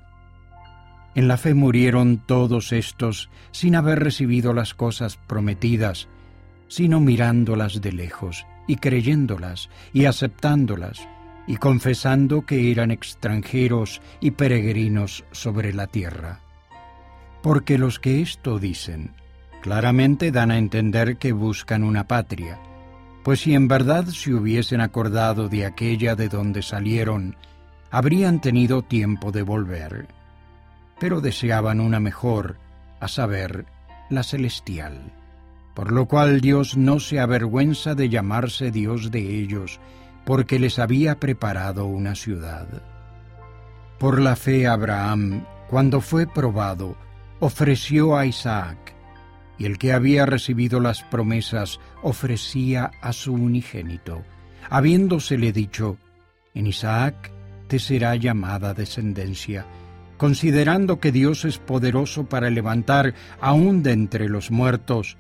En 1.15 1.29
la 1.29 1.39
fe 1.39 1.55
murieron 1.55 2.19
todos 2.19 2.73
estos 2.73 3.31
sin 3.53 3.75
haber 3.75 4.01
recibido 4.01 4.53
las 4.53 4.75
cosas 4.75 5.17
prometidas, 5.17 6.09
sino 6.69 7.01
mirándolas 7.01 7.81
de 7.81 7.93
lejos 7.93 8.47
y 8.71 8.77
creyéndolas 8.77 9.69
y 9.93 10.05
aceptándolas 10.05 11.01
y 11.49 11.57
confesando 11.57 12.47
que 12.47 12.71
eran 12.71 12.93
extranjeros 12.93 14.01
y 14.21 14.31
peregrinos 14.31 15.25
sobre 15.33 15.75
la 15.75 15.89
tierra. 15.89 16.39
Porque 17.43 17.79
los 17.79 17.99
que 17.99 18.23
esto 18.23 18.61
dicen, 18.61 19.11
claramente 19.61 20.31
dan 20.31 20.53
a 20.53 20.59
entender 20.59 21.17
que 21.17 21.33
buscan 21.33 21.83
una 21.83 22.07
patria, 22.07 22.61
pues 23.25 23.41
si 23.41 23.57
en 23.57 23.67
verdad 23.67 24.07
se 24.07 24.33
hubiesen 24.35 24.81
acordado 24.81 25.49
de 25.49 25.67
aquella 25.67 26.15
de 26.15 26.29
donde 26.29 26.63
salieron, 26.63 27.35
habrían 27.91 28.41
tenido 28.41 28.83
tiempo 28.83 29.33
de 29.33 29.43
volver, 29.43 30.07
pero 31.01 31.21
deseaban 31.21 31.81
una 31.81 31.99
mejor, 31.99 32.57
a 33.01 33.09
saber, 33.09 33.67
la 34.11 34.23
celestial, 34.23 35.13
por 35.75 35.93
lo 35.93 36.07
cual 36.07 36.41
Dios 36.41 36.77
no 36.77 37.01
se 37.01 37.21
avergüenza 37.21 37.95
de 37.95 38.09
llamarse 38.09 38.71
Dios 38.71 39.11
de 39.11 39.39
ellos, 39.39 39.81
porque 40.25 40.59
les 40.59 40.79
había 40.79 41.19
preparado 41.19 41.87
una 41.87 42.15
ciudad. 42.15 42.67
Por 43.99 44.21
la 44.21 44.37
fe 44.37 44.67
Abraham, 44.67 45.45
cuando 45.69 46.01
fue 46.01 46.27
probado, 46.27 46.97
ofreció 47.39 48.17
a 48.17 48.27
Isaac, 48.27 48.95
y 49.59 49.67
el 49.67 49.79
que 49.79 49.93
había 49.93 50.27
recibido 50.27 50.81
las 50.81 51.03
promesas 51.03 51.81
ofrecía 52.03 52.93
a 53.03 53.13
su 53.13 53.35
unigénito, 53.35 54.23
habiéndosele 54.71 55.53
dicho, 55.53 55.99
en 56.55 56.67
Isaac 56.67 57.31
te 57.69 57.79
será 57.79 58.17
llamada 58.17 58.75
descendencia, 58.75 59.67
considerando 60.17 60.99
que 60.99 61.13
Dios 61.13 61.45
es 61.45 61.59
poderoso 61.59 62.25
para 62.25 62.51
levantar 62.51 63.15
aún 63.41 63.83
de 63.83 63.93
entre 63.93 64.29
los 64.29 64.51
muertos, 64.51 65.17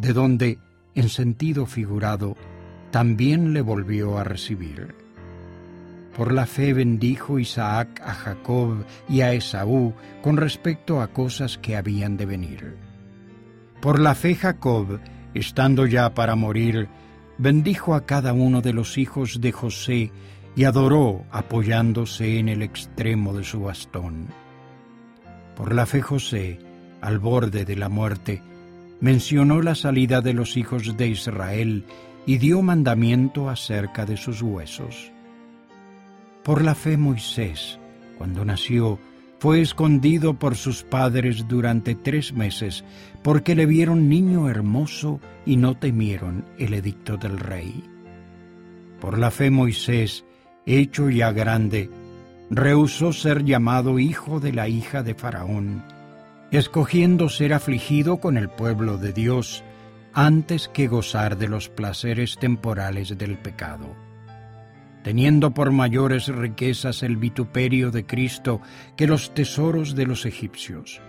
de 0.00 0.12
donde, 0.12 0.58
en 0.94 1.08
sentido 1.08 1.66
figurado, 1.66 2.36
también 2.90 3.52
le 3.52 3.60
volvió 3.60 4.18
a 4.18 4.24
recibir. 4.24 4.94
Por 6.16 6.32
la 6.32 6.46
fe 6.46 6.72
bendijo 6.72 7.38
Isaac 7.38 8.00
a 8.04 8.14
Jacob 8.14 8.84
y 9.08 9.20
a 9.20 9.32
Esaú 9.32 9.94
con 10.22 10.36
respecto 10.36 11.00
a 11.00 11.08
cosas 11.08 11.58
que 11.58 11.76
habían 11.76 12.16
de 12.16 12.26
venir. 12.26 12.76
Por 13.80 14.00
la 14.00 14.14
fe 14.14 14.34
Jacob, 14.34 15.00
estando 15.34 15.86
ya 15.86 16.14
para 16.14 16.34
morir, 16.34 16.88
bendijo 17.38 17.94
a 17.94 18.04
cada 18.06 18.32
uno 18.32 18.60
de 18.60 18.72
los 18.72 18.98
hijos 18.98 19.40
de 19.40 19.52
José 19.52 20.12
y 20.56 20.64
adoró 20.64 21.24
apoyándose 21.30 22.38
en 22.38 22.48
el 22.48 22.62
extremo 22.62 23.32
de 23.34 23.44
su 23.44 23.60
bastón. 23.60 24.28
Por 25.56 25.74
la 25.74 25.86
fe 25.86 26.02
José, 26.02 26.58
al 27.00 27.18
borde 27.18 27.64
de 27.64 27.76
la 27.76 27.88
muerte, 27.88 28.42
mencionó 29.00 29.62
la 29.62 29.74
salida 29.74 30.20
de 30.20 30.34
los 30.34 30.56
hijos 30.56 30.96
de 30.96 31.08
Israel 31.08 31.84
y 32.26 32.38
dio 32.38 32.62
mandamiento 32.62 33.48
acerca 33.48 34.04
de 34.04 34.16
sus 34.16 34.42
huesos. 34.42 35.10
Por 36.44 36.62
la 36.62 36.74
fe 36.74 36.96
Moisés, 36.96 37.78
cuando 38.18 38.44
nació, 38.44 38.98
fue 39.38 39.62
escondido 39.62 40.34
por 40.34 40.54
sus 40.54 40.82
padres 40.82 41.48
durante 41.48 41.94
tres 41.94 42.34
meses, 42.34 42.84
porque 43.22 43.54
le 43.54 43.64
vieron 43.64 44.08
niño 44.10 44.50
hermoso 44.50 45.18
y 45.46 45.56
no 45.56 45.76
temieron 45.76 46.44
el 46.58 46.74
edicto 46.74 47.16
del 47.16 47.38
rey. 47.38 47.82
Por 49.00 49.18
la 49.18 49.30
fe 49.30 49.50
Moisés, 49.50 50.24
hecho 50.66 51.08
ya 51.08 51.32
grande, 51.32 51.88
rehusó 52.50 53.14
ser 53.14 53.44
llamado 53.44 53.98
hijo 53.98 54.40
de 54.40 54.52
la 54.52 54.68
hija 54.68 55.02
de 55.02 55.14
Faraón, 55.14 55.82
escogiendo 56.58 57.28
ser 57.28 57.52
afligido 57.52 58.18
con 58.18 58.36
el 58.36 58.48
pueblo 58.48 58.98
de 58.98 59.12
Dios 59.12 59.62
antes 60.12 60.68
que 60.68 60.88
gozar 60.88 61.38
de 61.38 61.48
los 61.48 61.68
placeres 61.68 62.36
temporales 62.38 63.16
del 63.16 63.38
pecado. 63.38 63.94
Teniendo 65.04 65.52
por 65.52 65.70
mayores 65.70 66.26
riquezas 66.26 67.02
el 67.02 67.16
vituperio 67.16 67.90
de 67.90 68.04
Cristo 68.04 68.60
que 68.96 69.06
los 69.06 69.32
tesoros 69.32 69.94
de 69.94 70.06
los 70.06 70.26
egipcios, 70.26 71.00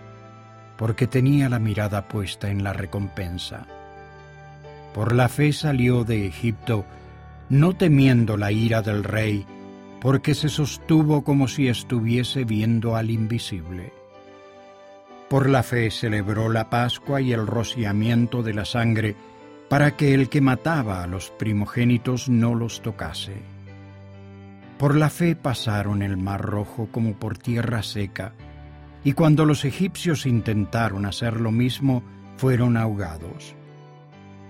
porque 0.78 1.06
tenía 1.06 1.48
la 1.48 1.58
mirada 1.58 2.06
puesta 2.08 2.48
en 2.48 2.62
la 2.62 2.72
recompensa. 2.72 3.66
Por 4.94 5.14
la 5.14 5.28
fe 5.28 5.52
salió 5.52 6.04
de 6.04 6.26
Egipto, 6.26 6.84
no 7.48 7.74
temiendo 7.74 8.36
la 8.36 8.52
ira 8.52 8.80
del 8.80 9.02
rey, 9.04 9.44
porque 10.00 10.34
se 10.34 10.48
sostuvo 10.48 11.24
como 11.24 11.48
si 11.48 11.68
estuviese 11.68 12.44
viendo 12.44 12.96
al 12.96 13.10
invisible. 13.10 14.01
Por 15.32 15.48
la 15.48 15.62
fe 15.62 15.90
celebró 15.90 16.50
la 16.50 16.68
Pascua 16.68 17.22
y 17.22 17.32
el 17.32 17.46
rociamiento 17.46 18.42
de 18.42 18.52
la 18.52 18.66
sangre, 18.66 19.16
para 19.70 19.96
que 19.96 20.12
el 20.12 20.28
que 20.28 20.42
mataba 20.42 21.02
a 21.02 21.06
los 21.06 21.30
primogénitos 21.30 22.28
no 22.28 22.54
los 22.54 22.82
tocase. 22.82 23.36
Por 24.78 24.94
la 24.94 25.08
fe 25.08 25.34
pasaron 25.34 26.02
el 26.02 26.18
mar 26.18 26.42
rojo 26.42 26.90
como 26.92 27.14
por 27.14 27.38
tierra 27.38 27.82
seca, 27.82 28.34
y 29.04 29.14
cuando 29.14 29.46
los 29.46 29.64
egipcios 29.64 30.26
intentaron 30.26 31.06
hacer 31.06 31.40
lo 31.40 31.50
mismo, 31.50 32.02
fueron 32.36 32.76
ahogados. 32.76 33.54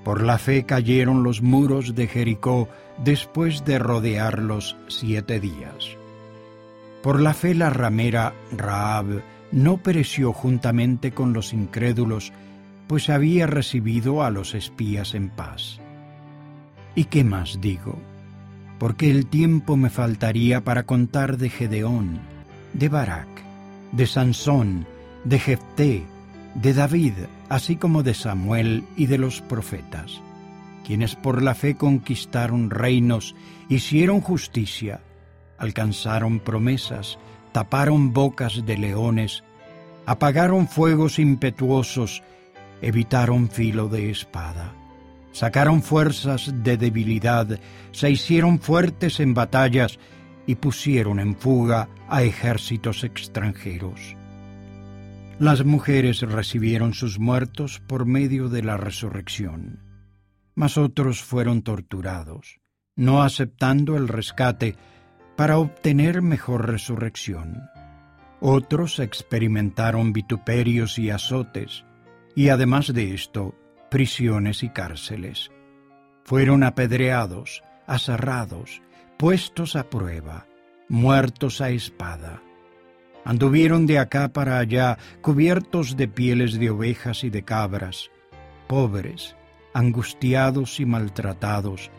Por 0.03 0.25
la 0.25 0.37
fe 0.37 0.65
cayeron 0.65 1.23
los 1.23 1.43
muros 1.43 1.95
de 1.95 2.09
Jericó 2.09 2.69
después 3.05 3.65
de 3.65 3.79
rodearlos 3.79 4.77
siete 4.89 5.39
días. 5.39 5.97
Por 7.05 7.21
la 7.21 7.35
fe 7.35 7.55
la 7.55 7.71
ramera 7.71 8.35
Raab 8.51 9.23
no 9.53 9.77
pereció 9.77 10.33
juntamente 10.33 11.13
con 11.13 11.33
los 11.33 11.53
incrédulos, 11.53 12.33
pues 12.87 13.11
había 13.11 13.47
recibido 13.47 14.23
a 14.23 14.31
los 14.31 14.55
espías 14.55 15.15
en 15.15 15.31
paz. 15.31 15.79
¿Y 16.95 17.05
qué 17.05 17.25
más 17.25 17.61
digo? 17.61 17.99
Porque 18.79 19.11
el 19.11 19.27
tiempo 19.27 19.77
me 19.77 19.91
faltaría 19.91 20.63
para 20.63 20.83
contar 20.83 21.39
de 21.39 21.49
Gedeón, 21.49 22.19
de 22.73 22.89
Barak, 22.89 23.29
de 23.93 24.07
Sansón, 24.07 24.87
de 25.25 25.39
Jefté, 25.39 26.03
de 26.55 26.75
David, 26.75 27.13
así 27.49 27.77
como 27.77 28.03
de 28.03 28.15
Samuel 28.15 28.85
y 28.97 29.07
de 29.07 29.19
los 29.19 29.41
profetas, 29.41 30.21
quienes 30.85 31.15
por 31.15 31.43
la 31.43 31.55
fe 31.55 31.77
conquistaron 31.77 32.71
reinos, 32.71 33.35
hicieron 33.69 34.21
justicia, 34.21 35.01
alcanzaron 35.59 36.41
promesas, 36.41 37.19
taparon 37.53 38.13
bocas 38.13 38.65
de 38.65 38.77
leones, 38.77 39.45
apagaron 40.07 40.69
fuegos 40.69 41.19
impetuosos, 41.19 42.23
evitaron 42.81 43.49
filo 43.49 43.89
de 43.89 44.11
espada, 44.11 44.75
sacaron 45.33 45.83
fuerzas 45.83 46.53
de 46.53 46.77
debilidad, 46.77 47.61
se 47.93 48.11
hicieron 48.11 48.59
fuertes 48.59 49.21
en 49.21 49.35
batallas 49.35 49.99
y 50.47 50.57
pusieron 50.57 51.21
en 51.21 51.37
fuga 51.37 51.89
a 52.09 52.23
ejércitos 52.23 53.05
extranjeros. 53.05 54.17
Las 55.39 55.65
mujeres 55.65 56.21
recibieron 56.21 56.95
sus 56.95 57.19
muertos 57.19 57.81
por 57.87 58.07
medio 58.07 58.49
de 58.49 58.63
la 58.63 58.77
resurrección, 58.77 59.81
mas 60.55 60.77
otros 60.79 61.23
fueron 61.23 61.63
torturados, 61.63 62.61
no 62.97 63.23
aceptando 63.23 63.97
el 63.97 64.09
rescate 64.09 64.77
para 65.37 65.59
obtener 65.59 66.23
mejor 66.23 66.71
resurrección. 66.71 67.69
Otros 68.41 68.99
experimentaron 68.99 70.13
vituperios 70.13 70.99
y 70.99 71.11
azotes, 71.11 71.85
y 72.35 72.49
además 72.49 72.93
de 72.93 73.15
esto, 73.15 73.55
prisiones 73.91 74.63
y 74.63 74.71
cárceles. 74.71 75.51
Fueron 76.25 76.65
apedreados, 76.65 77.63
aserrados, 77.87 78.83
puestos 79.19 79.77
a 79.77 79.89
prueba, 79.91 80.47
muertos 80.89 81.61
a 81.61 81.71
espada. 81.71 82.43
Anduvieron 83.25 83.87
de 83.87 83.99
acá 83.99 84.33
para 84.33 84.59
allá 84.59 84.99
cubiertos 85.21 85.97
de 85.97 86.09
pieles 86.09 86.59
de 86.59 86.71
ovejas 86.71 87.23
y 87.23 87.31
de 87.31 87.45
cabras, 87.45 88.11
pobres, 88.67 89.37
angustiados 89.75 90.81
y 90.81 90.87
maltratados, 90.87 91.91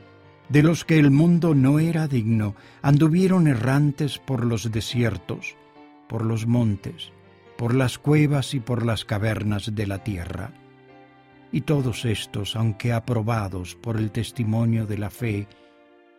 de 0.50 0.64
los 0.64 0.86
que 0.86 1.00
el 1.00 1.12
mundo 1.12 1.56
no 1.56 1.80
era 1.80 2.08
digno, 2.08 2.56
anduvieron 2.82 3.48
errantes 3.48 4.20
por 4.20 4.46
los 4.46 4.72
desiertos, 4.72 5.56
por 6.08 6.26
los 6.26 6.46
montes, 6.46 7.12
por 7.58 7.74
las 7.74 7.98
cuevas 7.98 8.54
y 8.54 8.60
por 8.60 8.86
las 8.86 9.06
cavernas 9.06 9.74
de 9.74 9.88
la 9.88 10.04
tierra. 10.04 10.52
Y 11.52 11.62
todos 11.62 12.06
estos, 12.06 12.56
aunque 12.56 12.94
aprobados 12.94 13.76
por 13.76 13.98
el 13.98 14.12
testimonio 14.12 14.86
de 14.86 14.98
la 14.98 15.10
fe, 15.10 15.48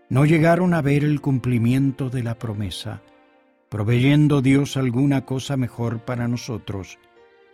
no 0.09 0.25
llegaron 0.25 0.75
a 0.75 0.83
ver 0.83 1.05
el 1.05 1.21
cumplimiento 1.21 2.11
de 2.11 2.23
la 2.23 2.39
promesa, 2.39 3.03
proveyendo 3.69 4.43
Dios 4.43 4.77
alguna 4.77 5.25
cosa 5.25 5.57
mejor 5.57 6.05
para 6.05 6.29
nosotros, 6.29 6.99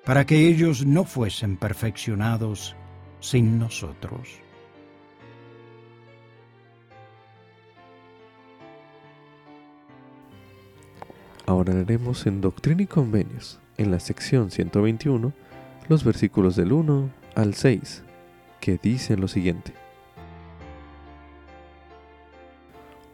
para 0.05 0.27
que 0.27 0.49
ellos 0.49 0.85
no 0.85 1.05
fuesen 1.05 1.57
perfeccionados 1.57 2.77
sin 3.21 3.59
nosotros. 3.59 4.41
Ahora 11.51 11.75
leeremos 11.75 12.29
en 12.29 12.41
Doctrina 12.41 12.83
y 12.83 12.87
Convenios, 12.87 13.59
en 13.77 13.91
la 13.91 13.99
sección 13.99 14.53
121, 14.53 15.33
los 15.89 16.05
versículos 16.05 16.55
del 16.55 16.73
1 16.73 17.11
al 17.35 17.55
6, 17.55 18.05
que 18.61 18.79
dicen 18.81 19.21
lo 19.21 19.27
siguiente. 19.27 19.73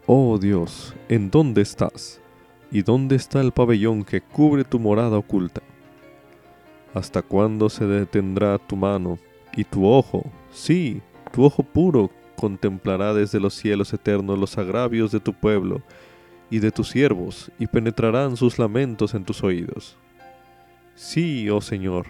Oh 0.05 0.37
Dios, 0.37 0.95
¿en 1.09 1.31
dónde 1.31 1.63
estás? 1.63 2.21
¿Y 2.71 2.83
dónde 2.83 3.17
está 3.17 3.41
el 3.41 3.53
pabellón 3.53 4.05
que 4.05 4.21
cubre 4.21 4.65
tu 4.65 4.79
morada 4.79 5.17
oculta? 5.17 5.63
¿Hasta 6.93 7.23
cuándo 7.23 7.71
se 7.71 7.87
detendrá 7.87 8.59
tu 8.59 8.77
mano 8.77 9.19
y 9.57 9.65
tu 9.65 9.87
ojo, 9.87 10.31
sí, 10.53 11.01
tu 11.33 11.43
ojo 11.43 11.63
puro, 11.63 12.11
contemplará 12.37 13.15
desde 13.15 13.41
los 13.41 13.55
cielos 13.55 13.95
eternos 13.95 14.39
los 14.39 14.59
agravios 14.59 15.11
de 15.11 15.21
tu 15.21 15.33
pueblo 15.33 15.81
y 16.51 16.59
de 16.59 16.71
tus 16.71 16.89
siervos, 16.89 17.51
y 17.59 17.67
penetrarán 17.67 18.37
sus 18.37 18.59
lamentos 18.59 19.15
en 19.15 19.25
tus 19.25 19.43
oídos? 19.43 19.97
Sí, 20.95 21.51
oh 21.51 21.61
Señor, 21.61 22.07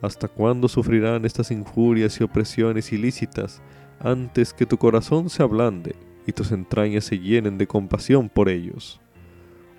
¿hasta 0.00 0.28
cuándo 0.28 0.68
sufrirán 0.68 1.24
estas 1.24 1.50
injurias 1.50 2.20
y 2.20 2.24
opresiones 2.24 2.92
ilícitas 2.92 3.60
antes 4.00 4.52
que 4.52 4.66
tu 4.66 4.78
corazón 4.78 5.28
se 5.28 5.42
ablande 5.42 5.96
y 6.26 6.32
tus 6.32 6.52
entrañas 6.52 7.04
se 7.04 7.18
llenen 7.18 7.58
de 7.58 7.66
compasión 7.66 8.28
por 8.28 8.48
ellos? 8.48 9.00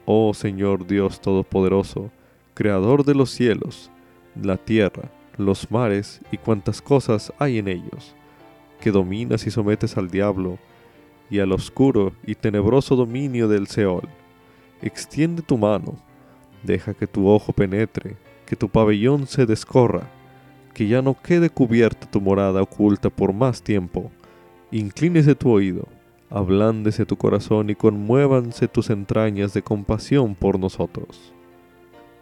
Oh 0.06 0.34
Señor 0.34 0.88
Dios 0.88 1.22
Todopoderoso, 1.22 2.12
Creador 2.54 3.06
de 3.06 3.16
los 3.16 3.30
cielos, 3.30 3.90
la 4.36 4.58
tierra, 4.58 5.10
los 5.38 5.72
mares 5.72 6.20
y 6.32 6.38
cuantas 6.38 6.82
cosas 6.82 7.32
hay 7.40 7.60
en 7.60 7.70
ellos, 7.70 8.16
que 8.82 8.92
dominas 8.92 9.48
y 9.48 9.52
sometes 9.52 9.96
al 9.96 10.10
diablo 10.10 10.60
y 11.30 11.40
al 11.40 11.52
oscuro 11.52 12.14
y 12.26 12.36
tenebroso 12.36 12.96
dominio 12.96 13.48
del 13.48 13.68
Seol. 13.68 14.08
Extiende 14.82 15.42
tu 15.42 15.58
mano, 15.58 15.96
deja 16.64 16.94
que 16.94 17.08
tu 17.08 17.28
ojo 17.28 17.54
penetre, 17.54 18.18
que 18.46 18.56
tu 18.56 18.70
pabellón 18.70 19.28
se 19.28 19.46
descorra, 19.46 20.10
que 20.74 20.88
ya 20.88 21.02
no 21.02 21.16
quede 21.22 21.50
cubierta 21.50 22.10
tu 22.10 22.22
morada 22.22 22.62
oculta 22.62 23.10
por 23.10 23.34
más 23.34 23.62
tiempo. 23.62 24.12
Inclínese 24.72 25.36
tu 25.36 25.52
oído, 25.52 25.88
ablándese 26.30 27.06
tu 27.06 27.18
corazón 27.18 27.70
y 27.70 27.76
conmuévanse 27.76 28.68
tus 28.68 28.90
entrañas 28.90 29.54
de 29.54 29.62
compasión 29.62 30.36
por 30.36 30.60
nosotros. 30.60 31.34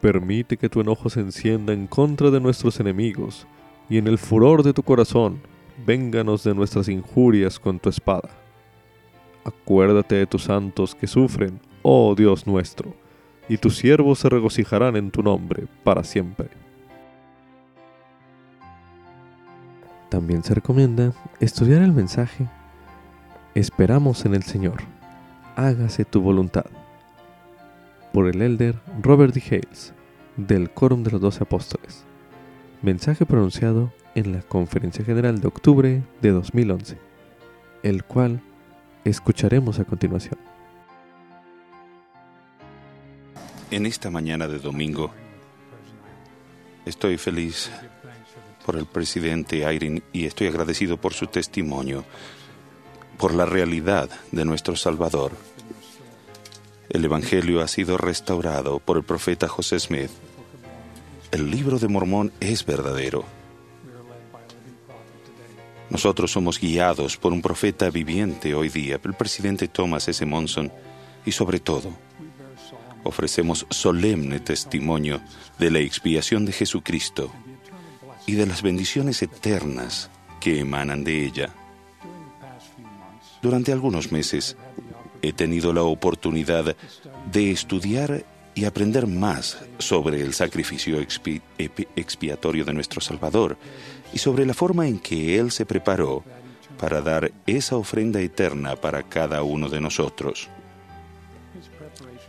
Permite 0.01 0.57
que 0.57 0.69
tu 0.69 0.81
enojo 0.81 1.09
se 1.09 1.21
encienda 1.21 1.73
en 1.73 1.87
contra 1.87 2.29
de 2.29 2.39
nuestros 2.39 2.79
enemigos, 2.79 3.47
y 3.89 3.97
en 3.97 4.07
el 4.07 4.17
furor 4.17 4.63
de 4.63 4.73
tu 4.73 4.83
corazón, 4.83 5.39
vénganos 5.85 6.43
de 6.43 6.53
nuestras 6.53 6.89
injurias 6.89 7.59
con 7.59 7.79
tu 7.79 7.89
espada. 7.89 8.46
Acuérdate 9.47 10.15
de 10.15 10.27
tus 10.27 10.43
santos 10.43 10.93
que 10.93 11.07
sufren, 11.07 11.59
oh 11.81 12.13
Dios 12.15 12.45
nuestro, 12.45 12.93
y 13.47 13.57
tus 13.57 13.77
siervos 13.77 14.19
se 14.19 14.29
regocijarán 14.29 14.97
en 14.97 15.09
tu 15.09 15.23
nombre 15.23 15.67
para 15.83 16.03
siempre. 16.03 16.49
También 20.09 20.43
se 20.43 20.53
recomienda 20.53 21.13
estudiar 21.39 21.81
el 21.81 21.93
mensaje 21.93 22.47
Esperamos 23.57 24.23
en 24.25 24.35
el 24.35 24.43
Señor. 24.43 24.83
Hágase 25.55 26.05
tu 26.05 26.21
voluntad. 26.21 26.67
Por 28.13 28.27
el 28.27 28.43
elder 28.43 28.75
Robert 29.01 29.33
D. 29.33 29.41
Hales, 29.49 29.95
del 30.35 30.69
Quórum 30.69 31.01
de 31.01 31.09
los 31.09 31.21
Doce 31.21 31.41
Apóstoles. 31.41 32.05
Mensaje 32.83 33.25
pronunciado 33.25 33.91
en 34.13 34.33
la 34.33 34.43
Conferencia 34.43 35.03
General 35.03 35.41
de 35.41 35.47
octubre 35.47 36.03
de 36.21 36.31
2011, 36.31 36.99
el 37.81 38.03
cual 38.03 38.41
escucharemos 39.09 39.79
a 39.79 39.85
continuación. 39.85 40.37
En 43.69 43.85
esta 43.85 44.09
mañana 44.09 44.47
de 44.47 44.59
domingo, 44.59 45.11
estoy 46.85 47.17
feliz 47.17 47.69
por 48.65 48.77
el 48.77 48.85
presidente 48.85 49.65
Ayrin 49.65 50.03
y 50.13 50.25
estoy 50.25 50.47
agradecido 50.47 50.97
por 50.97 51.13
su 51.13 51.27
testimonio, 51.27 52.05
por 53.17 53.33
la 53.33 53.45
realidad 53.45 54.09
de 54.31 54.45
nuestro 54.45 54.75
Salvador. 54.75 55.31
El 56.89 57.03
Evangelio 57.03 57.61
ha 57.61 57.67
sido 57.67 57.97
restaurado 57.97 58.79
por 58.79 58.97
el 58.97 59.03
profeta 59.03 59.47
José 59.47 59.79
Smith. 59.79 60.11
El 61.31 61.51
libro 61.51 61.79
de 61.79 61.89
Mormón 61.89 62.31
es 62.39 62.65
verdadero. 62.65 63.36
Nosotros 65.89 66.31
somos 66.31 66.59
guiados 66.59 67.17
por 67.17 67.31
un 67.31 67.41
profeta 67.41 67.89
viviente 67.89 68.53
hoy 68.53 68.69
día, 68.69 68.99
el 69.01 69.13
presidente 69.13 69.67
Thomas 69.67 70.07
S. 70.07 70.25
Monson, 70.25 70.71
y 71.25 71.31
sobre 71.31 71.59
todo, 71.59 71.91
ofrecemos 73.03 73.65
solemne 73.69 74.39
testimonio 74.39 75.21
de 75.57 75.71
la 75.71 75.79
expiación 75.79 76.45
de 76.45 76.51
Jesucristo 76.51 77.31
y 78.25 78.33
de 78.33 78.45
las 78.45 78.61
bendiciones 78.61 79.21
eternas 79.21 80.09
que 80.41 80.59
emanan 80.59 81.03
de 81.03 81.25
ella. 81.25 81.49
Durante 83.41 83.71
algunos 83.71 84.11
meses 84.11 84.57
he 85.21 85.31
tenido 85.31 85.73
la 85.73 85.83
oportunidad 85.83 86.75
de 87.31 87.51
estudiar 87.51 88.25
y 88.55 88.65
aprender 88.65 89.07
más 89.07 89.57
sobre 89.77 90.21
el 90.21 90.33
sacrificio 90.33 90.99
expiatorio 91.59 92.65
de 92.65 92.73
nuestro 92.73 92.99
Salvador 93.01 93.57
y 94.13 94.17
sobre 94.19 94.45
la 94.45 94.53
forma 94.53 94.87
en 94.87 94.99
que 94.99 95.37
Él 95.39 95.51
se 95.51 95.65
preparó 95.65 96.23
para 96.79 97.01
dar 97.01 97.31
esa 97.45 97.75
ofrenda 97.75 98.21
eterna 98.21 98.75
para 98.75 99.03
cada 99.03 99.43
uno 99.43 99.69
de 99.69 99.81
nosotros. 99.81 100.47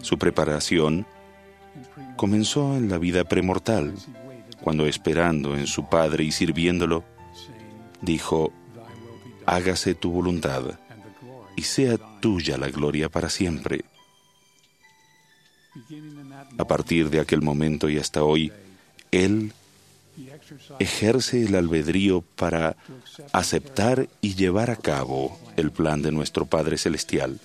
Su 0.01 0.19
preparación 0.19 1.07
comenzó 2.17 2.77
en 2.77 2.89
la 2.89 2.99
vida 2.99 3.25
premortal, 3.25 3.95
cuando 4.61 4.87
esperando 4.87 5.57
en 5.57 5.67
su 5.67 5.89
Padre 5.89 6.25
y 6.25 6.33
sirviéndolo, 6.33 7.05
dijo, 8.01 8.53
hágase 9.47 9.95
tu 9.95 10.11
voluntad 10.11 10.79
y 11.57 11.63
sea 11.63 11.97
tuya 12.21 12.59
la 12.59 12.69
gloria 12.69 13.09
para 13.09 13.29
siempre. 13.29 13.85
A 16.59 16.65
partir 16.67 17.11
de 17.11 17.21
aquel 17.21 17.43
momento 17.43 17.89
y 17.89 17.99
hasta 17.99 18.23
hoy, 18.23 18.53
Él 19.11 19.53
ejerce 20.79 21.43
el 21.43 21.55
albedrío 21.55 22.23
para 22.37 22.77
aceptar 23.33 24.09
y 24.21 24.35
llevar 24.35 24.71
a 24.71 24.77
cabo 24.77 25.39
el 25.57 25.71
plan 25.71 26.03
de 26.03 26.13
nuestro 26.13 26.47
Padre 26.47 26.79
Celestial. 26.79 27.39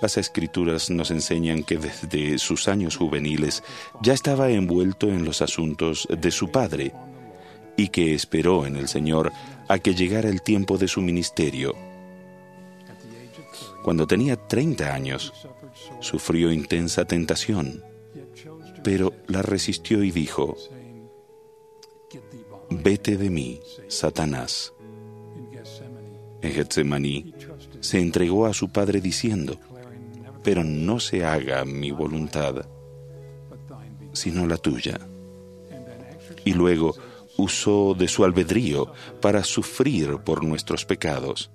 Las 0.00 0.16
escrituras 0.16 0.90
nos 0.90 1.10
enseñan 1.10 1.64
que 1.64 1.76
desde 1.76 2.38
sus 2.38 2.68
años 2.68 2.96
juveniles 2.96 3.64
ya 4.00 4.12
estaba 4.12 4.48
envuelto 4.50 5.08
en 5.08 5.24
los 5.24 5.42
asuntos 5.42 6.06
de 6.08 6.30
su 6.30 6.50
padre 6.50 6.92
y 7.76 7.88
que 7.88 8.14
esperó 8.14 8.66
en 8.66 8.76
el 8.76 8.88
Señor 8.88 9.32
a 9.68 9.78
que 9.78 9.94
llegara 9.94 10.28
el 10.28 10.42
tiempo 10.42 10.78
de 10.78 10.88
su 10.88 11.00
ministerio. 11.00 11.74
Cuando 13.82 14.06
tenía 14.06 14.36
30 14.36 14.94
años, 14.94 15.32
sufrió 16.00 16.52
intensa 16.52 17.04
tentación, 17.04 17.82
pero 18.84 19.12
la 19.26 19.42
resistió 19.42 20.02
y 20.02 20.10
dijo, 20.10 20.56
Vete 22.70 23.16
de 23.16 23.30
mí, 23.30 23.60
Satanás. 23.88 24.72
En 26.40 26.52
Getsemaní 26.52 27.34
se 27.80 28.00
entregó 28.00 28.46
a 28.46 28.54
su 28.54 28.70
padre 28.70 29.00
diciendo, 29.00 29.58
pero 30.42 30.62
no 30.64 31.00
se 31.00 31.24
haga 31.24 31.64
mi 31.64 31.90
voluntad, 31.90 32.66
sino 34.12 34.46
la 34.46 34.56
tuya. 34.56 34.98
Y 36.44 36.52
luego 36.52 36.94
usó 37.36 37.94
de 37.94 38.08
su 38.08 38.24
albedrío 38.24 38.92
para 39.20 39.42
sufrir 39.44 40.18
por 40.18 40.44
nuestros 40.44 40.84
pecados. 40.84 41.50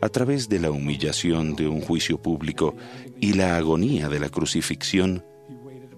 A 0.00 0.08
través 0.10 0.48
de 0.48 0.60
la 0.60 0.70
humillación 0.70 1.56
de 1.56 1.66
un 1.66 1.80
juicio 1.80 2.20
público 2.20 2.74
y 3.20 3.32
la 3.32 3.56
agonía 3.56 4.08
de 4.08 4.20
la 4.20 4.28
crucifixión, 4.28 5.24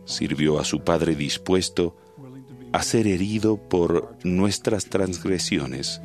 sirvió 0.05 0.61
a 0.61 0.65
su 0.65 0.85
Padre 0.85 1.17
dispuesto 1.17 1.97
a 2.77 2.83
ser 2.83 3.07
herido 3.07 3.57
por 3.57 4.19
nuestras 4.23 4.85
transgresiones 4.85 6.03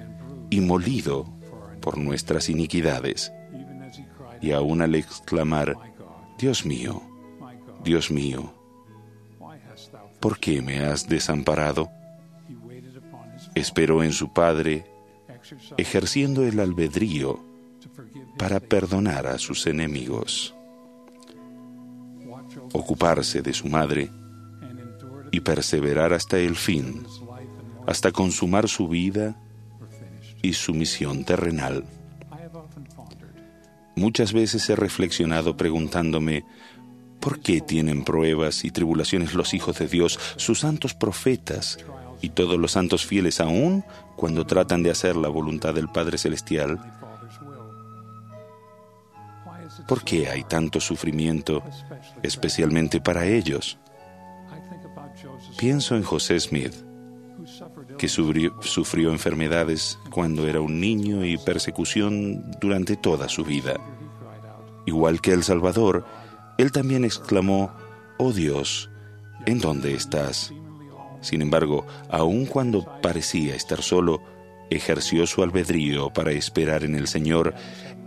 y 0.50 0.62
molido 0.62 1.26
por 1.82 1.98
nuestras 1.98 2.48
iniquidades 2.48 3.34
y 4.40 4.54
aún 4.54 4.82
al 4.82 4.96
exclamar, 4.96 5.76
Dios 6.40 6.66
mío, 6.66 7.02
Dios 7.84 8.10
mío, 8.10 8.54
¿por 10.22 10.40
qué 10.40 10.62
me 10.62 10.80
has 10.80 11.10
desamparado? 11.10 11.90
Esperó 13.54 14.02
en 14.02 14.14
su 14.14 14.32
Padre, 14.32 14.86
ejerciendo 15.76 16.46
el 16.46 16.58
albedrío 16.58 17.44
para 18.38 18.62
perdonar 18.62 19.28
a 19.28 19.38
sus 19.40 19.68
enemigos, 19.68 20.56
ocuparse 22.72 23.42
de 23.42 23.54
su 23.54 23.68
madre 23.68 24.10
y 25.32 25.40
perseverar 25.40 26.14
hasta 26.14 26.38
el 26.38 26.56
fin, 26.56 27.06
hasta 27.88 28.12
consumar 28.12 28.68
su 28.68 28.88
vida 28.88 29.36
y 30.42 30.54
su 30.54 30.74
misión 30.74 31.24
terrenal. 31.24 31.86
Muchas 33.96 34.34
veces 34.34 34.70
he 34.70 34.76
reflexionado 34.76 35.58
preguntándome, 35.58 36.46
¿por 37.20 37.40
qué 37.40 37.62
tienen 37.62 38.04
pruebas 38.04 38.66
y 38.66 38.72
tribulaciones 38.72 39.34
los 39.34 39.54
hijos 39.54 39.78
de 39.80 39.88
Dios, 39.88 40.20
sus 40.38 40.60
santos 40.60 40.94
profetas 40.94 41.78
y 42.22 42.30
todos 42.30 42.58
los 42.58 42.72
santos 42.72 43.06
fieles 43.06 43.40
aún 43.40 43.84
cuando 44.16 44.46
tratan 44.46 44.84
de 44.84 44.92
hacer 44.92 45.16
la 45.16 45.30
voluntad 45.30 45.74
del 45.74 45.90
Padre 45.90 46.18
Celestial? 46.18 46.80
¿Por 49.88 50.04
qué 50.04 50.30
hay 50.30 50.44
tanto 50.44 50.80
sufrimiento, 50.80 51.64
especialmente 52.24 53.02
para 53.02 53.26
ellos? 53.26 53.78
Pienso 55.58 55.96
en 55.96 56.04
José 56.04 56.40
Smith, 56.40 56.74
que 57.98 58.08
sufrió, 58.08 59.12
enfermedades 59.12 60.00
cuando 60.12 60.48
era 60.48 60.62
un 60.62 60.80
niño 60.80 61.26
y 61.26 61.38
persecución 61.38 62.52
durante 62.60 62.96
toda 62.96 63.30
su 63.30 63.44
vida. 63.44 63.80
Igual 64.86 65.22
que 65.22 65.34
El 65.34 65.44
Salvador, 65.44 66.06
él 66.58 66.72
también 66.72 67.06
exclamó, 67.06 67.72
Oh 68.18 68.34
Dios, 68.34 68.90
¿en 69.46 69.60
dónde 69.60 69.94
estás? 69.94 70.54
Sin 71.22 71.42
embargo, 71.42 71.86
aun 72.10 72.46
cuando 72.46 72.86
parecía 73.02 73.56
estar 73.56 73.82
solo, 73.84 74.22
ejerció 74.70 75.28
su 75.28 75.44
albedrío 75.44 76.12
para 76.12 76.32
esperar 76.32 76.84
en 76.84 76.96
el 76.96 77.08
Señor 77.08 77.54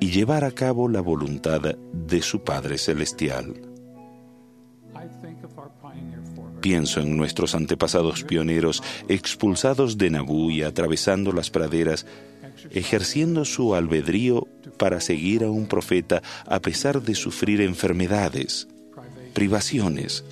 y 0.01 0.11
llevar 0.11 0.45
a 0.45 0.51
cabo 0.51 0.89
la 0.89 1.01
voluntad 1.01 1.61
de 1.93 2.23
su 2.23 2.43
Padre 2.43 2.79
Celestial. 2.79 3.74
Pienso 6.65 7.01
en 7.01 7.15
nuestros 7.19 7.55
antepasados 7.55 8.25
pioneros 8.25 8.83
expulsados 9.07 9.99
de 9.99 10.09
Nabú 10.09 10.51
y 10.51 10.63
atravesando 10.63 11.31
las 11.31 11.51
praderas, 11.51 12.07
ejerciendo 12.71 13.45
su 13.45 13.75
albedrío 13.75 14.49
para 14.79 15.03
seguir 15.03 15.45
a 15.45 15.51
un 15.51 15.67
profeta 15.67 16.23
a 16.47 16.61
pesar 16.61 17.03
de 17.03 17.15
sufrir 17.15 17.61
enfermedades, 17.61 18.67
privaciones 19.35 20.25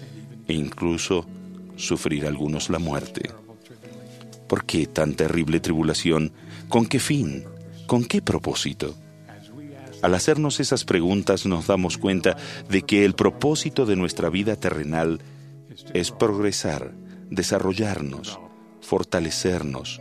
e 0.49 0.55
incluso 0.55 1.27
sufrir 1.77 2.25
algunos 2.25 2.71
la 2.71 2.79
muerte. 2.79 3.29
¿Por 4.49 4.65
qué 4.65 4.87
tan 4.87 5.13
terrible 5.13 5.61
tribulación? 5.61 6.33
¿Con 6.71 6.87
qué 6.87 6.99
fin? 6.99 7.45
¿Con 7.87 8.07
qué 8.07 8.23
propósito? 8.23 8.95
Al 10.01 10.15
hacernos 10.15 10.61
esas 10.61 10.87
preguntas 10.87 11.45
nos 11.45 11.67
damos 11.67 11.99
cuenta 11.99 12.39
de 12.71 12.81
que 12.81 13.05
el 13.05 13.13
propósito 13.13 13.85
de 13.85 13.97
nuestra 13.97 14.31
vida 14.31 14.57
terrenal 14.57 15.21
es 15.95 16.11
progresar, 16.11 16.93
desarrollarnos, 17.31 18.39
fortalecernos 18.81 20.01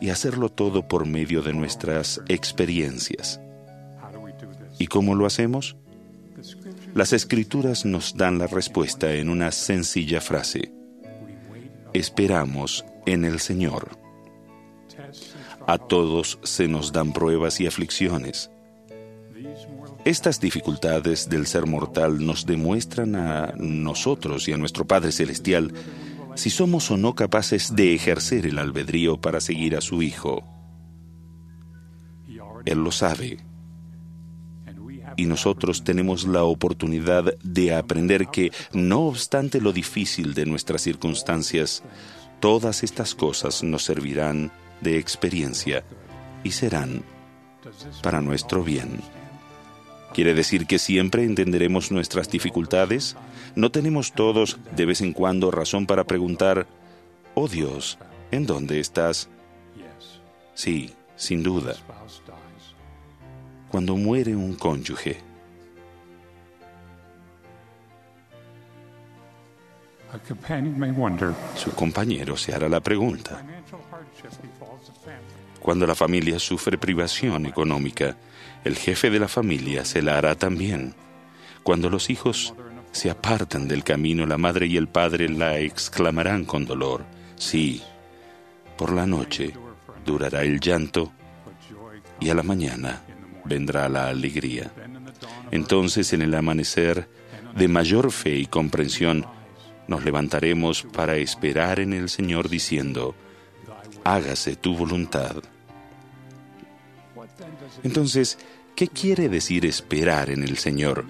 y 0.00 0.10
hacerlo 0.10 0.48
todo 0.50 0.86
por 0.88 1.06
medio 1.06 1.42
de 1.42 1.52
nuestras 1.52 2.20
experiencias. 2.28 3.40
¿Y 4.78 4.86
cómo 4.86 5.14
lo 5.14 5.26
hacemos? 5.26 5.76
Las 6.94 7.12
escrituras 7.12 7.84
nos 7.84 8.16
dan 8.16 8.38
la 8.38 8.46
respuesta 8.46 9.12
en 9.14 9.28
una 9.28 9.52
sencilla 9.52 10.20
frase. 10.20 10.72
Esperamos 11.92 12.84
en 13.06 13.24
el 13.24 13.40
Señor. 13.40 13.98
A 15.66 15.78
todos 15.78 16.38
se 16.42 16.68
nos 16.68 16.92
dan 16.92 17.12
pruebas 17.12 17.60
y 17.60 17.66
aflicciones. 17.66 18.50
Estas 20.06 20.38
dificultades 20.38 21.28
del 21.28 21.48
ser 21.48 21.66
mortal 21.66 22.24
nos 22.24 22.46
demuestran 22.46 23.16
a 23.16 23.52
nosotros 23.58 24.46
y 24.46 24.52
a 24.52 24.56
nuestro 24.56 24.86
Padre 24.86 25.10
Celestial 25.10 25.74
si 26.36 26.48
somos 26.48 26.92
o 26.92 26.96
no 26.96 27.16
capaces 27.16 27.74
de 27.74 27.92
ejercer 27.92 28.46
el 28.46 28.60
albedrío 28.60 29.20
para 29.20 29.40
seguir 29.40 29.74
a 29.74 29.80
su 29.80 30.02
Hijo. 30.02 30.44
Él 32.64 32.84
lo 32.84 32.92
sabe. 32.92 33.38
Y 35.16 35.24
nosotros 35.24 35.82
tenemos 35.82 36.24
la 36.24 36.44
oportunidad 36.44 37.36
de 37.42 37.74
aprender 37.74 38.28
que, 38.28 38.52
no 38.72 39.06
obstante 39.06 39.60
lo 39.60 39.72
difícil 39.72 40.34
de 40.34 40.46
nuestras 40.46 40.82
circunstancias, 40.82 41.82
todas 42.38 42.84
estas 42.84 43.16
cosas 43.16 43.64
nos 43.64 43.82
servirán 43.82 44.52
de 44.80 44.98
experiencia 44.98 45.82
y 46.44 46.52
serán 46.52 47.02
para 48.04 48.20
nuestro 48.20 48.62
bien. 48.62 49.00
¿Quiere 50.16 50.32
decir 50.32 50.66
que 50.66 50.78
siempre 50.78 51.24
entenderemos 51.24 51.92
nuestras 51.92 52.30
dificultades? 52.30 53.18
¿No 53.54 53.70
tenemos 53.70 54.12
todos 54.14 54.56
de 54.74 54.86
vez 54.86 55.02
en 55.02 55.12
cuando 55.12 55.50
razón 55.50 55.84
para 55.84 56.04
preguntar, 56.04 56.66
oh 57.34 57.48
Dios, 57.48 57.98
¿en 58.30 58.46
dónde 58.46 58.80
estás? 58.80 59.28
Sí, 60.54 60.94
sin 61.16 61.42
duda. 61.42 61.74
Cuando 63.68 63.94
muere 63.94 64.34
un 64.34 64.54
cónyuge, 64.54 65.18
su 71.56 71.72
compañero 71.72 72.38
se 72.38 72.54
hará 72.54 72.70
la 72.70 72.80
pregunta. 72.80 73.44
Cuando 75.60 75.86
la 75.86 75.94
familia 75.94 76.38
sufre 76.38 76.78
privación 76.78 77.44
económica, 77.44 78.16
el 78.66 78.76
jefe 78.76 79.10
de 79.10 79.20
la 79.20 79.28
familia 79.28 79.84
se 79.84 80.02
la 80.02 80.18
hará 80.18 80.34
también. 80.34 80.94
Cuando 81.62 81.88
los 81.88 82.10
hijos 82.10 82.54
se 82.90 83.10
apartan 83.10 83.68
del 83.68 83.84
camino, 83.84 84.26
la 84.26 84.38
madre 84.38 84.66
y 84.66 84.76
el 84.76 84.88
padre 84.88 85.28
la 85.28 85.58
exclamarán 85.58 86.44
con 86.44 86.64
dolor. 86.64 87.04
Sí, 87.36 87.82
por 88.76 88.92
la 88.92 89.06
noche 89.06 89.52
durará 90.04 90.42
el 90.42 90.58
llanto 90.60 91.12
y 92.18 92.30
a 92.30 92.34
la 92.34 92.42
mañana 92.42 93.02
vendrá 93.44 93.88
la 93.88 94.08
alegría. 94.08 94.72
Entonces 95.50 96.12
en 96.12 96.22
el 96.22 96.34
amanecer 96.34 97.08
de 97.54 97.68
mayor 97.68 98.10
fe 98.10 98.36
y 98.36 98.46
comprensión 98.46 99.26
nos 99.86 100.04
levantaremos 100.04 100.82
para 100.92 101.16
esperar 101.16 101.78
en 101.78 101.92
el 101.92 102.08
Señor 102.08 102.48
diciendo, 102.48 103.14
hágase 104.02 104.56
tu 104.56 104.74
voluntad. 104.74 105.36
Entonces, 107.82 108.38
¿Qué 108.76 108.88
quiere 108.88 109.30
decir 109.30 109.64
esperar 109.64 110.28
en 110.28 110.42
el 110.42 110.58
Señor? 110.58 111.06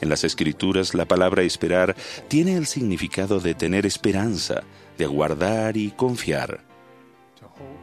En 0.00 0.08
las 0.08 0.24
Escrituras 0.24 0.92
la 0.92 1.04
palabra 1.04 1.42
esperar 1.42 1.94
tiene 2.26 2.56
el 2.56 2.66
significado 2.66 3.38
de 3.38 3.54
tener 3.54 3.86
esperanza, 3.86 4.64
de 4.98 5.04
aguardar 5.04 5.76
y 5.76 5.92
confiar. 5.92 6.64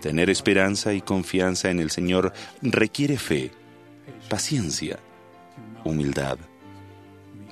Tener 0.01 0.29
esperanza 0.29 0.93
y 0.93 0.99
confianza 0.99 1.71
en 1.71 1.79
el 1.79 1.89
Señor 1.89 2.33
requiere 2.61 3.17
fe, 3.17 3.51
paciencia, 4.29 4.99
humildad, 5.85 6.37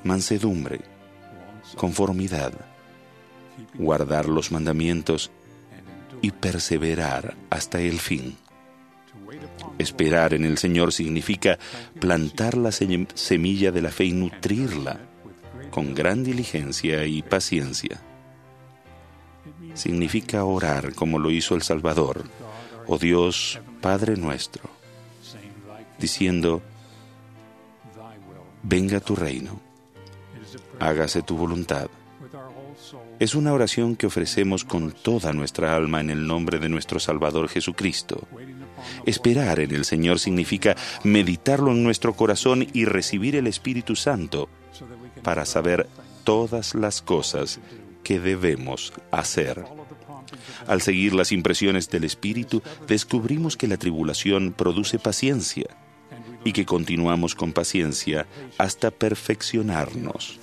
mansedumbre, 0.03 0.81
conformidad, 1.77 2.51
guardar 3.75 4.27
los 4.27 4.51
mandamientos 4.51 5.31
y 6.21 6.31
perseverar 6.31 7.37
hasta 7.49 7.79
el 7.79 7.97
fin. 8.01 8.35
Esperar 9.77 10.33
en 10.33 10.45
el 10.45 10.57
Señor 10.57 10.93
significa 10.93 11.57
plantar 11.99 12.57
la 12.57 12.71
semilla 12.71 13.71
de 13.71 13.81
la 13.81 13.91
fe 13.91 14.05
y 14.05 14.13
nutrirla 14.13 14.99
con 15.69 15.95
gran 15.95 16.23
diligencia 16.23 17.05
y 17.05 17.21
paciencia. 17.21 17.99
Significa 19.73 20.43
orar 20.43 20.93
como 20.93 21.17
lo 21.17 21.31
hizo 21.31 21.55
el 21.55 21.61
Salvador, 21.61 22.25
oh 22.87 22.97
Dios 22.97 23.59
Padre 23.79 24.17
nuestro, 24.17 24.63
diciendo, 25.97 26.61
venga 28.63 28.99
tu 28.99 29.15
reino, 29.15 29.59
hágase 30.79 31.21
tu 31.21 31.37
voluntad. 31.37 31.89
Es 33.19 33.35
una 33.35 33.53
oración 33.53 33.95
que 33.95 34.07
ofrecemos 34.07 34.65
con 34.65 34.91
toda 34.91 35.31
nuestra 35.31 35.75
alma 35.75 36.01
en 36.01 36.09
el 36.09 36.27
nombre 36.27 36.59
de 36.59 36.69
nuestro 36.69 36.99
Salvador 36.99 37.47
Jesucristo 37.47 38.27
Esperar 39.05 39.59
en 39.59 39.73
el 39.73 39.85
Señor 39.85 40.19
significa 40.19 40.75
meditarlo 41.03 41.71
en 41.71 41.83
nuestro 41.83 42.13
corazón 42.13 42.67
y 42.73 42.85
recibir 42.85 43.35
el 43.35 43.47
Espíritu 43.47 43.95
Santo 43.95 44.49
para 45.23 45.45
saber 45.45 45.87
todas 46.23 46.75
las 46.75 47.01
cosas 47.01 47.59
que 48.03 48.19
debemos 48.19 48.93
hacer. 49.11 49.65
Al 50.67 50.81
seguir 50.81 51.13
las 51.13 51.31
impresiones 51.31 51.89
del 51.89 52.03
Espíritu, 52.03 52.61
descubrimos 52.87 53.57
que 53.57 53.67
la 53.67 53.77
tribulación 53.77 54.53
produce 54.53 54.99
paciencia 54.99 55.65
y 56.43 56.53
que 56.53 56.65
continuamos 56.65 57.35
con 57.35 57.53
paciencia 57.53 58.27
hasta 58.57 58.91
perfeccionarnos. 58.91 60.39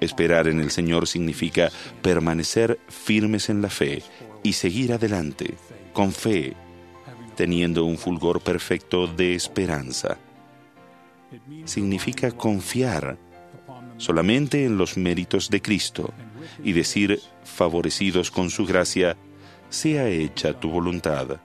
Esperar 0.00 0.46
en 0.46 0.60
el 0.60 0.70
Señor 0.70 1.08
significa 1.08 1.70
permanecer 2.02 2.78
firmes 2.88 3.48
en 3.48 3.62
la 3.62 3.70
fe 3.70 4.02
y 4.42 4.52
seguir 4.52 4.92
adelante 4.92 5.56
con 5.98 6.12
fe, 6.12 6.54
teniendo 7.34 7.84
un 7.84 7.98
fulgor 7.98 8.40
perfecto 8.40 9.08
de 9.08 9.34
esperanza. 9.34 10.16
Significa 11.64 12.30
confiar 12.30 13.18
solamente 13.96 14.64
en 14.64 14.78
los 14.78 14.96
méritos 14.96 15.50
de 15.50 15.60
Cristo 15.60 16.14
y 16.62 16.72
decir, 16.72 17.20
favorecidos 17.42 18.30
con 18.30 18.48
su 18.48 18.64
gracia, 18.64 19.16
sea 19.70 20.06
hecha 20.08 20.52
tu 20.52 20.70
voluntad, 20.70 21.40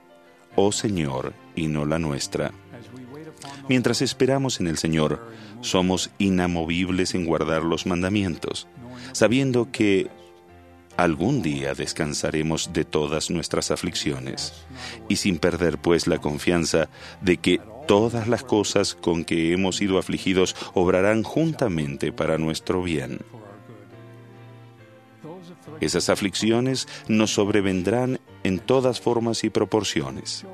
oh 0.54 0.70
Señor, 0.70 1.32
y 1.56 1.66
no 1.66 1.84
la 1.84 1.98
nuestra. 1.98 2.52
Mientras 3.68 4.02
esperamos 4.02 4.60
en 4.60 4.68
el 4.68 4.78
Señor, 4.78 5.32
somos 5.62 6.10
inamovibles 6.18 7.16
en 7.16 7.26
guardar 7.26 7.64
los 7.64 7.86
mandamientos, 7.86 8.68
sabiendo 9.10 9.72
que 9.72 10.08
Algún 10.96 11.42
día 11.42 11.74
descansaremos 11.74 12.72
de 12.72 12.84
todas 12.84 13.28
nuestras 13.28 13.72
aflicciones, 13.72 14.52
y 15.08 15.16
sin 15.16 15.38
perder 15.38 15.78
pues 15.78 16.06
la 16.06 16.18
confianza 16.18 16.88
de 17.20 17.38
que 17.38 17.60
todas 17.88 18.28
las 18.28 18.44
cosas 18.44 18.94
con 18.94 19.24
que 19.24 19.52
hemos 19.52 19.76
sido 19.76 19.98
afligidos 19.98 20.54
obrarán 20.72 21.22
juntamente 21.22 22.12
para 22.12 22.38
nuestro 22.38 22.82
bien. 22.82 23.18
Esas 25.80 26.08
aflicciones 26.08 26.86
nos 27.08 27.32
sobrevendrán 27.32 28.20
en 28.44 28.60
todas 28.60 29.00
formas 29.00 29.42
y 29.42 29.50
proporciones. 29.50 30.46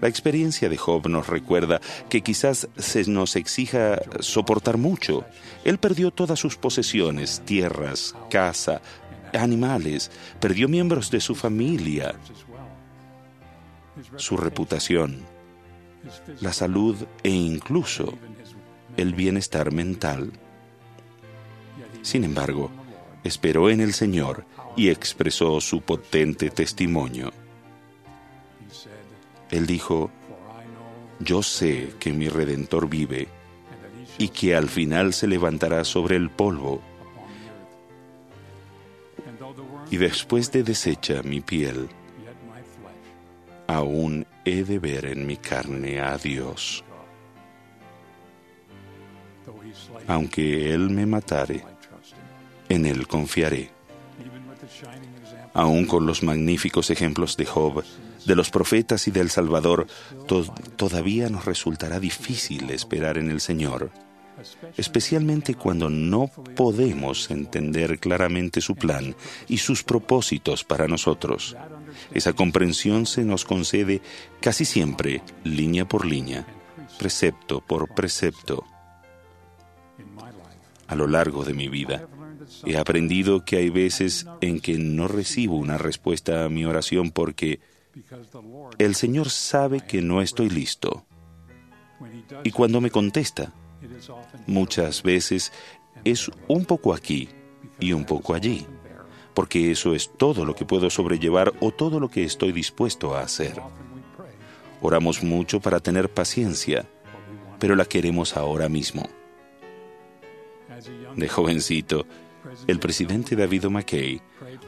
La 0.00 0.08
experiencia 0.08 0.68
de 0.68 0.76
Job 0.76 1.08
nos 1.08 1.26
recuerda 1.26 1.80
que 2.08 2.20
quizás 2.20 2.68
se 2.76 3.10
nos 3.10 3.34
exija 3.34 4.00
soportar 4.20 4.76
mucho. 4.76 5.24
Él 5.64 5.78
perdió 5.78 6.12
todas 6.12 6.38
sus 6.38 6.56
posesiones, 6.56 7.42
tierras, 7.44 8.14
casa, 8.30 8.80
animales, 9.32 10.10
perdió 10.40 10.68
miembros 10.68 11.10
de 11.10 11.20
su 11.20 11.34
familia, 11.34 12.14
su 14.16 14.36
reputación, 14.36 15.22
la 16.40 16.52
salud 16.52 16.96
e 17.22 17.30
incluso 17.30 18.14
el 18.96 19.14
bienestar 19.14 19.72
mental. 19.72 20.32
Sin 22.02 22.24
embargo, 22.24 22.70
esperó 23.24 23.70
en 23.70 23.80
el 23.80 23.92
Señor 23.92 24.44
y 24.76 24.88
expresó 24.88 25.60
su 25.60 25.80
potente 25.80 26.50
testimonio. 26.50 27.32
Él 29.50 29.66
dijo, 29.66 30.10
yo 31.20 31.42
sé 31.42 31.94
que 31.98 32.12
mi 32.12 32.28
Redentor 32.28 32.88
vive 32.88 33.28
y 34.18 34.28
que 34.28 34.54
al 34.54 34.68
final 34.68 35.12
se 35.12 35.26
levantará 35.26 35.84
sobre 35.84 36.16
el 36.16 36.30
polvo 36.30 36.82
y 39.90 39.96
después 39.96 40.52
de 40.52 40.62
deshecha 40.62 41.22
mi 41.22 41.40
piel, 41.40 41.88
aún 43.66 44.26
he 44.44 44.64
de 44.64 44.78
ver 44.78 45.06
en 45.06 45.26
mi 45.26 45.36
carne 45.36 46.00
a 46.00 46.16
Dios. 46.18 46.84
Aunque 50.06 50.72
Él 50.72 50.90
me 50.90 51.06
matare, 51.06 51.64
en 52.68 52.86
Él 52.86 53.06
confiaré. 53.06 53.70
Aún 55.54 55.86
con 55.86 56.06
los 56.06 56.22
magníficos 56.22 56.90
ejemplos 56.90 57.36
de 57.36 57.46
Job, 57.46 57.84
de 58.24 58.36
los 58.36 58.50
profetas 58.50 59.08
y 59.08 59.10
del 59.10 59.30
Salvador, 59.30 59.86
todavía 60.76 61.28
nos 61.28 61.44
resultará 61.44 61.98
difícil 61.98 62.70
esperar 62.70 63.18
en 63.18 63.30
el 63.30 63.40
Señor 63.40 63.90
especialmente 64.76 65.54
cuando 65.54 65.90
no 65.90 66.28
podemos 66.56 67.30
entender 67.30 67.98
claramente 67.98 68.60
su 68.60 68.74
plan 68.74 69.14
y 69.48 69.58
sus 69.58 69.82
propósitos 69.82 70.64
para 70.64 70.88
nosotros. 70.88 71.56
Esa 72.12 72.32
comprensión 72.32 73.06
se 73.06 73.24
nos 73.24 73.44
concede 73.44 74.00
casi 74.40 74.64
siempre 74.64 75.22
línea 75.44 75.86
por 75.86 76.04
línea, 76.04 76.46
precepto 76.98 77.60
por 77.60 77.94
precepto. 77.94 78.64
A 80.86 80.94
lo 80.94 81.06
largo 81.06 81.44
de 81.44 81.54
mi 81.54 81.68
vida 81.68 82.08
he 82.64 82.78
aprendido 82.78 83.44
que 83.44 83.56
hay 83.56 83.70
veces 83.70 84.26
en 84.40 84.60
que 84.60 84.78
no 84.78 85.08
recibo 85.08 85.56
una 85.56 85.78
respuesta 85.78 86.44
a 86.44 86.48
mi 86.48 86.64
oración 86.64 87.10
porque 87.10 87.60
el 88.78 88.94
Señor 88.94 89.30
sabe 89.30 89.80
que 89.80 90.00
no 90.02 90.22
estoy 90.22 90.48
listo. 90.48 91.04
Y 92.44 92.52
cuando 92.52 92.80
me 92.80 92.90
contesta, 92.90 93.52
muchas 94.46 95.02
veces 95.02 95.52
es 96.04 96.30
un 96.46 96.64
poco 96.64 96.94
aquí 96.94 97.28
y 97.80 97.92
un 97.92 98.04
poco 98.04 98.34
allí, 98.34 98.66
porque 99.34 99.70
eso 99.70 99.94
es 99.94 100.10
todo 100.16 100.44
lo 100.44 100.54
que 100.54 100.64
puedo 100.64 100.90
sobrellevar 100.90 101.52
o 101.60 101.70
todo 101.70 102.00
lo 102.00 102.08
que 102.08 102.24
estoy 102.24 102.52
dispuesto 102.52 103.14
a 103.14 103.22
hacer. 103.22 103.60
Oramos 104.80 105.22
mucho 105.22 105.60
para 105.60 105.80
tener 105.80 106.08
paciencia, 106.08 106.86
pero 107.58 107.74
la 107.74 107.84
queremos 107.84 108.36
ahora 108.36 108.68
mismo. 108.68 109.08
De 111.16 111.28
jovencito, 111.28 112.06
el 112.66 112.78
presidente 112.78 113.34
David 113.34 113.64
McKay 113.66 114.20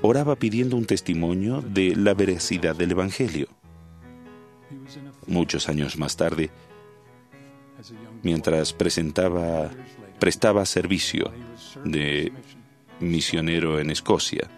oraba 0.02 0.36
pidiendo 0.36 0.76
un 0.76 0.86
testimonio 0.86 1.62
de 1.62 1.94
la 1.94 2.14
veracidad 2.14 2.74
del 2.74 2.92
Evangelio. 2.92 3.48
Muchos 5.26 5.68
años 5.68 5.96
más 5.96 6.16
tarde, 6.16 6.50
mientras 8.22 8.72
presentaba, 8.72 9.70
prestaba 10.18 10.66
servicio 10.66 11.32
de 11.84 12.32
misionero 13.00 13.78
en 13.80 13.90
Escocia, 13.90 14.50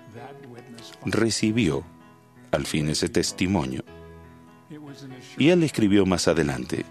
recibió 1.04 1.84
al 2.50 2.66
fin 2.66 2.88
ese 2.88 3.08
testimonio. 3.08 3.84
Y 5.38 5.48
él 5.48 5.62
escribió 5.62 6.06
más 6.06 6.28
adelante, 6.28 6.84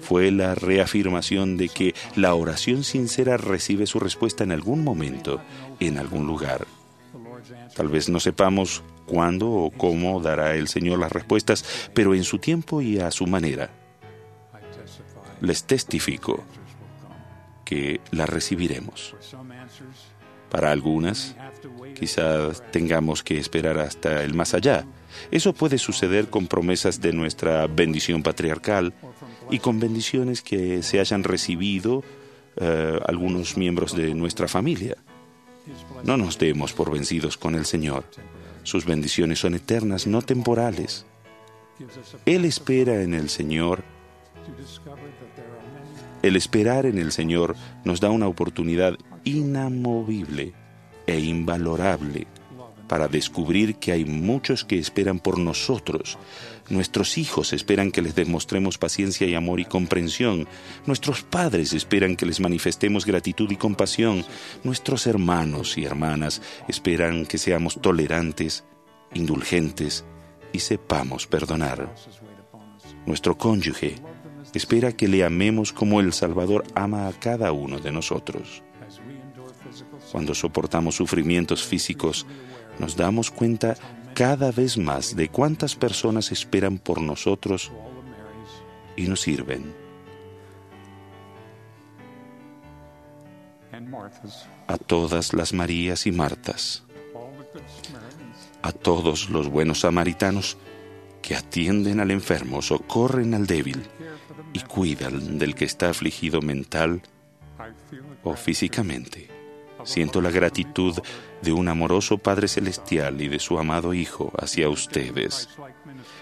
fue 0.00 0.30
la 0.30 0.54
reafirmación 0.54 1.56
de 1.56 1.68
que 1.68 1.94
la 2.16 2.34
oración 2.34 2.84
sincera 2.84 3.36
recibe 3.36 3.86
su 3.86 4.00
respuesta 4.00 4.44
en 4.44 4.52
algún 4.52 4.82
momento, 4.82 5.40
en 5.80 5.98
algún 5.98 6.26
lugar. 6.26 6.66
Tal 7.76 7.88
vez 7.88 8.08
no 8.08 8.20
sepamos 8.20 8.82
cuándo 9.06 9.50
o 9.50 9.70
cómo 9.70 10.20
dará 10.20 10.54
el 10.54 10.68
Señor 10.68 10.98
las 10.98 11.12
respuestas, 11.12 11.90
pero 11.94 12.14
en 12.14 12.24
su 12.24 12.38
tiempo 12.38 12.80
y 12.80 12.98
a 12.98 13.10
su 13.10 13.26
manera. 13.26 13.70
Les 15.40 15.64
testifico 15.64 16.44
que 17.64 18.00
las 18.10 18.28
recibiremos. 18.28 19.14
Para 20.50 20.70
algunas, 20.70 21.34
quizás 21.98 22.62
tengamos 22.70 23.22
que 23.22 23.38
esperar 23.38 23.78
hasta 23.78 24.22
el 24.22 24.34
más 24.34 24.54
allá. 24.54 24.86
Eso 25.30 25.52
puede 25.52 25.78
suceder 25.78 26.28
con 26.28 26.46
promesas 26.46 27.00
de 27.00 27.12
nuestra 27.12 27.66
bendición 27.66 28.22
patriarcal 28.22 28.92
y 29.50 29.58
con 29.58 29.80
bendiciones 29.80 30.42
que 30.42 30.82
se 30.82 31.00
hayan 31.00 31.24
recibido 31.24 32.04
eh, 32.56 33.00
algunos 33.06 33.56
miembros 33.56 33.96
de 33.96 34.14
nuestra 34.14 34.46
familia. 34.46 34.96
No 36.04 36.16
nos 36.16 36.38
demos 36.38 36.72
por 36.72 36.92
vencidos 36.92 37.36
con 37.36 37.54
el 37.54 37.64
Señor. 37.64 38.04
Sus 38.62 38.84
bendiciones 38.84 39.38
son 39.40 39.54
eternas, 39.54 40.06
no 40.06 40.22
temporales. 40.22 41.06
Él 42.26 42.44
espera 42.44 43.02
en 43.02 43.14
el 43.14 43.28
Señor. 43.28 43.82
El 46.24 46.36
esperar 46.36 46.86
en 46.86 46.96
el 46.96 47.12
Señor 47.12 47.54
nos 47.84 48.00
da 48.00 48.08
una 48.08 48.28
oportunidad 48.28 48.96
inamovible 49.24 50.54
e 51.06 51.20
invalorable 51.20 52.26
para 52.88 53.08
descubrir 53.08 53.74
que 53.74 53.92
hay 53.92 54.06
muchos 54.06 54.64
que 54.64 54.78
esperan 54.78 55.18
por 55.18 55.38
nosotros. 55.38 56.16
Nuestros 56.70 57.18
hijos 57.18 57.52
esperan 57.52 57.90
que 57.90 58.00
les 58.00 58.14
demostremos 58.14 58.78
paciencia 58.78 59.26
y 59.26 59.34
amor 59.34 59.60
y 59.60 59.66
comprensión. 59.66 60.48
Nuestros 60.86 61.20
padres 61.20 61.74
esperan 61.74 62.16
que 62.16 62.24
les 62.24 62.40
manifestemos 62.40 63.04
gratitud 63.04 63.50
y 63.50 63.56
compasión. 63.56 64.24
Nuestros 64.62 65.06
hermanos 65.06 65.76
y 65.76 65.84
hermanas 65.84 66.40
esperan 66.68 67.26
que 67.26 67.36
seamos 67.36 67.82
tolerantes, 67.82 68.64
indulgentes 69.12 70.06
y 70.54 70.60
sepamos 70.60 71.26
perdonar. 71.26 71.94
Nuestro 73.04 73.36
cónyuge 73.36 73.96
espera 74.58 74.92
que 74.92 75.08
le 75.08 75.24
amemos 75.24 75.72
como 75.72 76.00
el 76.00 76.12
Salvador 76.12 76.64
ama 76.74 77.08
a 77.08 77.12
cada 77.12 77.52
uno 77.52 77.80
de 77.80 77.92
nosotros. 77.92 78.62
Cuando 80.12 80.34
soportamos 80.34 80.94
sufrimientos 80.94 81.64
físicos, 81.64 82.26
nos 82.78 82.96
damos 82.96 83.30
cuenta 83.30 83.76
cada 84.14 84.52
vez 84.52 84.78
más 84.78 85.16
de 85.16 85.28
cuántas 85.28 85.74
personas 85.74 86.30
esperan 86.30 86.78
por 86.78 87.00
nosotros 87.00 87.72
y 88.96 89.08
nos 89.08 89.20
sirven. 89.20 89.74
A 94.68 94.78
todas 94.78 95.32
las 95.32 95.52
Marías 95.52 96.06
y 96.06 96.12
Martas, 96.12 96.84
a 98.62 98.72
todos 98.72 99.30
los 99.30 99.48
buenos 99.48 99.80
samaritanos 99.80 100.56
que 101.22 101.34
atienden 101.34 102.00
al 102.00 102.10
enfermo, 102.10 102.62
socorren 102.62 103.34
al 103.34 103.46
débil 103.46 103.82
y 104.54 104.60
cuidan 104.60 105.36
del 105.36 105.54
que 105.54 105.66
está 105.66 105.90
afligido 105.90 106.40
mental 106.40 107.02
o 108.22 108.34
físicamente. 108.36 109.28
Siento 109.84 110.22
la 110.22 110.30
gratitud 110.30 110.94
de 111.42 111.52
un 111.52 111.68
amoroso 111.68 112.16
Padre 112.16 112.48
Celestial 112.48 113.20
y 113.20 113.28
de 113.28 113.38
su 113.38 113.58
amado 113.58 113.92
Hijo 113.92 114.32
hacia 114.38 114.70
ustedes. 114.70 115.50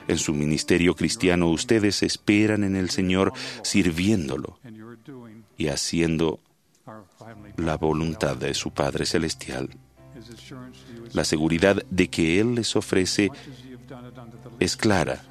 En 0.08 0.18
su 0.18 0.34
ministerio 0.34 0.96
cristiano 0.96 1.48
ustedes 1.48 2.02
esperan 2.02 2.64
en 2.64 2.74
el 2.74 2.90
Señor 2.90 3.32
sirviéndolo 3.62 4.58
y 5.56 5.68
haciendo 5.68 6.40
la 7.56 7.76
voluntad 7.76 8.36
de 8.36 8.54
su 8.54 8.72
Padre 8.72 9.06
Celestial. 9.06 9.68
La 11.12 11.24
seguridad 11.24 11.84
de 11.90 12.08
que 12.08 12.40
Él 12.40 12.56
les 12.56 12.74
ofrece 12.74 13.30
es 14.58 14.76
clara 14.76 15.22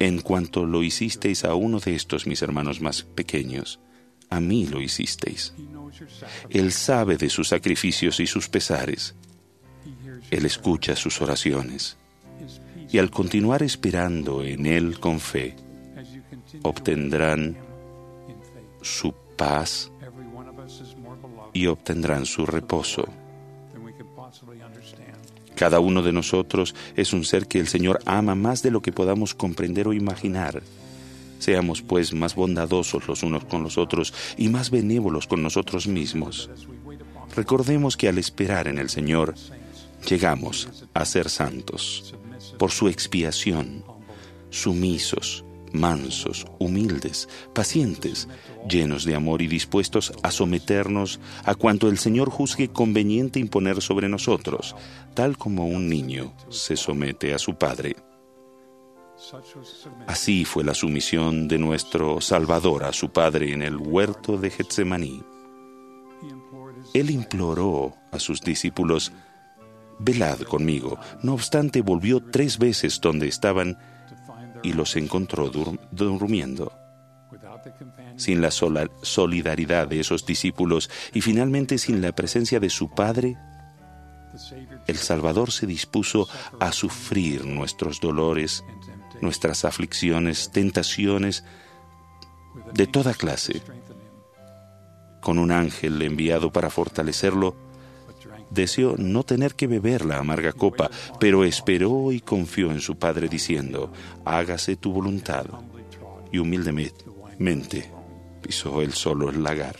en 0.00 0.20
cuanto 0.20 0.64
lo 0.64 0.82
hicisteis 0.82 1.44
a 1.44 1.54
uno 1.54 1.80
de 1.80 1.94
estos 1.94 2.26
mis 2.26 2.42
hermanos 2.42 2.80
más 2.80 3.02
pequeños 3.02 3.80
a 4.30 4.40
mí 4.40 4.66
lo 4.66 4.80
hicisteis. 4.80 5.54
Él 6.50 6.72
sabe 6.72 7.16
de 7.16 7.30
sus 7.30 7.48
sacrificios 7.48 8.20
y 8.20 8.26
sus 8.26 8.48
pesares. 8.48 9.14
Él 10.30 10.44
escucha 10.44 10.96
sus 10.96 11.20
oraciones. 11.22 11.96
Y 12.90 12.98
al 12.98 13.10
continuar 13.10 13.62
esperando 13.62 14.42
en 14.44 14.66
Él 14.66 15.00
con 15.00 15.20
fe, 15.20 15.56
obtendrán 16.62 17.56
su 18.80 19.14
paz 19.36 19.90
y 21.52 21.66
obtendrán 21.66 22.26
su 22.26 22.46
reposo. 22.46 23.06
Cada 25.58 25.80
uno 25.80 26.02
de 26.02 26.12
nosotros 26.12 26.72
es 26.94 27.12
un 27.12 27.24
ser 27.24 27.48
que 27.48 27.58
el 27.58 27.66
Señor 27.66 27.98
ama 28.06 28.36
más 28.36 28.62
de 28.62 28.70
lo 28.70 28.80
que 28.80 28.92
podamos 28.92 29.34
comprender 29.34 29.88
o 29.88 29.92
imaginar. 29.92 30.62
Seamos 31.40 31.82
pues 31.82 32.14
más 32.14 32.36
bondadosos 32.36 33.08
los 33.08 33.24
unos 33.24 33.44
con 33.44 33.64
los 33.64 33.76
otros 33.76 34.14
y 34.36 34.48
más 34.50 34.70
benévolos 34.70 35.26
con 35.26 35.42
nosotros 35.42 35.88
mismos. 35.88 36.48
Recordemos 37.34 37.96
que 37.96 38.08
al 38.08 38.18
esperar 38.18 38.68
en 38.68 38.78
el 38.78 38.88
Señor, 38.88 39.34
llegamos 40.08 40.68
a 40.94 41.04
ser 41.04 41.28
santos 41.28 42.14
por 42.56 42.70
su 42.70 42.86
expiación, 42.86 43.82
sumisos, 44.50 45.44
mansos, 45.72 46.46
humildes, 46.60 47.28
pacientes, 47.52 48.28
llenos 48.68 49.04
de 49.04 49.14
amor 49.14 49.42
y 49.42 49.46
dispuestos 49.46 50.12
a 50.22 50.30
someternos 50.30 51.20
a 51.44 51.54
cuanto 51.54 51.88
el 51.88 51.98
Señor 51.98 52.30
juzgue 52.30 52.68
conveniente 52.68 53.38
imponer 53.38 53.82
sobre 53.82 54.08
nosotros, 54.08 54.74
tal 55.14 55.36
como 55.36 55.66
un 55.66 55.88
niño 55.88 56.32
se 56.48 56.76
somete 56.76 57.34
a 57.34 57.38
su 57.38 57.56
Padre. 57.56 57.96
Así 60.06 60.44
fue 60.44 60.64
la 60.64 60.74
sumisión 60.74 61.48
de 61.48 61.58
nuestro 61.58 62.20
Salvador 62.20 62.84
a 62.84 62.92
su 62.92 63.10
Padre 63.10 63.52
en 63.52 63.62
el 63.62 63.76
huerto 63.76 64.38
de 64.38 64.50
Getsemaní. 64.50 65.22
Él 66.94 67.10
imploró 67.10 67.94
a 68.12 68.18
sus 68.18 68.40
discípulos, 68.40 69.12
velad 69.98 70.40
conmigo. 70.40 70.98
No 71.22 71.34
obstante, 71.34 71.82
volvió 71.82 72.22
tres 72.22 72.58
veces 72.58 73.00
donde 73.00 73.28
estaban 73.28 73.76
y 74.62 74.72
los 74.72 74.96
encontró 74.96 75.50
durmiendo. 75.90 76.72
Sin 78.18 78.42
la 78.42 78.50
solidaridad 78.50 79.88
de 79.88 80.00
esos 80.00 80.26
discípulos 80.26 80.90
y 81.14 81.22
finalmente 81.22 81.78
sin 81.78 82.02
la 82.02 82.12
presencia 82.14 82.60
de 82.60 82.68
su 82.68 82.90
Padre, 82.90 83.38
el 84.86 84.96
Salvador 84.96 85.50
se 85.50 85.66
dispuso 85.66 86.28
a 86.60 86.72
sufrir 86.72 87.46
nuestros 87.46 88.00
dolores 88.00 88.62
nuestras 89.20 89.64
aflicciones, 89.64 90.50
tentaciones 90.50 91.44
de 92.72 92.86
toda 92.86 93.14
clase, 93.14 93.62
con 95.20 95.38
un 95.38 95.50
ángel 95.50 96.00
enviado 96.02 96.52
para 96.52 96.70
fortalecerlo, 96.70 97.56
deseó 98.50 98.96
no 98.96 99.24
tener 99.24 99.54
que 99.54 99.66
beber 99.66 100.04
la 100.04 100.18
amarga 100.18 100.52
copa, 100.52 100.90
pero 101.20 101.44
esperó 101.44 102.12
y 102.12 102.20
confió 102.20 102.70
en 102.70 102.80
su 102.80 102.98
Padre 102.98 103.28
diciendo, 103.28 103.92
hágase 104.24 104.76
tu 104.76 104.92
voluntad. 104.92 105.46
Y 106.30 106.38
humildemente 106.38 107.90
pisó 108.48 108.80
él 108.80 108.94
solo 108.94 109.28
el 109.28 109.42
lagar. 109.42 109.76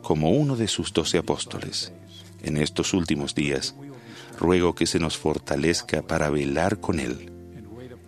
Como 0.00 0.30
uno 0.30 0.56
de 0.56 0.66
sus 0.66 0.94
doce 0.94 1.18
apóstoles, 1.18 1.92
en 2.42 2.56
estos 2.56 2.94
últimos 2.94 3.34
días, 3.34 3.74
ruego 4.38 4.74
que 4.74 4.86
se 4.86 4.98
nos 4.98 5.18
fortalezca 5.18 6.00
para 6.00 6.30
velar 6.30 6.80
con 6.80 7.00
Él 7.00 7.30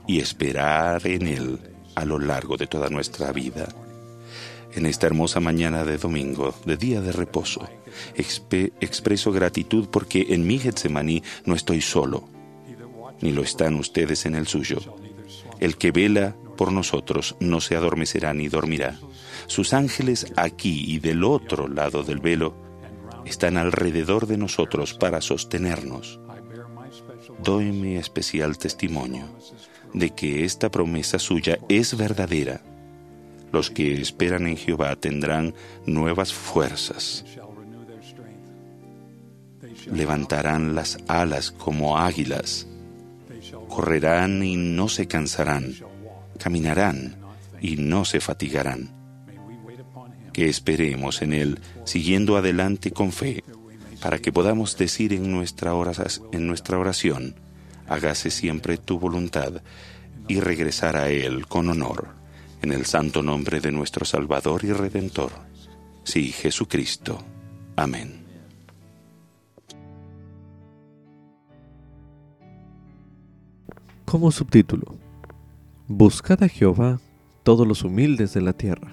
y 0.06 0.20
esperar 0.20 1.06
en 1.06 1.26
Él 1.26 1.58
a 1.94 2.06
lo 2.06 2.18
largo 2.18 2.56
de 2.56 2.66
toda 2.66 2.88
nuestra 2.88 3.30
vida. 3.30 3.68
En 4.72 4.86
esta 4.86 5.06
hermosa 5.06 5.38
mañana 5.38 5.84
de 5.84 5.98
domingo, 5.98 6.54
de 6.64 6.78
día 6.78 7.02
de 7.02 7.12
reposo, 7.12 7.68
expreso 8.14 9.32
gratitud 9.32 9.88
porque 9.90 10.28
en 10.30 10.46
mi 10.46 10.58
Getsemaní 10.58 11.22
no 11.44 11.54
estoy 11.54 11.82
solo, 11.82 12.26
ni 13.20 13.32
lo 13.32 13.42
están 13.42 13.74
ustedes 13.74 14.24
en 14.24 14.34
el 14.34 14.46
suyo. 14.46 14.78
El 15.60 15.76
que 15.76 15.90
vela 15.90 16.36
por 16.56 16.72
nosotros 16.72 17.36
no 17.40 17.60
se 17.60 17.76
adormecerá 17.76 18.34
ni 18.34 18.48
dormirá. 18.48 18.98
Sus 19.46 19.72
ángeles 19.72 20.32
aquí 20.36 20.84
y 20.86 20.98
del 20.98 21.24
otro 21.24 21.68
lado 21.68 22.02
del 22.02 22.18
velo 22.18 22.56
están 23.24 23.56
alrededor 23.56 24.26
de 24.26 24.38
nosotros 24.38 24.94
para 24.94 25.20
sostenernos. 25.20 26.20
Doy 27.42 27.66
mi 27.72 27.96
especial 27.96 28.56
testimonio 28.58 29.26
de 29.92 30.10
que 30.10 30.44
esta 30.44 30.70
promesa 30.70 31.18
suya 31.18 31.58
es 31.68 31.96
verdadera. 31.96 32.60
Los 33.52 33.70
que 33.70 34.00
esperan 34.00 34.46
en 34.46 34.56
Jehová 34.56 34.96
tendrán 34.96 35.54
nuevas 35.86 36.32
fuerzas. 36.32 37.24
Levantarán 39.90 40.74
las 40.74 40.98
alas 41.06 41.50
como 41.50 41.98
águilas. 41.98 42.66
Correrán 43.68 44.42
y 44.42 44.56
no 44.56 44.88
se 44.88 45.06
cansarán. 45.06 45.74
Caminarán 46.36 47.16
y 47.60 47.76
no 47.76 48.04
se 48.04 48.20
fatigarán. 48.20 48.90
Que 50.32 50.48
esperemos 50.48 51.22
en 51.22 51.32
Él, 51.32 51.60
siguiendo 51.84 52.36
adelante 52.36 52.90
con 52.90 53.12
fe, 53.12 53.42
para 54.00 54.18
que 54.18 54.32
podamos 54.32 54.76
decir 54.76 55.12
en 55.12 55.30
nuestra, 55.30 55.74
oración, 55.74 57.34
hágase 57.88 58.30
siempre 58.30 58.76
tu 58.76 58.98
voluntad, 58.98 59.62
y 60.28 60.40
regresar 60.40 60.96
a 60.96 61.08
Él 61.08 61.46
con 61.46 61.68
honor, 61.68 62.08
en 62.62 62.72
el 62.72 62.84
santo 62.84 63.22
nombre 63.22 63.60
de 63.60 63.72
nuestro 63.72 64.04
Salvador 64.04 64.64
y 64.64 64.72
Redentor. 64.72 65.32
Sí, 66.04 66.32
Jesucristo. 66.32 67.18
Amén. 67.76 68.24
Como 74.04 74.30
subtítulo, 74.30 74.95
Buscad 75.88 76.42
a 76.42 76.48
Jehová 76.48 76.98
todos 77.44 77.64
los 77.64 77.84
humildes 77.84 78.34
de 78.34 78.40
la 78.40 78.52
tierra. 78.52 78.90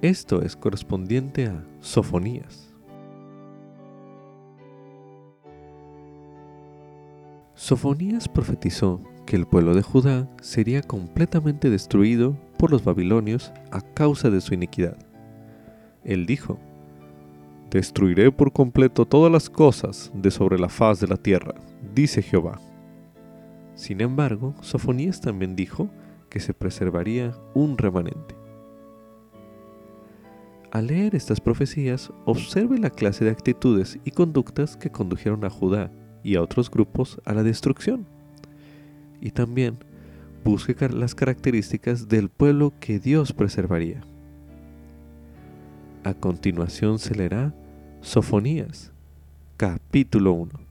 Esto 0.00 0.40
es 0.40 0.56
correspondiente 0.56 1.48
a 1.48 1.66
Sofonías. 1.80 2.74
Sofonías 7.54 8.26
profetizó 8.26 9.02
que 9.26 9.36
el 9.36 9.44
pueblo 9.44 9.74
de 9.74 9.82
Judá 9.82 10.30
sería 10.40 10.80
completamente 10.80 11.68
destruido 11.68 12.38
por 12.58 12.70
los 12.70 12.82
babilonios 12.82 13.52
a 13.70 13.82
causa 13.82 14.30
de 14.30 14.40
su 14.40 14.54
iniquidad. 14.54 14.96
Él 16.04 16.24
dijo, 16.24 16.58
Destruiré 17.70 18.32
por 18.32 18.50
completo 18.50 19.04
todas 19.04 19.30
las 19.30 19.50
cosas 19.50 20.10
de 20.14 20.30
sobre 20.30 20.58
la 20.58 20.70
faz 20.70 21.00
de 21.00 21.08
la 21.08 21.18
tierra, 21.18 21.54
dice 21.94 22.22
Jehová. 22.22 22.58
Sin 23.76 24.00
embargo, 24.00 24.54
Sofonías 24.62 25.20
también 25.20 25.54
dijo 25.54 25.90
que 26.30 26.40
se 26.40 26.54
preservaría 26.54 27.36
un 27.54 27.78
remanente. 27.78 28.34
Al 30.72 30.88
leer 30.88 31.14
estas 31.14 31.40
profecías, 31.40 32.10
observe 32.24 32.78
la 32.78 32.90
clase 32.90 33.24
de 33.24 33.30
actitudes 33.30 33.98
y 34.04 34.10
conductas 34.10 34.76
que 34.76 34.90
condujeron 34.90 35.44
a 35.44 35.50
Judá 35.50 35.92
y 36.24 36.34
a 36.36 36.42
otros 36.42 36.70
grupos 36.70 37.20
a 37.24 37.34
la 37.34 37.42
destrucción. 37.42 38.06
Y 39.20 39.30
también 39.30 39.78
busque 40.42 40.74
las 40.88 41.14
características 41.14 42.08
del 42.08 42.28
pueblo 42.30 42.72
que 42.80 42.98
Dios 42.98 43.32
preservaría. 43.32 44.02
A 46.02 46.14
continuación 46.14 46.98
se 46.98 47.14
leerá 47.14 47.54
Sofonías, 48.00 48.92
capítulo 49.56 50.32
1. 50.32 50.65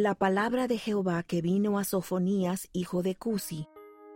La 0.00 0.14
palabra 0.14 0.68
de 0.68 0.78
Jehová 0.78 1.24
que 1.24 1.42
vino 1.42 1.76
a 1.76 1.82
Sofonías, 1.82 2.68
hijo 2.72 3.02
de 3.02 3.16
Cusi, 3.16 3.66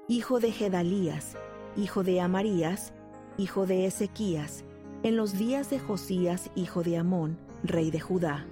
hijo 0.06 0.38
de 0.38 0.52
Gedalías, 0.52 1.36
hijo 1.76 2.04
de 2.04 2.20
Amarías, 2.20 2.92
hijo 3.36 3.66
de 3.66 3.86
Ezequías, 3.86 4.64
en 5.02 5.16
los 5.16 5.36
días 5.36 5.70
de 5.70 5.80
Josías, 5.80 6.52
hijo 6.54 6.84
de 6.84 6.98
Amón, 6.98 7.36
rey 7.64 7.90
de 7.90 7.98
Judá. 7.98 8.46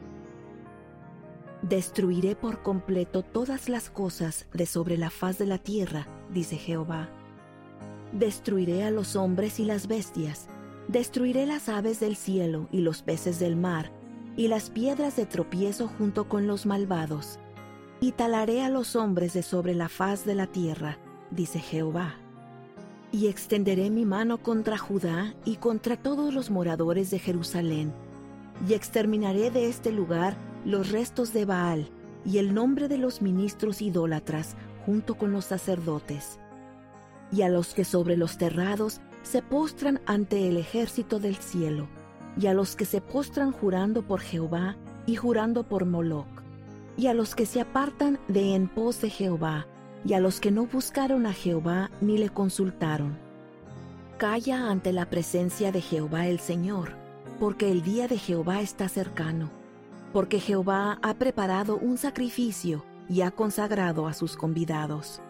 Destruiré 1.62 2.34
por 2.34 2.64
completo 2.64 3.22
todas 3.22 3.68
las 3.68 3.90
cosas 3.90 4.48
de 4.52 4.66
sobre 4.66 4.98
la 4.98 5.10
faz 5.10 5.38
de 5.38 5.46
la 5.46 5.58
tierra, 5.58 6.08
dice 6.34 6.56
Jehová. 6.56 7.10
Destruiré 8.10 8.82
a 8.82 8.90
los 8.90 9.14
hombres 9.14 9.60
y 9.60 9.64
las 9.64 9.86
bestias, 9.86 10.48
destruiré 10.88 11.46
las 11.46 11.68
aves 11.68 12.00
del 12.00 12.16
cielo 12.16 12.68
y 12.72 12.80
los 12.80 13.02
peces 13.02 13.38
del 13.38 13.54
mar, 13.54 13.92
y 14.36 14.48
las 14.48 14.70
piedras 14.70 15.16
de 15.16 15.26
tropiezo 15.26 15.88
junto 15.88 16.28
con 16.28 16.46
los 16.46 16.66
malvados, 16.66 17.38
y 18.00 18.12
talaré 18.12 18.62
a 18.62 18.70
los 18.70 18.96
hombres 18.96 19.34
de 19.34 19.42
sobre 19.42 19.74
la 19.74 19.88
faz 19.88 20.24
de 20.24 20.34
la 20.34 20.46
tierra, 20.46 20.98
dice 21.30 21.58
Jehová. 21.58 22.14
Y 23.12 23.26
extenderé 23.26 23.90
mi 23.90 24.04
mano 24.04 24.38
contra 24.38 24.78
Judá 24.78 25.34
y 25.44 25.56
contra 25.56 25.96
todos 25.96 26.32
los 26.32 26.50
moradores 26.50 27.10
de 27.10 27.18
Jerusalén, 27.18 27.92
y 28.68 28.74
exterminaré 28.74 29.50
de 29.50 29.68
este 29.68 29.92
lugar 29.92 30.36
los 30.64 30.90
restos 30.90 31.32
de 31.32 31.44
Baal 31.44 31.90
y 32.24 32.38
el 32.38 32.54
nombre 32.54 32.88
de 32.88 32.98
los 32.98 33.22
ministros 33.22 33.82
idólatras 33.82 34.56
junto 34.86 35.16
con 35.16 35.32
los 35.32 35.44
sacerdotes, 35.46 36.38
y 37.32 37.42
a 37.42 37.48
los 37.48 37.74
que 37.74 37.84
sobre 37.84 38.16
los 38.16 38.38
terrados 38.38 39.00
se 39.22 39.42
postran 39.42 40.00
ante 40.06 40.48
el 40.48 40.56
ejército 40.56 41.18
del 41.18 41.36
cielo, 41.36 41.88
y 42.36 42.46
a 42.46 42.54
los 42.54 42.76
que 42.76 42.84
se 42.84 43.00
postran 43.00 43.52
jurando 43.52 44.02
por 44.02 44.20
Jehová 44.20 44.76
y 45.06 45.16
jurando 45.16 45.64
por 45.64 45.86
Moloc, 45.86 46.28
y 46.96 47.06
a 47.06 47.14
los 47.14 47.34
que 47.34 47.46
se 47.46 47.60
apartan 47.60 48.18
de 48.28 48.54
en 48.54 48.68
pos 48.68 49.00
de 49.00 49.10
Jehová, 49.10 49.66
y 50.04 50.14
a 50.14 50.20
los 50.20 50.40
que 50.40 50.50
no 50.50 50.66
buscaron 50.66 51.26
a 51.26 51.32
Jehová 51.32 51.90
ni 52.00 52.18
le 52.18 52.30
consultaron. 52.30 53.18
Calla 54.18 54.70
ante 54.70 54.92
la 54.92 55.08
presencia 55.08 55.72
de 55.72 55.80
Jehová 55.80 56.26
el 56.26 56.40
Señor, 56.40 56.92
porque 57.38 57.70
el 57.70 57.82
día 57.82 58.06
de 58.06 58.18
Jehová 58.18 58.60
está 58.60 58.88
cercano, 58.88 59.50
porque 60.12 60.40
Jehová 60.40 60.98
ha 61.02 61.14
preparado 61.14 61.76
un 61.76 61.96
sacrificio 61.96 62.84
y 63.08 63.22
ha 63.22 63.30
consagrado 63.30 64.06
a 64.06 64.12
sus 64.12 64.36
convidados. 64.36 65.20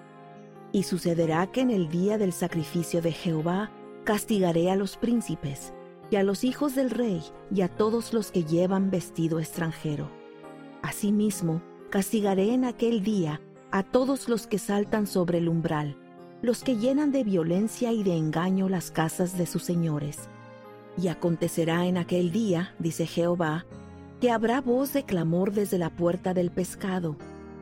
Y 0.72 0.84
sucederá 0.84 1.46
que 1.48 1.60
en 1.62 1.70
el 1.70 1.88
día 1.88 2.18
del 2.18 2.32
sacrificio 2.32 3.00
de 3.00 3.12
Jehová 3.12 3.70
castigaré 4.04 4.70
a 4.70 4.76
los 4.76 4.96
príncipes, 4.96 5.72
y 6.10 6.16
a 6.16 6.22
los 6.22 6.44
hijos 6.44 6.74
del 6.74 6.90
rey, 6.90 7.22
y 7.54 7.62
a 7.62 7.68
todos 7.68 8.12
los 8.12 8.30
que 8.30 8.44
llevan 8.44 8.90
vestido 8.90 9.38
extranjero. 9.38 10.10
Asimismo, 10.82 11.62
castigaré 11.90 12.52
en 12.52 12.64
aquel 12.64 13.02
día 13.02 13.40
a 13.70 13.82
todos 13.82 14.28
los 14.28 14.46
que 14.46 14.58
saltan 14.58 15.06
sobre 15.06 15.38
el 15.38 15.48
umbral, 15.48 15.96
los 16.42 16.62
que 16.64 16.76
llenan 16.76 17.12
de 17.12 17.24
violencia 17.24 17.92
y 17.92 18.02
de 18.02 18.16
engaño 18.16 18.68
las 18.68 18.90
casas 18.90 19.38
de 19.38 19.46
sus 19.46 19.62
señores 19.62 20.28
y 21.00 21.08
acontecerá 21.08 21.86
en 21.86 21.96
aquel 21.96 22.30
día, 22.30 22.74
dice 22.78 23.06
Jehová, 23.06 23.64
que 24.20 24.30
habrá 24.30 24.60
voz 24.60 24.92
de 24.92 25.04
clamor 25.04 25.52
desde 25.52 25.78
la 25.78 25.90
puerta 25.90 26.34
del 26.34 26.50
pescado, 26.50 27.16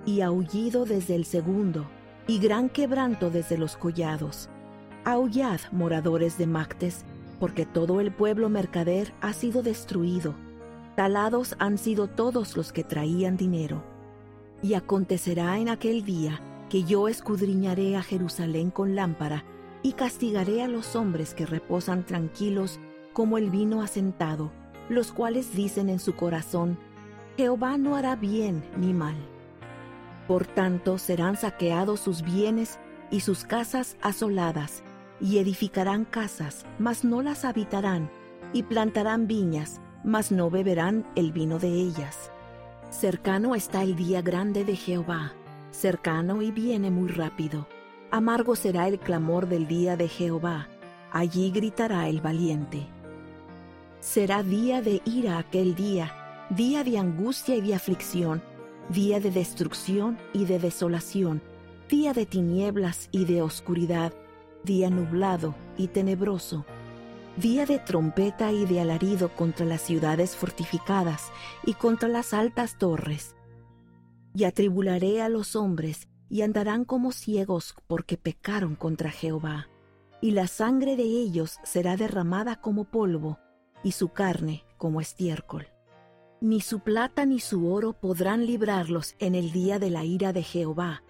y 0.04 0.22
aullido 0.22 0.84
desde 0.84 1.14
el 1.14 1.24
segundo, 1.24 1.86
y 2.26 2.38
gran 2.38 2.68
quebranto 2.68 3.30
desde 3.30 3.58
los 3.58 3.76
collados. 3.76 4.48
Aullad, 5.04 5.60
moradores 5.70 6.36
de 6.38 6.46
Mactes, 6.46 7.04
porque 7.38 7.66
todo 7.66 8.00
el 8.00 8.12
pueblo 8.12 8.48
mercader 8.48 9.14
ha 9.20 9.32
sido 9.32 9.62
destruido. 9.62 10.34
Talados 10.96 11.54
han 11.58 11.78
sido 11.78 12.08
todos 12.08 12.56
los 12.56 12.72
que 12.72 12.84
traían 12.84 13.36
dinero. 13.36 13.84
Y 14.62 14.74
acontecerá 14.74 15.58
en 15.58 15.68
aquel 15.68 16.04
día 16.04 16.40
que 16.68 16.84
yo 16.84 17.08
escudriñaré 17.08 17.96
a 17.96 18.02
Jerusalén 18.02 18.70
con 18.70 18.94
lámpara, 18.94 19.44
y 19.82 19.92
castigaré 19.92 20.62
a 20.62 20.68
los 20.68 20.96
hombres 20.96 21.34
que 21.34 21.46
reposan 21.46 22.04
tranquilos 22.04 22.80
como 23.12 23.38
el 23.38 23.50
vino 23.50 23.80
asentado, 23.80 24.50
los 24.88 25.12
cuales 25.12 25.54
dicen 25.54 25.88
en 25.88 25.98
su 25.98 26.14
corazón, 26.14 26.78
Jehová 27.36 27.78
no 27.78 27.94
hará 27.94 28.16
bien 28.16 28.64
ni 28.76 28.92
mal. 28.92 29.16
Por 30.26 30.46
tanto 30.46 30.98
serán 30.98 31.36
saqueados 31.36 32.00
sus 32.00 32.22
bienes 32.22 32.78
y 33.10 33.20
sus 33.20 33.44
casas 33.44 33.96
asoladas, 34.02 34.82
y 35.20 35.38
edificarán 35.38 36.04
casas, 36.04 36.64
mas 36.78 37.04
no 37.04 37.22
las 37.22 37.44
habitarán, 37.44 38.10
y 38.52 38.62
plantarán 38.62 39.26
viñas, 39.26 39.80
mas 40.04 40.32
no 40.32 40.50
beberán 40.50 41.06
el 41.16 41.32
vino 41.32 41.58
de 41.58 41.68
ellas. 41.68 42.30
Cercano 42.90 43.54
está 43.54 43.82
el 43.82 43.96
día 43.96 44.22
grande 44.22 44.64
de 44.64 44.76
Jehová, 44.76 45.34
cercano 45.70 46.42
y 46.42 46.50
viene 46.50 46.90
muy 46.90 47.08
rápido. 47.08 47.66
Amargo 48.10 48.56
será 48.56 48.88
el 48.88 48.98
clamor 48.98 49.48
del 49.48 49.66
día 49.66 49.96
de 49.96 50.08
Jehová, 50.08 50.68
allí 51.12 51.50
gritará 51.50 52.08
el 52.08 52.20
valiente. 52.20 52.86
Será 54.00 54.42
día 54.42 54.80
de 54.80 55.02
ira 55.04 55.38
aquel 55.38 55.74
día, 55.74 56.46
día 56.50 56.84
de 56.84 56.98
angustia 56.98 57.56
y 57.56 57.60
de 57.60 57.74
aflicción, 57.74 58.42
día 58.88 59.20
de 59.20 59.30
destrucción 59.30 60.16
y 60.32 60.46
de 60.46 60.58
desolación, 60.58 61.42
día 61.90 62.14
de 62.14 62.24
tinieblas 62.24 63.08
y 63.12 63.26
de 63.26 63.42
oscuridad, 63.42 64.12
día 64.64 64.90
nublado 64.90 65.54
y 65.76 65.88
tenebroso, 65.88 66.64
día 67.36 67.66
de 67.66 67.78
trompeta 67.78 68.52
y 68.52 68.66
de 68.66 68.80
alarido 68.80 69.34
contra 69.34 69.64
las 69.64 69.82
ciudades 69.82 70.34
fortificadas 70.34 71.30
y 71.64 71.74
contra 71.74 72.08
las 72.08 72.34
altas 72.34 72.78
torres. 72.78 73.36
Y 74.34 74.44
atribularé 74.44 75.22
a 75.22 75.28
los 75.28 75.56
hombres, 75.56 76.08
y 76.30 76.42
andarán 76.42 76.84
como 76.84 77.12
ciegos 77.12 77.74
porque 77.86 78.16
pecaron 78.16 78.74
contra 78.74 79.10
Jehová. 79.10 79.68
Y 80.20 80.32
la 80.32 80.46
sangre 80.46 80.96
de 80.96 81.04
ellos 81.04 81.58
será 81.62 81.96
derramada 81.96 82.60
como 82.60 82.84
polvo, 82.84 83.38
y 83.82 83.92
su 83.92 84.08
carne 84.08 84.64
como 84.76 85.00
estiércol. 85.00 85.68
Ni 86.40 86.60
su 86.60 86.80
plata 86.80 87.24
ni 87.24 87.40
su 87.40 87.72
oro 87.72 87.94
podrán 87.94 88.46
librarlos 88.46 89.14
en 89.18 89.34
el 89.34 89.52
día 89.52 89.78
de 89.78 89.90
la 89.90 90.04
ira 90.04 90.32
de 90.32 90.42
Jehová, 90.42 91.02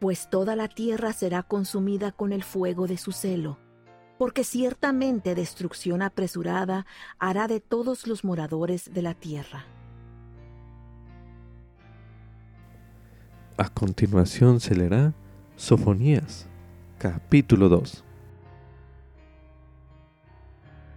pues 0.00 0.28
toda 0.28 0.56
la 0.56 0.68
tierra 0.68 1.12
será 1.12 1.42
consumida 1.42 2.12
con 2.12 2.32
el 2.32 2.42
fuego 2.42 2.86
de 2.86 2.96
su 2.96 3.12
celo, 3.12 3.58
porque 4.18 4.44
ciertamente 4.44 5.34
destrucción 5.34 6.02
apresurada 6.02 6.86
hará 7.18 7.48
de 7.48 7.60
todos 7.60 8.06
los 8.06 8.24
moradores 8.24 8.92
de 8.92 9.02
la 9.02 9.14
tierra. 9.14 9.64
A 13.56 13.68
continuación 13.68 14.60
se 14.60 14.74
leerá 14.74 15.14
Sofonías, 15.56 16.48
capítulo 16.98 17.68
2. 17.68 18.04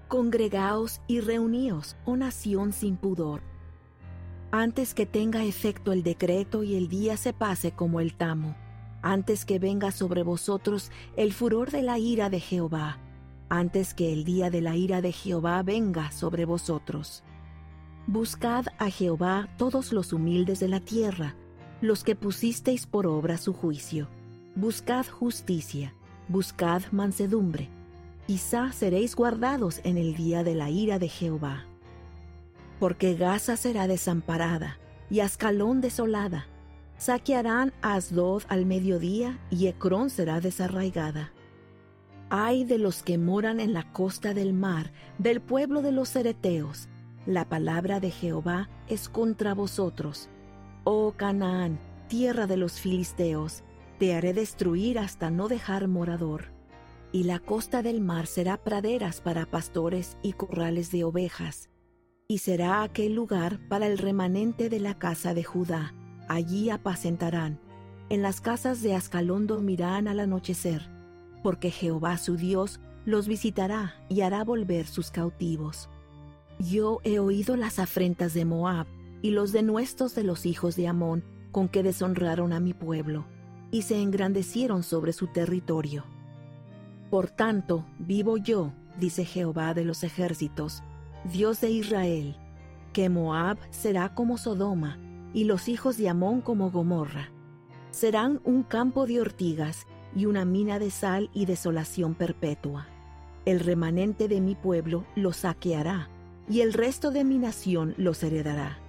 Congregaos 0.07 1.01
y 1.05 1.19
reuníos, 1.19 1.95
oh 2.05 2.15
nación 2.15 2.73
sin 2.73 2.97
pudor, 2.97 3.41
antes 4.51 4.93
que 4.93 5.05
tenga 5.05 5.43
efecto 5.43 5.91
el 5.91 6.03
decreto 6.03 6.63
y 6.63 6.75
el 6.75 6.87
día 6.87 7.17
se 7.17 7.33
pase 7.33 7.73
como 7.73 7.99
el 7.99 8.15
tamo, 8.15 8.55
antes 9.01 9.45
que 9.45 9.59
venga 9.59 9.91
sobre 9.91 10.23
vosotros 10.23 10.91
el 11.15 11.33
furor 11.33 11.71
de 11.71 11.81
la 11.81 11.99
ira 11.99 12.29
de 12.29 12.39
Jehová, 12.39 12.99
antes 13.49 13.93
que 13.93 14.11
el 14.11 14.23
día 14.23 14.49
de 14.49 14.61
la 14.61 14.75
ira 14.75 15.01
de 15.01 15.11
Jehová 15.11 15.63
venga 15.63 16.11
sobre 16.11 16.45
vosotros. 16.45 17.23
Buscad 18.07 18.67
a 18.77 18.89
Jehová 18.89 19.49
todos 19.57 19.91
los 19.91 20.13
humildes 20.13 20.59
de 20.59 20.67
la 20.67 20.79
tierra, 20.79 21.35
los 21.81 22.03
que 22.03 22.15
pusisteis 22.15 22.85
por 22.85 23.05
obra 23.05 23.37
su 23.37 23.53
juicio. 23.53 24.07
Buscad 24.55 25.05
justicia, 25.05 25.93
buscad 26.27 26.81
mansedumbre. 26.91 27.69
Quizá 28.25 28.71
seréis 28.71 29.15
guardados 29.15 29.81
en 29.83 29.97
el 29.97 30.15
día 30.15 30.43
de 30.43 30.55
la 30.55 30.69
ira 30.69 30.99
de 30.99 31.07
Jehová. 31.07 31.65
Porque 32.79 33.15
Gaza 33.15 33.55
será 33.57 33.87
desamparada 33.87 34.77
y 35.09 35.21
Ascalón 35.21 35.81
desolada. 35.81 36.47
Saquearán 36.97 37.73
Asdod 37.83 38.43
al 38.49 38.65
mediodía 38.65 39.39
y 39.51 39.67
Ecrón 39.67 40.09
será 40.09 40.41
desarraigada. 40.41 41.31
Ay 42.29 42.65
de 42.65 42.79
los 42.79 43.03
que 43.03 43.17
moran 43.17 43.59
en 43.59 43.73
la 43.73 43.93
costa 43.93 44.33
del 44.33 44.53
mar, 44.53 44.91
del 45.19 45.39
pueblo 45.39 45.81
de 45.81 45.91
los 45.91 46.09
cereteos. 46.09 46.89
La 47.25 47.47
palabra 47.47 47.99
de 47.99 48.09
Jehová 48.09 48.67
es 48.87 49.09
contra 49.09 49.53
vosotros. 49.53 50.29
Oh 50.85 51.13
Canaán, 51.15 51.79
tierra 52.07 52.47
de 52.47 52.57
los 52.57 52.79
filisteos, 52.79 53.63
te 53.99 54.15
haré 54.15 54.33
destruir 54.33 54.97
hasta 54.97 55.29
no 55.29 55.47
dejar 55.47 55.87
morador. 55.87 56.45
Y 57.11 57.23
la 57.23 57.39
costa 57.39 57.83
del 57.83 58.01
mar 58.01 58.25
será 58.25 58.57
praderas 58.57 59.21
para 59.21 59.45
pastores 59.45 60.17
y 60.23 60.33
corrales 60.33 60.91
de 60.91 61.03
ovejas. 61.03 61.69
Y 62.27 62.39
será 62.39 62.81
aquel 62.81 63.13
lugar 63.13 63.59
para 63.69 63.87
el 63.87 63.97
remanente 63.99 64.69
de 64.69 64.79
la 64.79 64.97
casa 64.97 65.33
de 65.33 65.43
Judá. 65.43 65.93
Allí 66.27 66.69
apacentarán. 66.69 67.59
En 68.09 68.21
las 68.21 68.41
casas 68.41 68.81
de 68.81 68.95
Ascalón 68.95 69.47
dormirán 69.47 70.07
al 70.07 70.19
anochecer 70.19 70.97
porque 71.47 71.71
Jehová 71.71 72.17
su 72.17 72.35
Dios 72.35 72.79
los 73.05 73.29
visitará 73.29 73.95
y 74.09 74.19
hará 74.19 74.43
volver 74.43 74.85
sus 74.85 75.11
cautivos. 75.11 75.89
Yo 76.59 76.99
he 77.05 77.19
oído 77.19 77.55
las 77.55 77.79
afrentas 77.79 78.33
de 78.33 78.43
Moab 78.43 78.85
y 79.21 79.31
los 79.31 79.53
denuestos 79.53 80.13
de 80.13 80.23
los 80.23 80.45
hijos 80.45 80.75
de 80.75 80.89
Amón 80.89 81.23
con 81.51 81.69
que 81.69 81.83
deshonraron 81.83 82.51
a 82.51 82.59
mi 82.59 82.73
pueblo, 82.73 83.25
y 83.71 83.83
se 83.83 84.01
engrandecieron 84.01 84.83
sobre 84.83 85.13
su 85.13 85.27
territorio. 85.27 86.03
Por 87.09 87.29
tanto, 87.29 87.85
vivo 87.97 88.35
yo, 88.35 88.73
dice 88.99 89.23
Jehová 89.23 89.73
de 89.73 89.85
los 89.85 90.03
ejércitos, 90.03 90.83
Dios 91.31 91.61
de 91.61 91.71
Israel, 91.71 92.35
que 92.91 93.07
Moab 93.07 93.57
será 93.71 94.13
como 94.13 94.37
Sodoma, 94.37 94.99
y 95.33 95.43
los 95.43 95.67
hijos 95.67 95.97
de 95.97 96.09
Amón 96.09 96.41
como 96.41 96.71
Gomorra. 96.71 97.31
Serán 97.91 98.41
un 98.43 98.63
campo 98.63 99.05
de 99.05 99.21
ortigas 99.21 99.87
y 100.15 100.25
una 100.25 100.45
mina 100.45 100.79
de 100.79 100.91
sal 100.91 101.29
y 101.33 101.45
desolación 101.45 102.15
perpetua. 102.15 102.87
El 103.45 103.59
remanente 103.59 104.27
de 104.27 104.41
mi 104.41 104.55
pueblo 104.55 105.05
los 105.15 105.37
saqueará, 105.37 106.09
y 106.49 106.61
el 106.61 106.73
resto 106.73 107.11
de 107.11 107.23
mi 107.23 107.37
nación 107.37 107.93
los 107.97 108.23
heredará. 108.23 108.79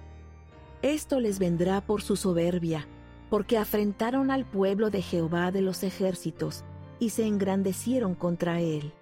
Esto 0.81 1.19
les 1.19 1.39
vendrá 1.39 1.81
por 1.81 2.01
su 2.01 2.15
soberbia, 2.15 2.87
porque 3.29 3.57
afrentaron 3.57 4.31
al 4.31 4.45
pueblo 4.45 4.89
de 4.89 5.01
Jehová 5.01 5.51
de 5.51 5.61
los 5.61 5.83
ejércitos, 5.83 6.63
y 6.99 7.09
se 7.09 7.25
engrandecieron 7.25 8.15
contra 8.15 8.59
él. 8.59 8.93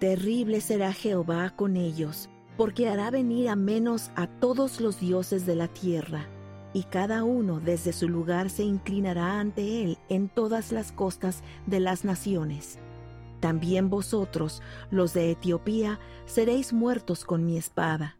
Terrible 0.00 0.60
será 0.60 0.92
Jehová 0.92 1.54
con 1.56 1.76
ellos, 1.76 2.28
porque 2.56 2.88
hará 2.88 3.10
venir 3.10 3.48
a 3.48 3.56
menos 3.56 4.10
a 4.16 4.26
todos 4.26 4.80
los 4.80 5.00
dioses 5.00 5.46
de 5.46 5.56
la 5.56 5.68
tierra, 5.68 6.28
y 6.74 6.82
cada 6.82 7.22
uno 7.22 7.60
desde 7.60 7.92
su 7.92 8.08
lugar 8.08 8.50
se 8.50 8.64
inclinará 8.64 9.38
ante 9.38 9.84
él 9.84 9.96
en 10.08 10.28
todas 10.28 10.72
las 10.72 10.90
costas 10.92 11.42
de 11.66 11.78
las 11.80 12.04
naciones. 12.04 12.78
También 13.40 13.88
vosotros, 13.88 14.60
los 14.90 15.14
de 15.14 15.30
Etiopía, 15.30 16.00
seréis 16.26 16.72
muertos 16.72 17.24
con 17.24 17.46
mi 17.46 17.56
espada. 17.56 18.18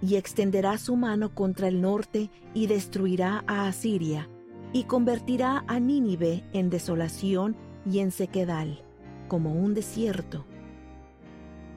Y 0.00 0.14
extenderá 0.14 0.78
su 0.78 0.94
mano 0.94 1.34
contra 1.34 1.68
el 1.68 1.80
norte 1.80 2.30
y 2.54 2.68
destruirá 2.68 3.42
a 3.46 3.66
Asiria, 3.66 4.28
y 4.72 4.84
convertirá 4.84 5.64
a 5.66 5.80
Nínive 5.80 6.44
en 6.52 6.70
desolación 6.70 7.56
y 7.90 7.98
en 7.98 8.12
sequedal, 8.12 8.84
como 9.26 9.52
un 9.54 9.74
desierto. 9.74 10.44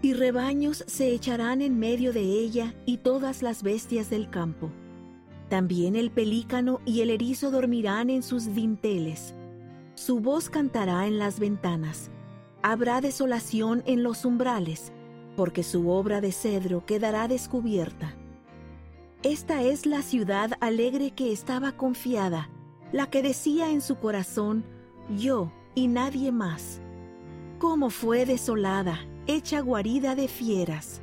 Y 0.02 0.14
rebaños 0.14 0.84
se 0.86 1.14
echarán 1.14 1.62
en 1.62 1.80
medio 1.80 2.14
de 2.14 2.22
ella 2.22 2.76
y 2.86 2.98
todas 2.98 3.42
las 3.42 3.64
bestias 3.64 4.10
del 4.10 4.30
campo 4.30 4.70
también 5.50 5.96
el 5.96 6.12
pelícano 6.12 6.80
y 6.86 7.02
el 7.02 7.10
erizo 7.10 7.52
dormirán 7.52 8.10
en 8.10 8.24
sus 8.24 8.54
dinteles. 8.54 9.34
Su 9.96 10.20
voz 10.20 10.50
cantará 10.50 11.08
en 11.08 11.18
las 11.18 11.40
ventanas. 11.40 12.12
Habrá 12.62 13.02
desolación 13.02 13.84
en 13.86 14.04
los 14.04 14.26
umbrales, 14.26 14.94
porque 15.36 15.64
su 15.64 15.90
obra 15.90 16.22
de 16.22 16.32
cedro 16.32 16.86
quedará 16.86 17.28
descubierta. 17.28 18.16
Esta 19.24 19.64
es 19.64 19.86
la 19.86 20.02
ciudad 20.02 20.52
alegre 20.62 21.12
que 21.12 21.34
estaba 21.34 21.74
confiada, 21.74 22.50
la 22.94 23.10
que 23.10 23.22
decía 23.22 23.70
en 23.72 23.82
su 23.82 23.96
corazón, 23.96 24.64
yo 25.18 25.52
y 25.76 25.88
nadie 25.88 26.32
más. 26.32 26.80
Cómo 27.58 27.90
fue 27.90 28.26
desolada, 28.26 29.00
hecha 29.28 29.60
guarida 29.60 30.16
de 30.16 30.28
fieras. 30.28 31.02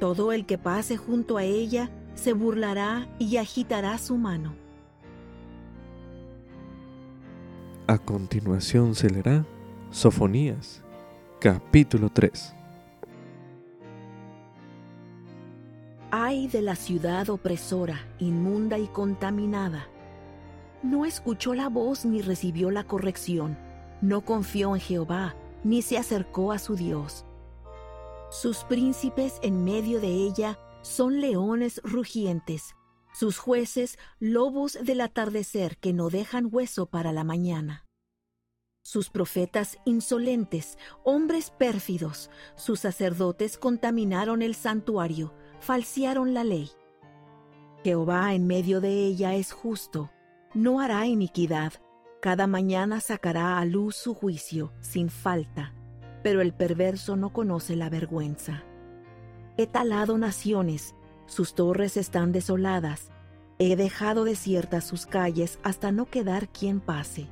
Todo 0.00 0.32
el 0.32 0.46
que 0.46 0.58
pase 0.58 0.96
junto 0.96 1.36
a 1.36 1.44
ella 1.44 1.90
se 2.16 2.32
burlará 2.32 3.06
y 3.20 3.36
agitará 3.36 3.96
su 3.98 4.16
mano. 4.16 4.54
A 7.86 7.98
continuación 7.98 8.96
se 8.96 9.08
leerá 9.08 9.46
Sofonías, 9.90 10.82
capítulo 11.38 12.10
3. 12.10 12.54
Ay 16.10 16.48
de 16.48 16.62
la 16.62 16.74
ciudad 16.74 17.28
opresora, 17.30 18.00
inmunda 18.18 18.78
y 18.78 18.88
contaminada. 18.88 19.86
No 20.82 21.04
escuchó 21.04 21.54
la 21.54 21.68
voz 21.68 22.04
ni 22.04 22.22
recibió 22.22 22.70
la 22.70 22.84
corrección, 22.84 23.56
no 24.00 24.22
confió 24.22 24.74
en 24.74 24.80
Jehová, 24.80 25.36
ni 25.62 25.82
se 25.82 25.98
acercó 25.98 26.50
a 26.50 26.58
su 26.58 26.74
Dios. 26.74 27.24
Sus 28.30 28.64
príncipes 28.64 29.38
en 29.42 29.64
medio 29.64 30.00
de 30.00 30.08
ella 30.08 30.58
son 30.86 31.20
leones 31.20 31.80
rugientes, 31.82 32.76
sus 33.12 33.38
jueces 33.38 33.98
lobos 34.20 34.78
del 34.80 35.00
atardecer 35.00 35.78
que 35.78 35.92
no 35.92 36.10
dejan 36.10 36.48
hueso 36.50 36.86
para 36.86 37.12
la 37.12 37.24
mañana. 37.24 37.84
sus 38.82 39.10
profetas 39.10 39.78
insolentes, 39.84 40.78
hombres 41.02 41.50
pérfidos, 41.50 42.30
sus 42.54 42.78
sacerdotes 42.78 43.58
contaminaron 43.58 44.42
el 44.42 44.54
santuario, 44.54 45.34
falsearon 45.58 46.34
la 46.34 46.44
ley. 46.44 46.70
Jehová 47.82 48.32
en 48.34 48.46
medio 48.46 48.80
de 48.80 49.06
ella 49.06 49.34
es 49.34 49.50
justo, 49.50 50.12
no 50.54 50.78
hará 50.78 51.04
iniquidad, 51.06 51.72
cada 52.22 52.46
mañana 52.46 53.00
sacará 53.00 53.58
a 53.58 53.64
luz 53.64 53.96
su 53.96 54.14
juicio, 54.14 54.72
sin 54.78 55.10
falta, 55.10 55.74
pero 56.22 56.40
el 56.40 56.54
perverso 56.54 57.16
no 57.16 57.32
conoce 57.32 57.74
la 57.74 57.90
vergüenza. 57.90 58.62
He 59.56 59.66
talado 59.66 60.18
naciones, 60.18 60.94
sus 61.26 61.54
torres 61.54 61.96
están 61.96 62.32
desoladas, 62.32 63.10
he 63.58 63.76
dejado 63.76 64.24
desiertas 64.24 64.84
sus 64.84 65.06
calles 65.06 65.58
hasta 65.62 65.92
no 65.92 66.06
quedar 66.06 66.48
quien 66.48 66.80
pase. 66.80 67.28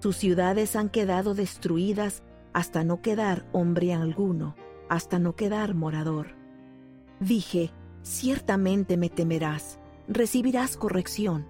Sus 0.00 0.16
ciudades 0.16 0.76
han 0.76 0.88
quedado 0.88 1.34
destruidas 1.34 2.22
hasta 2.52 2.84
no 2.84 3.02
quedar 3.02 3.46
hombre 3.52 3.92
alguno, 3.92 4.54
hasta 4.88 5.18
no 5.18 5.34
quedar 5.34 5.74
morador. 5.74 6.28
Dije, 7.20 7.72
ciertamente 8.02 8.96
me 8.96 9.10
temerás, 9.10 9.80
recibirás 10.06 10.76
corrección, 10.76 11.46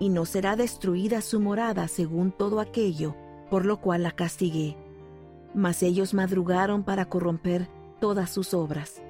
y 0.00 0.08
no 0.08 0.24
será 0.26 0.56
destruida 0.56 1.20
su 1.20 1.40
morada 1.40 1.88
según 1.88 2.32
todo 2.32 2.60
aquello 2.60 3.14
por 3.50 3.64
lo 3.64 3.80
cual 3.80 4.02
la 4.02 4.12
castigué. 4.12 4.76
Mas 5.54 5.82
ellos 5.82 6.14
madrugaron 6.14 6.82
para 6.82 7.06
corromper 7.06 7.68
todas 8.00 8.30
sus 8.30 8.54
obras. 8.54 9.02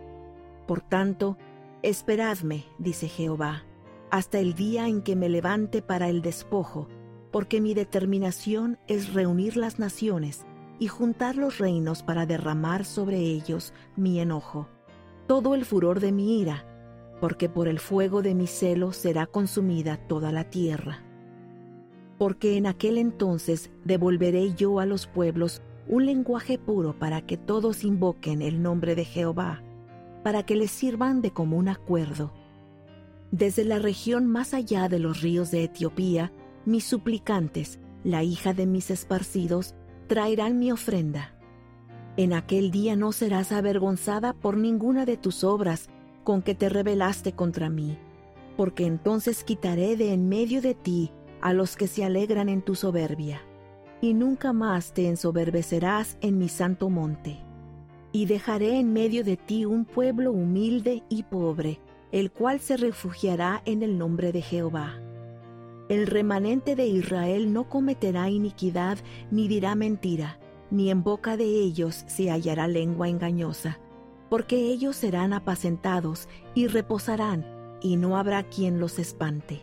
Por 0.66 0.80
tanto, 0.80 1.36
esperadme, 1.82 2.64
dice 2.78 3.08
Jehová, 3.08 3.64
hasta 4.10 4.38
el 4.38 4.54
día 4.54 4.88
en 4.88 5.02
que 5.02 5.16
me 5.16 5.28
levante 5.28 5.82
para 5.82 6.08
el 6.08 6.22
despojo, 6.22 6.88
porque 7.30 7.60
mi 7.60 7.74
determinación 7.74 8.78
es 8.86 9.12
reunir 9.12 9.56
las 9.56 9.78
naciones 9.78 10.46
y 10.78 10.88
juntar 10.88 11.36
los 11.36 11.58
reinos 11.58 12.02
para 12.02 12.26
derramar 12.26 12.84
sobre 12.84 13.18
ellos 13.18 13.72
mi 13.96 14.20
enojo, 14.20 14.68
todo 15.26 15.54
el 15.54 15.64
furor 15.64 16.00
de 16.00 16.12
mi 16.12 16.40
ira, 16.40 16.66
porque 17.20 17.48
por 17.48 17.68
el 17.68 17.78
fuego 17.78 18.22
de 18.22 18.34
mi 18.34 18.46
celo 18.46 18.92
será 18.92 19.26
consumida 19.26 19.96
toda 19.96 20.32
la 20.32 20.44
tierra. 20.50 21.02
Porque 22.18 22.56
en 22.56 22.66
aquel 22.66 22.98
entonces 22.98 23.70
devolveré 23.84 24.54
yo 24.54 24.80
a 24.80 24.86
los 24.86 25.06
pueblos 25.06 25.62
un 25.88 26.06
lenguaje 26.06 26.58
puro 26.58 26.98
para 26.98 27.22
que 27.22 27.36
todos 27.36 27.84
invoquen 27.84 28.42
el 28.42 28.62
nombre 28.62 28.94
de 28.94 29.04
Jehová, 29.04 29.62
para 30.26 30.42
que 30.42 30.56
les 30.56 30.72
sirvan 30.72 31.22
de 31.22 31.30
común 31.30 31.68
acuerdo. 31.68 32.32
Desde 33.30 33.64
la 33.64 33.78
región 33.78 34.26
más 34.26 34.54
allá 34.54 34.88
de 34.88 34.98
los 34.98 35.22
ríos 35.22 35.52
de 35.52 35.62
Etiopía, 35.62 36.32
mis 36.64 36.82
suplicantes, 36.82 37.78
la 38.02 38.24
hija 38.24 38.52
de 38.52 38.66
mis 38.66 38.90
esparcidos, 38.90 39.76
traerán 40.08 40.58
mi 40.58 40.72
ofrenda. 40.72 41.32
En 42.16 42.32
aquel 42.32 42.72
día 42.72 42.96
no 42.96 43.12
serás 43.12 43.52
avergonzada 43.52 44.32
por 44.32 44.56
ninguna 44.56 45.06
de 45.06 45.16
tus 45.16 45.44
obras 45.44 45.90
con 46.24 46.42
que 46.42 46.56
te 46.56 46.68
rebelaste 46.68 47.30
contra 47.30 47.70
mí, 47.70 47.96
porque 48.56 48.84
entonces 48.84 49.44
quitaré 49.44 49.96
de 49.96 50.12
en 50.12 50.28
medio 50.28 50.60
de 50.60 50.74
ti 50.74 51.12
a 51.40 51.52
los 51.52 51.76
que 51.76 51.86
se 51.86 52.04
alegran 52.04 52.48
en 52.48 52.62
tu 52.62 52.74
soberbia, 52.74 53.42
y 54.00 54.12
nunca 54.12 54.52
más 54.52 54.92
te 54.92 55.06
ensoberbecerás 55.06 56.18
en 56.20 56.36
mi 56.36 56.48
santo 56.48 56.90
monte. 56.90 57.45
Y 58.12 58.26
dejaré 58.26 58.78
en 58.78 58.92
medio 58.92 59.24
de 59.24 59.36
ti 59.36 59.64
un 59.64 59.84
pueblo 59.84 60.32
humilde 60.32 61.02
y 61.08 61.22
pobre, 61.24 61.80
el 62.12 62.30
cual 62.30 62.60
se 62.60 62.76
refugiará 62.76 63.62
en 63.64 63.82
el 63.82 63.98
nombre 63.98 64.32
de 64.32 64.42
Jehová 64.42 65.00
el 65.88 66.06
remanente 66.06 66.74
de 66.74 66.86
Israel 66.86 67.52
no 67.52 67.68
cometerá 67.68 68.28
iniquidad 68.28 68.98
ni 69.30 69.46
dirá 69.46 69.74
mentira, 69.74 70.38
ni 70.70 70.90
en 70.90 71.04
boca 71.04 71.36
de 71.36 71.44
ellos 71.44 72.04
se 72.08 72.30
hallará 72.30 72.66
lengua 72.66 73.08
engañosa, 73.08 73.78
porque 74.28 74.56
ellos 74.56 74.96
serán 74.96 75.32
apacentados 75.32 76.28
y 76.54 76.66
reposarán, 76.66 77.46
y 77.80 77.96
no 77.96 78.16
habrá 78.16 78.42
quien 78.42 78.80
los 78.80 78.98
espante. 78.98 79.62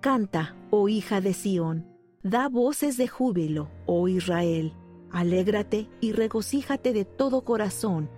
Canta, 0.00 0.56
oh 0.70 0.88
hija 0.88 1.20
de 1.20 1.32
Sión, 1.32 1.86
da 2.24 2.48
voces 2.48 2.96
de 2.96 3.06
júbilo, 3.06 3.68
oh 3.86 4.08
Israel, 4.08 4.72
alégrate 5.12 5.88
y 6.00 6.12
regocíjate 6.12 6.92
de 6.92 7.04
todo 7.04 7.44
corazón, 7.44 8.10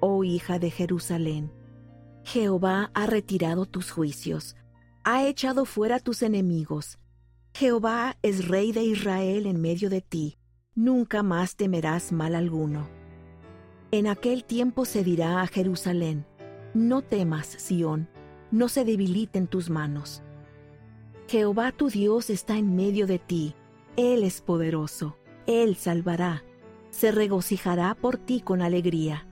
oh 0.00 0.24
hija 0.24 0.58
de 0.58 0.70
Jerusalén. 0.70 1.52
Jehová 2.24 2.90
ha 2.94 3.06
retirado 3.06 3.66
tus 3.66 3.90
juicios, 3.90 4.56
ha 5.04 5.26
echado 5.26 5.64
fuera 5.64 5.98
tus 5.98 6.22
enemigos. 6.22 6.98
Jehová 7.54 8.16
es 8.22 8.48
rey 8.48 8.72
de 8.72 8.84
Israel 8.84 9.46
en 9.46 9.60
medio 9.60 9.90
de 9.90 10.00
ti, 10.00 10.38
nunca 10.74 11.22
más 11.22 11.56
temerás 11.56 12.12
mal 12.12 12.34
alguno. 12.34 12.88
En 13.90 14.06
aquel 14.06 14.44
tiempo 14.44 14.84
se 14.84 15.02
dirá 15.02 15.42
a 15.42 15.46
Jerusalén, 15.46 16.24
no 16.74 17.02
temas, 17.02 17.46
Sión, 17.46 18.08
no 18.50 18.68
se 18.68 18.84
debiliten 18.84 19.48
tus 19.48 19.70
manos. 19.70 20.22
Jehová 21.26 21.72
tu 21.72 21.88
Dios 21.88 22.30
está 22.30 22.56
en 22.56 22.76
medio 22.76 23.06
de 23.06 23.18
ti, 23.18 23.54
Él 23.96 24.22
es 24.22 24.40
poderoso, 24.40 25.16
Él 25.50 25.74
salvará, 25.74 26.44
se 26.90 27.10
regocijará 27.10 27.96
por 27.96 28.18
ti 28.18 28.40
con 28.40 28.62
alegría, 28.62 29.26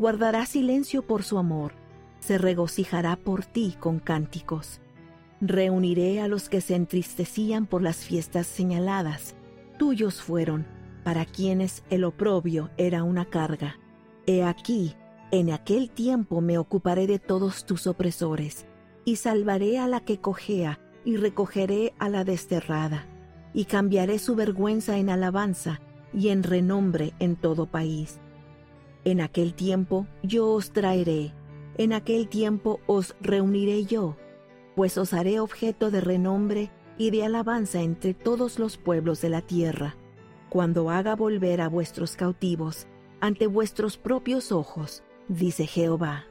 guardará 0.00 0.44
silencio 0.44 1.06
por 1.06 1.22
su 1.22 1.38
amor, 1.38 1.74
se 2.18 2.38
regocijará 2.38 3.14
por 3.14 3.44
ti 3.44 3.76
con 3.78 4.00
cánticos. 4.00 4.80
Reuniré 5.40 6.20
a 6.20 6.26
los 6.26 6.48
que 6.48 6.60
se 6.60 6.74
entristecían 6.74 7.66
por 7.66 7.82
las 7.82 7.98
fiestas 7.98 8.48
señaladas. 8.48 9.36
Tuyos 9.78 10.20
fueron, 10.20 10.66
para 11.04 11.24
quienes 11.24 11.84
el 11.88 12.02
oprobio 12.02 12.70
era 12.76 13.04
una 13.04 13.26
carga. 13.26 13.78
He 14.26 14.42
aquí, 14.42 14.96
en 15.30 15.52
aquel 15.52 15.88
tiempo 15.88 16.40
me 16.40 16.58
ocuparé 16.58 17.06
de 17.06 17.20
todos 17.20 17.64
tus 17.64 17.86
opresores, 17.86 18.66
y 19.04 19.16
salvaré 19.16 19.78
a 19.78 19.86
la 19.86 20.00
que 20.00 20.18
cojea, 20.20 20.80
y 21.04 21.16
recogeré 21.16 21.94
a 22.00 22.08
la 22.08 22.24
desterrada, 22.24 23.06
y 23.52 23.64
cambiaré 23.64 24.18
su 24.18 24.34
vergüenza 24.34 24.98
en 24.98 25.10
alabanza, 25.10 25.80
y 26.12 26.28
en 26.28 26.42
renombre 26.42 27.12
en 27.18 27.36
todo 27.36 27.66
país. 27.66 28.20
En 29.04 29.20
aquel 29.20 29.54
tiempo 29.54 30.06
yo 30.22 30.48
os 30.50 30.72
traeré, 30.72 31.32
en 31.78 31.92
aquel 31.92 32.28
tiempo 32.28 32.80
os 32.86 33.16
reuniré 33.20 33.84
yo, 33.84 34.16
pues 34.76 34.98
os 34.98 35.12
haré 35.14 35.40
objeto 35.40 35.90
de 35.90 36.00
renombre 36.00 36.70
y 36.98 37.10
de 37.10 37.24
alabanza 37.24 37.80
entre 37.80 38.12
todos 38.12 38.58
los 38.58 38.76
pueblos 38.76 39.20
de 39.22 39.30
la 39.30 39.40
tierra, 39.40 39.96
cuando 40.50 40.90
haga 40.90 41.16
volver 41.16 41.60
a 41.60 41.68
vuestros 41.68 42.16
cautivos 42.16 42.86
ante 43.20 43.46
vuestros 43.46 43.96
propios 43.96 44.52
ojos, 44.52 45.02
dice 45.28 45.66
Jehová. 45.66 46.24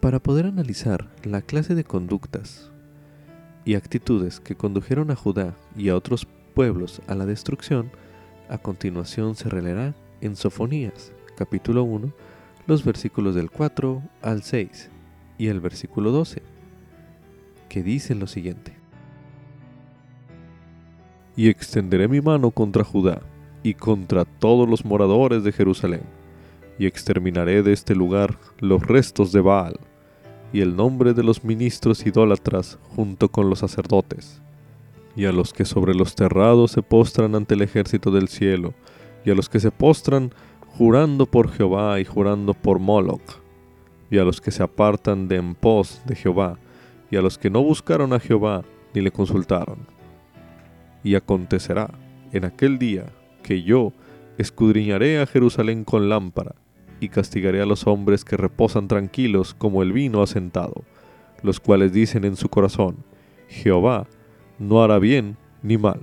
Para 0.00 0.20
poder 0.20 0.44
analizar 0.44 1.14
la 1.24 1.40
clase 1.40 1.74
de 1.74 1.84
conductas 1.84 2.73
y 3.64 3.74
actitudes 3.74 4.40
que 4.40 4.54
condujeron 4.54 5.10
a 5.10 5.16
Judá 5.16 5.54
y 5.76 5.88
a 5.88 5.96
otros 5.96 6.26
pueblos 6.54 7.00
a 7.06 7.14
la 7.14 7.26
destrucción, 7.26 7.90
a 8.48 8.58
continuación 8.58 9.34
se 9.34 9.48
releará 9.48 9.94
en 10.20 10.36
Sofonías, 10.36 11.12
capítulo 11.36 11.82
1, 11.84 12.12
los 12.66 12.84
versículos 12.84 13.34
del 13.34 13.50
4 13.50 14.02
al 14.22 14.42
6 14.42 14.90
y 15.38 15.48
el 15.48 15.60
versículo 15.60 16.10
12, 16.12 16.42
que 17.68 17.82
dice 17.82 18.14
lo 18.14 18.26
siguiente. 18.26 18.76
Y 21.36 21.48
extenderé 21.48 22.06
mi 22.06 22.20
mano 22.20 22.50
contra 22.50 22.84
Judá 22.84 23.20
y 23.62 23.74
contra 23.74 24.24
todos 24.24 24.68
los 24.68 24.84
moradores 24.84 25.42
de 25.42 25.52
Jerusalén, 25.52 26.02
y 26.78 26.86
exterminaré 26.86 27.62
de 27.62 27.72
este 27.72 27.94
lugar 27.94 28.38
los 28.60 28.82
restos 28.86 29.32
de 29.32 29.40
Baal, 29.40 29.80
y 30.54 30.60
el 30.60 30.76
nombre 30.76 31.14
de 31.14 31.24
los 31.24 31.42
ministros 31.42 32.06
idólatras 32.06 32.78
junto 32.94 33.28
con 33.28 33.50
los 33.50 33.58
sacerdotes, 33.58 34.40
y 35.16 35.24
a 35.24 35.32
los 35.32 35.52
que 35.52 35.64
sobre 35.64 35.96
los 35.96 36.14
terrados 36.14 36.70
se 36.70 36.80
postran 36.80 37.34
ante 37.34 37.54
el 37.54 37.62
ejército 37.62 38.12
del 38.12 38.28
cielo, 38.28 38.72
y 39.24 39.32
a 39.32 39.34
los 39.34 39.48
que 39.48 39.58
se 39.58 39.72
postran 39.72 40.32
jurando 40.78 41.26
por 41.26 41.50
Jehová 41.50 41.98
y 41.98 42.04
jurando 42.04 42.54
por 42.54 42.78
Moloch, 42.78 43.42
y 44.12 44.18
a 44.18 44.22
los 44.22 44.40
que 44.40 44.52
se 44.52 44.62
apartan 44.62 45.26
de 45.26 45.38
en 45.38 45.56
pos 45.56 46.00
de 46.06 46.14
Jehová, 46.14 46.56
y 47.10 47.16
a 47.16 47.20
los 47.20 47.36
que 47.36 47.50
no 47.50 47.60
buscaron 47.60 48.12
a 48.12 48.20
Jehová 48.20 48.62
ni 48.94 49.00
le 49.00 49.10
consultaron. 49.10 49.88
Y 51.02 51.16
acontecerá 51.16 51.90
en 52.30 52.44
aquel 52.44 52.78
día 52.78 53.06
que 53.42 53.64
yo 53.64 53.92
escudriñaré 54.38 55.20
a 55.20 55.26
Jerusalén 55.26 55.82
con 55.82 56.08
lámpara, 56.08 56.54
y 57.04 57.08
castigaré 57.08 57.60
a 57.60 57.66
los 57.66 57.86
hombres 57.86 58.24
que 58.24 58.36
reposan 58.36 58.88
tranquilos 58.88 59.54
como 59.54 59.82
el 59.82 59.92
vino 59.92 60.22
asentado, 60.22 60.84
los 61.42 61.60
cuales 61.60 61.92
dicen 61.92 62.24
en 62.24 62.36
su 62.36 62.48
corazón, 62.48 62.96
Jehová 63.48 64.06
no 64.58 64.82
hará 64.82 64.98
bien 64.98 65.36
ni 65.62 65.76
mal. 65.78 66.00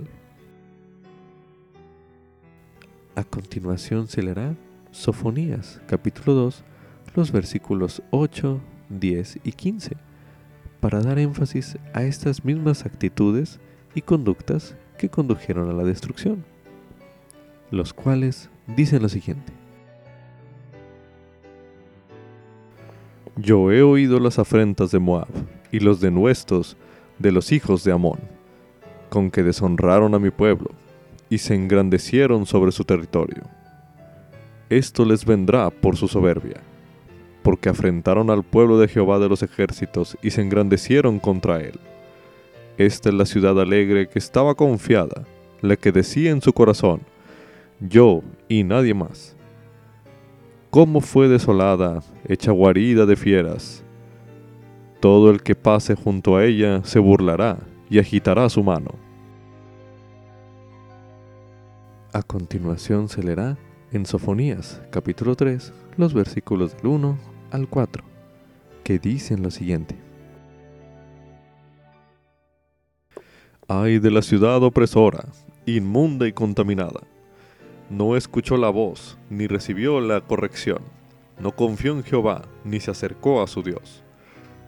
A 3.14 3.24
continuación 3.24 4.08
se 4.08 4.22
leerá 4.22 4.54
Sofonías, 4.90 5.80
capítulo 5.86 6.34
2, 6.34 6.64
los 7.14 7.32
versículos 7.32 8.02
8, 8.10 8.60
10 8.88 9.40
y 9.44 9.52
15, 9.52 9.96
para 10.80 11.00
dar 11.00 11.18
énfasis 11.18 11.78
a 11.94 12.04
estas 12.04 12.44
mismas 12.44 12.86
actitudes 12.86 13.60
y 13.94 14.02
conductas 14.02 14.76
que 14.98 15.10
condujeron 15.10 15.68
a 15.68 15.72
la 15.72 15.84
destrucción, 15.84 16.44
los 17.70 17.92
cuales 17.92 18.50
dicen 18.66 19.02
lo 19.02 19.08
siguiente. 19.08 19.61
Yo 23.36 23.72
he 23.72 23.82
oído 23.82 24.20
las 24.20 24.38
afrentas 24.38 24.90
de 24.90 24.98
Moab 24.98 25.28
y 25.70 25.80
los 25.80 26.00
denuestos 26.00 26.76
de 27.18 27.32
los 27.32 27.50
hijos 27.50 27.82
de 27.82 27.92
Amón, 27.92 28.20
con 29.08 29.30
que 29.30 29.42
deshonraron 29.42 30.14
a 30.14 30.18
mi 30.18 30.30
pueblo 30.30 30.70
y 31.30 31.38
se 31.38 31.54
engrandecieron 31.54 32.44
sobre 32.44 32.72
su 32.72 32.84
territorio. 32.84 33.44
Esto 34.68 35.06
les 35.06 35.24
vendrá 35.24 35.70
por 35.70 35.96
su 35.96 36.08
soberbia, 36.08 36.60
porque 37.42 37.70
afrentaron 37.70 38.28
al 38.28 38.42
pueblo 38.42 38.78
de 38.78 38.88
Jehová 38.88 39.18
de 39.18 39.30
los 39.30 39.42
ejércitos 39.42 40.18
y 40.22 40.30
se 40.30 40.42
engrandecieron 40.42 41.18
contra 41.18 41.60
él. 41.60 41.80
Esta 42.76 43.08
es 43.08 43.14
la 43.14 43.24
ciudad 43.24 43.58
alegre 43.58 44.08
que 44.08 44.18
estaba 44.18 44.54
confiada, 44.54 45.24
la 45.62 45.76
que 45.76 45.90
decía 45.90 46.30
en 46.30 46.42
su 46.42 46.52
corazón, 46.52 47.00
yo 47.80 48.22
y 48.48 48.62
nadie 48.62 48.92
más. 48.92 49.36
¿Cómo 50.72 51.02
fue 51.02 51.28
desolada, 51.28 52.02
hecha 52.26 52.50
guarida 52.50 53.04
de 53.04 53.14
fieras? 53.14 53.84
Todo 55.00 55.30
el 55.30 55.42
que 55.42 55.54
pase 55.54 55.94
junto 55.94 56.34
a 56.34 56.46
ella 56.46 56.82
se 56.82 56.98
burlará 56.98 57.58
y 57.90 57.98
agitará 57.98 58.48
su 58.48 58.62
mano. 58.62 58.92
A 62.14 62.22
continuación 62.22 63.10
se 63.10 63.22
leerá 63.22 63.58
en 63.92 64.06
Sofonías 64.06 64.80
capítulo 64.90 65.36
3 65.36 65.74
los 65.98 66.14
versículos 66.14 66.74
del 66.78 66.86
1 66.86 67.18
al 67.50 67.68
4, 67.68 68.02
que 68.82 68.98
dicen 68.98 69.42
lo 69.42 69.50
siguiente. 69.50 69.94
Ay 73.68 73.98
de 73.98 74.10
la 74.10 74.22
ciudad 74.22 74.62
opresora, 74.62 75.26
inmunda 75.66 76.26
y 76.26 76.32
contaminada. 76.32 77.11
No 77.90 78.16
escuchó 78.16 78.56
la 78.56 78.70
voz, 78.70 79.18
ni 79.28 79.46
recibió 79.46 80.00
la 80.00 80.20
corrección. 80.20 80.82
No 81.38 81.52
confió 81.52 81.92
en 81.92 82.04
Jehová, 82.04 82.42
ni 82.64 82.80
se 82.80 82.90
acercó 82.90 83.42
a 83.42 83.46
su 83.46 83.62
Dios. 83.62 84.02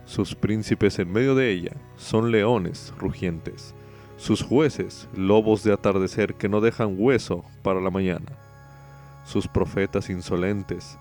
Sus 0.05 0.35
príncipes 0.35 0.99
en 0.99 1.13
medio 1.13 1.35
de 1.35 1.51
ella 1.51 1.73
son 1.97 2.31
leones 2.31 2.93
rugientes, 2.99 3.75
sus 4.17 4.43
jueces 4.43 5.09
lobos 5.17 5.65
de 5.65 5.73
atardecer 5.73 6.35
que 6.35 6.49
no 6.49 6.61
dejan 6.61 6.97
hueso 6.99 7.45
para 7.63 7.81
la 7.81 7.91
mañana, 7.91 8.33
sus 9.25 9.49
profetas 9.49 10.11
insolentes, 10.11 10.99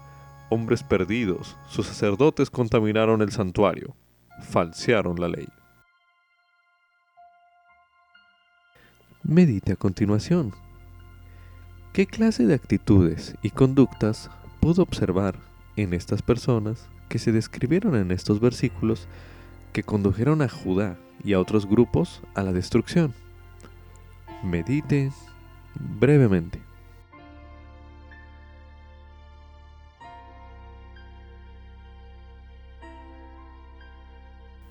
hombres 0.50 0.84
perdidos, 0.84 1.58
sus 1.68 1.88
sacerdotes 1.88 2.50
contaminaron 2.50 3.22
el 3.22 3.32
santuario, 3.32 3.96
falsearon 4.42 5.20
la 5.20 5.28
ley. 5.28 5.48
Medite 9.24 9.74
a 9.74 9.76
continuación. 9.76 10.54
¿Qué 11.94 12.08
clase 12.08 12.48
de 12.48 12.56
actitudes 12.56 13.36
y 13.44 13.52
conductas 13.52 14.32
pudo 14.60 14.82
observar 14.82 15.36
en 15.76 15.94
estas 15.94 16.24
personas 16.24 16.90
que 17.08 17.20
se 17.20 17.32
describieron 17.32 17.96
en 17.96 18.10
estos 18.10 18.40
versículos 18.40 19.08
que 19.74 19.84
condujeron 19.84 20.42
a 20.42 20.50
Judá 20.50 20.98
y 21.24 21.34
a 21.34 21.40
otros 21.40 21.68
grupos 21.68 22.24
a 22.34 22.42
la 22.42 22.52
destrucción. 22.52 23.14
Medite 24.44 25.12
brevemente. 26.00 26.60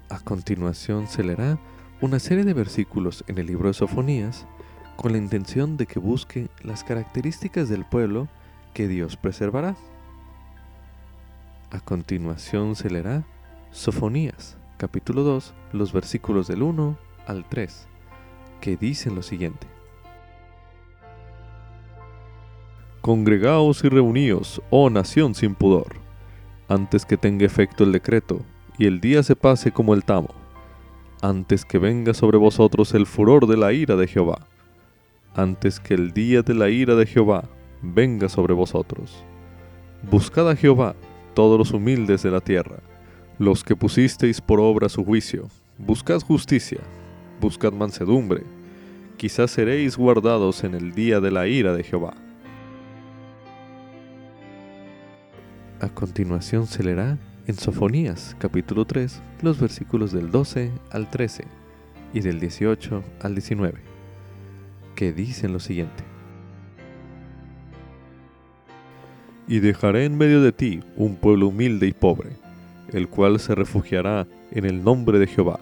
A 0.09 0.19
continuación 0.19 1.07
se 1.07 1.23
leerá 1.23 1.57
una 2.01 2.19
serie 2.19 2.43
de 2.43 2.53
versículos 2.53 3.23
en 3.29 3.39
el 3.39 3.47
libro 3.47 3.69
de 3.69 3.75
Sofonías 3.75 4.45
con 4.97 5.13
la 5.13 5.19
intención 5.19 5.77
de 5.77 5.87
que 5.87 5.99
busque 5.99 6.49
las 6.63 6.85
características 6.85 7.69
del 7.69 7.85
pueblo 7.85 8.29
que 8.75 8.89
Dios 8.89 9.17
preservará. 9.17 9.77
A 11.71 11.81
continuación 11.81 12.77
se 12.77 12.91
leerá 12.91 13.25
Sofonías, 13.71 14.57
capítulo 14.77 15.23
2, 15.23 15.55
los 15.73 15.93
versículos 15.93 16.47
del 16.47 16.63
1 16.63 16.99
al 17.27 17.49
3, 17.49 17.89
que 18.61 18.77
dicen 18.77 19.15
lo 19.15 19.23
siguiente. 19.23 19.67
Congregaos 23.01 23.83
y 23.85 23.89
reuníos, 23.89 24.63
oh 24.71 24.91
nación 24.91 25.35
sin 25.35 25.55
pudor, 25.55 25.97
antes 26.69 27.05
que 27.05 27.17
tenga 27.17 27.47
efecto 27.47 27.85
el 27.85 27.93
decreto, 27.93 28.43
y 28.79 28.87
el 28.87 29.01
día 29.01 29.23
se 29.23 29.35
pase 29.35 29.73
como 29.73 29.95
el 29.95 30.05
tamo, 30.05 30.35
antes 31.21 31.65
que 31.65 31.79
venga 31.79 32.15
sobre 32.15 32.39
vosotros 32.39 32.95
el 32.95 33.07
furor 33.07 33.47
de 33.47 33.57
la 33.57 33.73
ira 33.73 33.97
de 33.97 34.07
Jehová, 34.07 34.47
antes 35.35 35.81
que 35.81 35.95
el 35.95 36.13
día 36.13 36.43
de 36.43 36.55
la 36.55 36.69
ira 36.69 36.95
de 36.95 37.07
Jehová 37.07 37.49
venga 37.83 38.29
sobre 38.29 38.55
vosotros. 38.55 39.25
Buscad 40.11 40.51
a 40.51 40.57
Jehová, 40.57 40.95
todos 41.35 41.59
los 41.59 41.73
humildes 41.73 42.23
de 42.23 42.31
la 42.31 42.41
tierra, 42.41 42.79
los 43.39 43.65
que 43.65 43.77
pusisteis 43.77 44.41
por 44.41 44.61
obra 44.61 44.89
su 44.89 45.05
juicio, 45.05 45.49
buscad 45.79 46.21
justicia, 46.21 46.81
buscad 47.41 47.73
mansedumbre, 47.73 48.43
quizás 49.17 49.51
seréis 49.51 49.97
guardados 49.97 50.65
en 50.65 50.75
el 50.75 50.93
día 50.93 51.21
de 51.21 51.31
la 51.31 51.47
ira 51.47 51.73
de 51.73 51.83
Jehová. 51.83 52.15
A 55.81 55.89
continuación 55.89 56.67
se 56.67 56.85
leerá 56.85 57.19
en 57.47 57.57
Sofonías 57.57 58.37
capítulo 58.39 58.85
3 58.85 59.21
los 59.43 59.59
versículos 59.59 60.13
del 60.13 60.31
12 60.31 60.71
al 60.91 61.11
13 61.11 61.45
y 62.15 62.21
del 62.21 62.39
18 62.39 63.03
al 63.21 63.35
19, 63.35 63.92
que 64.95 65.13
dicen 65.13 65.53
lo 65.53 65.61
siguiente. 65.61 66.13
y 69.53 69.61
dejaré 69.61 70.05
en 70.05 70.17
medio 70.17 70.41
de 70.41 70.53
ti 70.53 70.81
un 70.97 71.17
pueblo 71.17 71.49
humilde 71.49 71.87
y 71.87 71.93
pobre, 71.93 72.31
el 72.91 73.09
cual 73.09 73.39
se 73.41 73.55
refugiará 73.55 74.27
en 74.51 74.65
el 74.65 74.83
nombre 74.83 75.19
de 75.19 75.27
Jehová. 75.27 75.61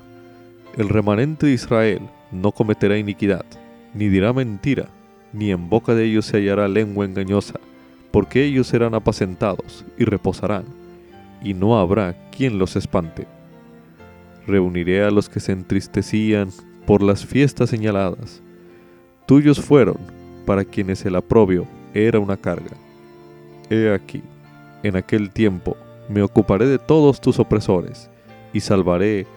El 0.77 0.89
remanente 0.89 1.47
de 1.47 1.55
Israel 1.55 2.03
no 2.31 2.53
cometerá 2.53 2.99
iniquidad, 2.99 3.45
ni 3.95 4.09
dirá 4.09 4.33
mentira, 4.33 4.87
ni 5.33 5.51
en 5.51 5.69
boca 5.69 5.95
de 5.95 6.05
ellos 6.05 6.27
se 6.27 6.37
hallará 6.37 6.69
lengua 6.69 7.05
engañosa, 7.05 7.59
porque 8.11 8.45
ellos 8.45 8.67
serán 8.67 8.95
apacentados 8.95 9.85
y 9.99 10.05
reposarán, 10.05 10.65
y 11.43 11.55
no 11.55 11.79
habrá 11.79 12.15
quien 12.31 12.59
los 12.59 12.77
espante. 12.77 13.27
Reuniré 14.47 15.03
a 15.03 15.11
los 15.11 15.29
que 15.29 15.41
se 15.41 15.53
entristecían 15.53 16.51
por 16.87 17.03
las 17.03 17.25
fiestas 17.25 17.71
señaladas. 17.71 18.43
Tuyos 19.31 19.61
fueron, 19.61 19.97
para 20.45 20.65
quienes 20.65 21.07
el 21.07 21.15
aprobio 21.15 21.65
era 21.95 22.19
una 22.19 22.37
carga 22.37 22.77
He 23.71 23.95
aquí, 23.95 24.25
en 24.83 24.97
aquel 24.97 25.31
tiempo 25.31 25.77
me 26.09 26.21
ocuparé 26.21 26.67
de 26.67 26.81
todos 26.81 27.21
tus 27.21 27.39
opresores, 27.39 28.11
y 28.53 28.59
salvaré 28.59 29.29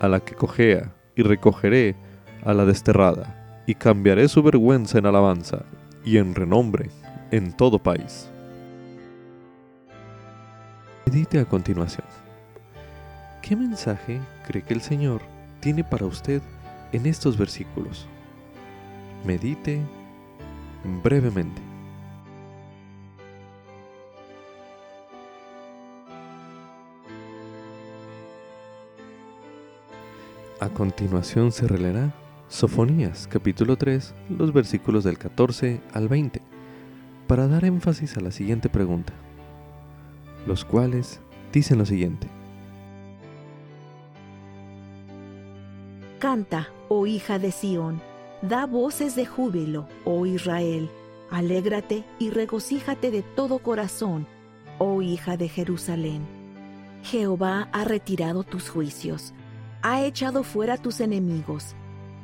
a 0.00 0.08
la 0.08 0.20
que 0.20 0.34
cojea, 0.34 0.92
y 1.16 1.22
recogeré 1.22 1.96
a 2.44 2.52
la 2.52 2.66
desterrada, 2.66 3.62
y 3.66 3.74
cambiaré 3.74 4.28
su 4.28 4.42
vergüenza 4.42 4.98
en 4.98 5.06
alabanza, 5.06 5.64
y 6.04 6.18
en 6.18 6.34
renombre 6.34 6.90
en 7.30 7.56
todo 7.56 7.78
país. 7.78 8.28
Medite 11.06 11.40
a 11.40 11.46
continuación. 11.46 12.06
¿Qué 13.40 13.56
mensaje 13.56 14.20
cree 14.46 14.62
que 14.62 14.74
el 14.74 14.82
Señor 14.82 15.22
tiene 15.60 15.84
para 15.84 16.04
usted 16.04 16.42
en 16.92 17.06
estos 17.06 17.38
versículos? 17.38 18.06
Medite 19.24 19.80
brevemente. 21.02 21.60
A 30.60 30.68
continuación 30.70 31.52
se 31.52 31.68
releerá 31.68 32.12
Sofonías 32.48 33.28
capítulo 33.28 33.76
3, 33.76 34.14
los 34.30 34.52
versículos 34.52 35.04
del 35.04 35.18
14 35.18 35.80
al 35.92 36.08
20, 36.08 36.40
para 37.26 37.46
dar 37.46 37.64
énfasis 37.64 38.16
a 38.16 38.20
la 38.20 38.30
siguiente 38.30 38.68
pregunta, 38.68 39.12
los 40.46 40.64
cuales 40.64 41.20
dicen 41.52 41.78
lo 41.78 41.86
siguiente. 41.86 42.26
Canta, 46.18 46.68
oh 46.88 47.06
hija 47.06 47.38
de 47.38 47.52
Sión, 47.52 48.00
da 48.42 48.66
voces 48.66 49.14
de 49.14 49.26
júbilo, 49.26 49.86
oh 50.04 50.26
Israel, 50.26 50.90
alégrate 51.30 52.04
y 52.18 52.30
regocíjate 52.30 53.10
de 53.10 53.22
todo 53.22 53.58
corazón, 53.58 54.26
oh 54.78 55.02
hija 55.02 55.36
de 55.36 55.48
Jerusalén. 55.48 56.26
Jehová 57.02 57.68
ha 57.72 57.84
retirado 57.84 58.42
tus 58.42 58.68
juicios 58.68 59.32
ha 59.82 60.02
echado 60.04 60.42
fuera 60.42 60.76
tus 60.76 61.00
enemigos. 61.00 61.74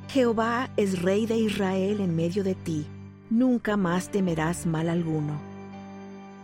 Jehová 0.08 0.70
es 0.76 1.02
rey 1.02 1.26
de 1.26 1.36
Israel 1.36 2.00
en 2.00 2.14
medio 2.14 2.44
de 2.44 2.54
ti, 2.54 2.86
nunca 3.30 3.76
más 3.76 4.10
temerás 4.10 4.66
mal 4.66 4.88
alguno. 4.88 5.40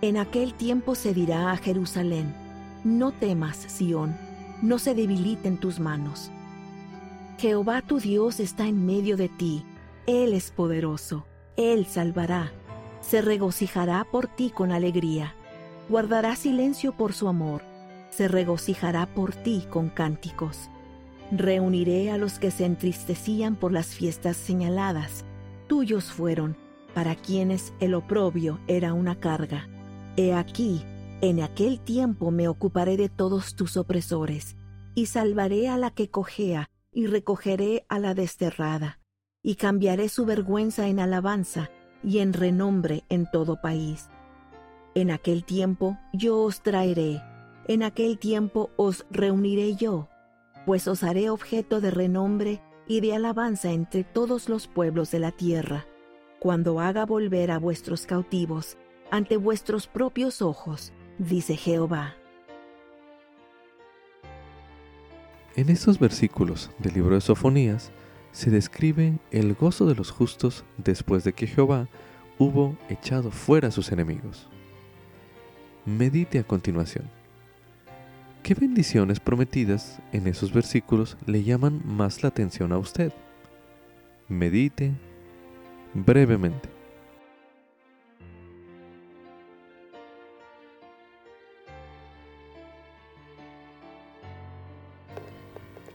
En 0.02 0.16
aquel 0.16 0.54
tiempo 0.54 0.94
se 0.94 1.12
dirá 1.12 1.50
a 1.52 1.56
Jerusalén, 1.56 2.34
no 2.84 3.12
temas, 3.12 3.56
Sión, 3.56 4.16
no 4.62 4.78
se 4.78 4.94
debiliten 4.94 5.58
tus 5.58 5.78
manos. 5.78 6.30
Jehová 7.40 7.80
tu 7.80 8.00
Dios 8.00 8.38
está 8.38 8.66
en 8.66 8.84
medio 8.84 9.16
de 9.16 9.30
ti, 9.30 9.64
Él 10.06 10.34
es 10.34 10.50
poderoso, 10.50 11.24
Él 11.56 11.86
salvará, 11.86 12.52
se 13.00 13.22
regocijará 13.22 14.04
por 14.04 14.26
ti 14.26 14.50
con 14.50 14.72
alegría, 14.72 15.34
guardará 15.88 16.36
silencio 16.36 16.92
por 16.92 17.14
su 17.14 17.28
amor, 17.28 17.62
se 18.10 18.28
regocijará 18.28 19.06
por 19.06 19.34
ti 19.34 19.64
con 19.70 19.88
cánticos. 19.88 20.68
Reuniré 21.32 22.10
a 22.10 22.18
los 22.18 22.38
que 22.38 22.50
se 22.50 22.66
entristecían 22.66 23.56
por 23.56 23.72
las 23.72 23.86
fiestas 23.86 24.36
señaladas, 24.36 25.24
tuyos 25.66 26.12
fueron, 26.12 26.58
para 26.92 27.14
quienes 27.14 27.72
el 27.80 27.94
oprobio 27.94 28.60
era 28.66 28.92
una 28.92 29.18
carga. 29.18 29.66
He 30.18 30.34
aquí, 30.34 30.84
en 31.22 31.40
aquel 31.40 31.80
tiempo 31.80 32.32
me 32.32 32.48
ocuparé 32.48 32.98
de 32.98 33.08
todos 33.08 33.54
tus 33.54 33.78
opresores, 33.78 34.56
y 34.94 35.06
salvaré 35.06 35.70
a 35.70 35.78
la 35.78 35.90
que 35.90 36.10
cojea, 36.10 36.68
y 36.92 37.06
recogeré 37.06 37.84
a 37.88 37.98
la 37.98 38.14
desterrada, 38.14 39.00
y 39.42 39.56
cambiaré 39.56 40.08
su 40.08 40.24
vergüenza 40.24 40.88
en 40.88 41.00
alabanza, 41.00 41.70
y 42.02 42.18
en 42.18 42.32
renombre 42.32 43.04
en 43.08 43.30
todo 43.30 43.60
país. 43.60 44.08
En 44.94 45.10
aquel 45.10 45.44
tiempo 45.44 45.98
yo 46.12 46.40
os 46.40 46.62
traeré, 46.62 47.22
en 47.68 47.82
aquel 47.82 48.18
tiempo 48.18 48.70
os 48.76 49.06
reuniré 49.10 49.76
yo, 49.76 50.08
pues 50.66 50.88
os 50.88 51.02
haré 51.02 51.30
objeto 51.30 51.80
de 51.80 51.90
renombre 51.90 52.60
y 52.88 53.00
de 53.00 53.14
alabanza 53.14 53.70
entre 53.70 54.02
todos 54.02 54.48
los 54.48 54.66
pueblos 54.66 55.10
de 55.10 55.20
la 55.20 55.30
tierra, 55.30 55.86
cuando 56.40 56.80
haga 56.80 57.06
volver 57.06 57.50
a 57.50 57.58
vuestros 57.58 58.06
cautivos 58.06 58.76
ante 59.10 59.36
vuestros 59.36 59.86
propios 59.86 60.42
ojos, 60.42 60.92
dice 61.18 61.56
Jehová. 61.56 62.19
En 65.56 65.68
estos 65.68 65.98
versículos 65.98 66.70
del 66.78 66.94
libro 66.94 67.16
de 67.16 67.20
Sofonías 67.20 67.90
se 68.30 68.50
describe 68.50 69.18
el 69.32 69.54
gozo 69.54 69.84
de 69.86 69.96
los 69.96 70.12
justos 70.12 70.64
después 70.78 71.24
de 71.24 71.32
que 71.32 71.48
Jehová 71.48 71.88
hubo 72.38 72.76
echado 72.88 73.32
fuera 73.32 73.68
a 73.68 73.70
sus 73.72 73.90
enemigos. 73.90 74.48
Medite 75.84 76.38
a 76.38 76.44
continuación. 76.44 77.04
¿Qué 78.44 78.54
bendiciones 78.54 79.18
prometidas 79.18 79.98
en 80.12 80.28
esos 80.28 80.52
versículos 80.52 81.16
le 81.26 81.42
llaman 81.42 81.82
más 81.84 82.22
la 82.22 82.28
atención 82.28 82.72
a 82.72 82.78
usted? 82.78 83.12
Medite 84.28 84.92
brevemente. 85.94 86.79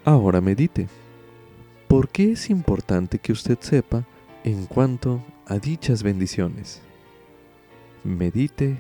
Ahora 0.08 0.40
medite. 0.40 0.88
¿Por 1.88 2.10
qué 2.10 2.34
es 2.34 2.52
importante 2.52 3.18
que 3.18 3.32
usted 3.32 3.58
sepa 3.60 4.06
en 4.44 4.68
cuanto 4.68 5.20
a 5.48 5.58
dichas 5.58 6.04
bendiciones? 6.04 6.80
Medite 8.04 8.78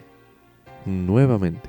nuevamente. 0.86 1.68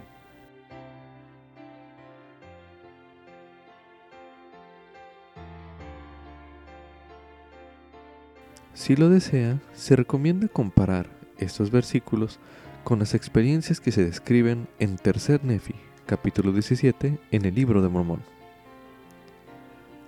Si 8.74 8.94
lo 8.94 9.08
desea, 9.08 9.58
se 9.72 9.96
recomienda 9.96 10.48
comparar 10.48 11.08
estos 11.38 11.70
versículos 11.70 12.38
con 12.84 12.98
las 12.98 13.14
experiencias 13.14 13.80
que 13.80 13.90
se 13.90 14.04
describen 14.04 14.68
en 14.78 14.96
Tercer 14.96 15.42
Nefi, 15.42 15.76
capítulo 16.04 16.52
17, 16.52 17.18
en 17.30 17.44
el 17.46 17.54
libro 17.54 17.80
de 17.80 17.88
Mormón. 17.88 18.35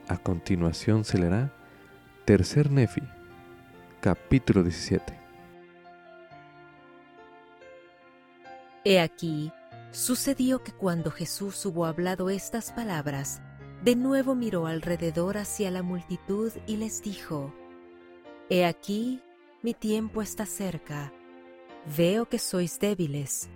A 0.09 0.17
continuación 0.17 1.05
se 1.05 1.19
leerá 1.19 1.53
Tercer 2.25 2.71
Nefi, 2.71 3.03
capítulo 4.01 4.63
17. 4.63 5.13
He 8.85 9.01
aquí, 9.01 9.53
sucedió 9.91 10.63
que 10.63 10.73
cuando 10.73 11.11
Jesús 11.11 11.67
hubo 11.67 11.85
hablado 11.85 12.31
estas 12.31 12.73
palabras, 12.73 13.43
de 13.85 13.97
nuevo 13.97 14.35
miró 14.35 14.67
alrededor 14.67 15.37
hacia 15.37 15.71
la 15.71 15.83
multitud 15.83 16.53
y 16.67 16.79
les 16.79 17.03
dijo, 17.03 17.53
He 18.49 18.65
aquí, 18.65 19.21
mi 19.63 19.75
tiempo 19.75 20.23
está 20.23 20.47
cerca. 20.47 21.13
Veo 21.99 22.27
que 22.31 22.39
sois 22.39 22.81
débiles, 22.81 23.51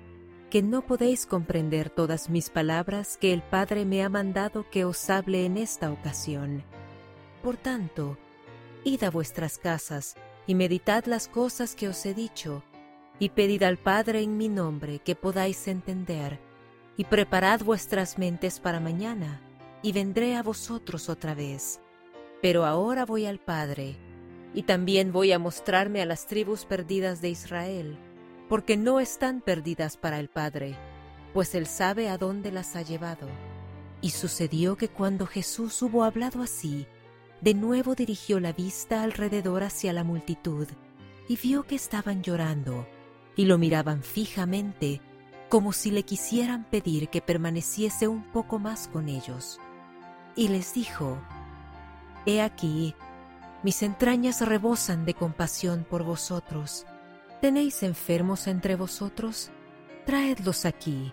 que 0.52 0.62
no 0.62 0.82
podéis 0.82 1.24
comprender 1.24 1.88
todas 1.88 2.28
mis 2.28 2.50
palabras 2.50 3.16
que 3.16 3.32
el 3.32 3.40
Padre 3.40 3.86
me 3.86 4.02
ha 4.02 4.10
mandado 4.10 4.68
que 4.68 4.84
os 4.84 5.08
hable 5.08 5.46
en 5.46 5.56
esta 5.56 5.90
ocasión. 5.90 6.62
Por 7.42 7.56
tanto, 7.56 8.18
id 8.84 9.02
a 9.02 9.10
vuestras 9.10 9.56
casas 9.56 10.14
y 10.46 10.54
meditad 10.54 11.06
las 11.06 11.26
cosas 11.26 11.74
que 11.74 11.88
os 11.88 12.04
he 12.04 12.12
dicho, 12.12 12.62
y 13.18 13.30
pedid 13.30 13.62
al 13.62 13.78
Padre 13.78 14.20
en 14.20 14.36
mi 14.36 14.50
nombre 14.50 14.98
que 14.98 15.14
podáis 15.14 15.66
entender, 15.68 16.38
y 16.98 17.04
preparad 17.04 17.62
vuestras 17.62 18.18
mentes 18.18 18.60
para 18.60 18.78
mañana, 18.78 19.40
y 19.80 19.92
vendré 19.92 20.36
a 20.36 20.42
vosotros 20.42 21.08
otra 21.08 21.34
vez. 21.34 21.80
Pero 22.42 22.66
ahora 22.66 23.06
voy 23.06 23.24
al 23.24 23.38
Padre, 23.38 23.96
y 24.52 24.64
también 24.64 25.12
voy 25.12 25.32
a 25.32 25.38
mostrarme 25.38 26.02
a 26.02 26.04
las 26.04 26.26
tribus 26.26 26.66
perdidas 26.66 27.22
de 27.22 27.30
Israel 27.30 27.98
porque 28.52 28.76
no 28.76 29.00
están 29.00 29.40
perdidas 29.40 29.96
para 29.96 30.20
el 30.20 30.28
Padre, 30.28 30.76
pues 31.32 31.54
Él 31.54 31.66
sabe 31.66 32.10
a 32.10 32.18
dónde 32.18 32.52
las 32.52 32.76
ha 32.76 32.82
llevado. 32.82 33.26
Y 34.02 34.10
sucedió 34.10 34.76
que 34.76 34.88
cuando 34.88 35.26
Jesús 35.26 35.80
hubo 35.80 36.04
hablado 36.04 36.42
así, 36.42 36.86
de 37.40 37.54
nuevo 37.54 37.94
dirigió 37.94 38.40
la 38.40 38.52
vista 38.52 39.04
alrededor 39.04 39.62
hacia 39.62 39.94
la 39.94 40.04
multitud, 40.04 40.68
y 41.30 41.38
vio 41.38 41.62
que 41.62 41.76
estaban 41.76 42.22
llorando, 42.22 42.86
y 43.36 43.46
lo 43.46 43.56
miraban 43.56 44.02
fijamente, 44.02 45.00
como 45.48 45.72
si 45.72 45.90
le 45.90 46.02
quisieran 46.02 46.64
pedir 46.64 47.08
que 47.08 47.22
permaneciese 47.22 48.06
un 48.06 48.22
poco 48.22 48.58
más 48.58 48.86
con 48.86 49.08
ellos. 49.08 49.60
Y 50.36 50.48
les 50.48 50.74
dijo, 50.74 51.16
He 52.26 52.42
aquí, 52.42 52.94
mis 53.62 53.82
entrañas 53.82 54.46
rebosan 54.46 55.06
de 55.06 55.14
compasión 55.14 55.86
por 55.88 56.02
vosotros, 56.02 56.84
¿Tenéis 57.42 57.82
enfermos 57.82 58.46
entre 58.46 58.76
vosotros? 58.76 59.50
Traedlos 60.06 60.64
aquí. 60.64 61.12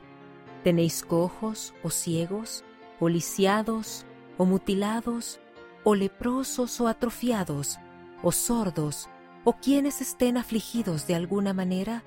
¿Tenéis 0.63 1.01
cojos 1.01 1.73
o 1.81 1.89
ciegos, 1.89 2.63
o 2.99 3.09
lisiados, 3.09 4.05
o 4.37 4.45
mutilados, 4.45 5.39
o 5.83 5.95
leprosos 5.95 6.79
o 6.81 6.87
atrofiados, 6.87 7.79
o 8.21 8.31
sordos, 8.31 9.09
o 9.43 9.53
quienes 9.53 10.01
estén 10.01 10.37
afligidos 10.37 11.07
de 11.07 11.15
alguna 11.15 11.51
manera? 11.51 12.03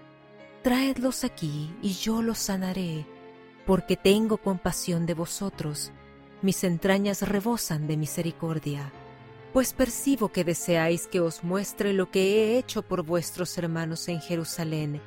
Traedlos 0.63 1.25
aquí 1.25 1.75
y 1.83 1.95
yo 1.95 2.23
los 2.23 2.39
sanaré, 2.39 3.05
porque 3.67 3.97
tengo 3.97 4.37
compasión 4.37 5.05
de 5.05 5.15
vosotros. 5.15 5.91
Mis 6.43 6.63
entrañas 6.63 7.23
rebosan 7.29 7.89
de 7.89 7.97
misericordia 7.97 8.93
pues 9.53 9.75
percibo 9.75 10.31
que 10.31 10.45
deseáis 10.45 11.07
que 11.07 11.21
os 11.21 11.45
muestre 11.45 11.93
lo 11.93 12.11
que 12.11 12.23
he 12.23 12.59
hecho 12.59 12.83
por 12.83 13.03
vuestros 13.03 13.57
hermanos 13.59 14.09
en 14.09 14.21
Jerusalén, 14.21 15.03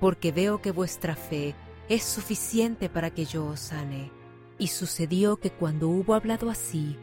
porque 0.00 0.32
veo 0.32 0.60
que 0.60 0.70
vuestra 0.70 1.16
fe 1.16 1.54
es 1.88 2.02
suficiente 2.02 2.90
para 2.90 3.10
que 3.10 3.24
yo 3.24 3.46
os 3.46 3.60
sane. 3.60 4.12
Y 4.58 4.68
sucedió 4.68 5.38
que 5.38 5.50
cuando 5.50 5.88
hubo 5.88 6.14
hablado 6.14 6.50
así, 6.50 6.98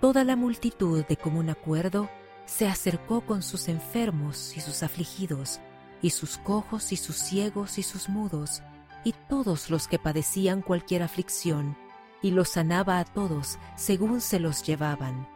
toda 0.00 0.24
la 0.24 0.34
multitud 0.34 1.04
de 1.04 1.16
común 1.16 1.50
acuerdo 1.50 2.10
se 2.46 2.66
acercó 2.66 3.20
con 3.20 3.42
sus 3.42 3.68
enfermos 3.68 4.56
y 4.56 4.60
sus 4.60 4.82
afligidos, 4.82 5.60
y 6.02 6.10
sus 6.10 6.38
cojos 6.38 6.92
y 6.92 6.96
sus 6.96 7.16
ciegos 7.16 7.78
y 7.78 7.84
sus 7.84 8.08
mudos, 8.08 8.62
y 9.04 9.14
todos 9.28 9.70
los 9.70 9.86
que 9.86 9.98
padecían 10.00 10.62
cualquier 10.62 11.02
aflicción, 11.02 11.76
y 12.22 12.32
los 12.32 12.50
sanaba 12.50 12.98
a 12.98 13.04
todos 13.04 13.58
según 13.76 14.20
se 14.20 14.40
los 14.40 14.62
llevaban 14.64 15.33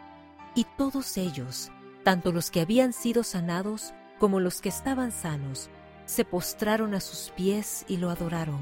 y 0.58 0.66
todos 0.76 1.18
ellos, 1.18 1.70
tanto 2.02 2.32
los 2.32 2.50
que 2.50 2.60
habían 2.60 2.92
sido 2.92 3.22
sanados 3.22 3.94
como 4.18 4.40
los 4.40 4.60
que 4.60 4.70
estaban 4.70 5.12
sanos, 5.12 5.70
se 6.04 6.24
postraron 6.24 6.94
a 6.94 7.00
sus 7.00 7.30
pies 7.36 7.84
y 7.86 7.98
lo 7.98 8.10
adoraron. 8.10 8.58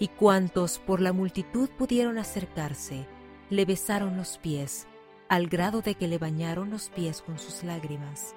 Y 0.00 0.08
cuantos 0.08 0.80
por 0.80 1.00
la 1.00 1.12
multitud 1.12 1.70
pudieron 1.78 2.18
acercarse, 2.18 3.06
le 3.50 3.64
besaron 3.64 4.16
los 4.16 4.38
pies, 4.38 4.88
al 5.28 5.46
grado 5.46 5.80
de 5.80 5.94
que 5.94 6.08
le 6.08 6.18
bañaron 6.18 6.70
los 6.70 6.88
pies 6.88 7.22
con 7.22 7.38
sus 7.38 7.62
lágrimas. 7.62 8.34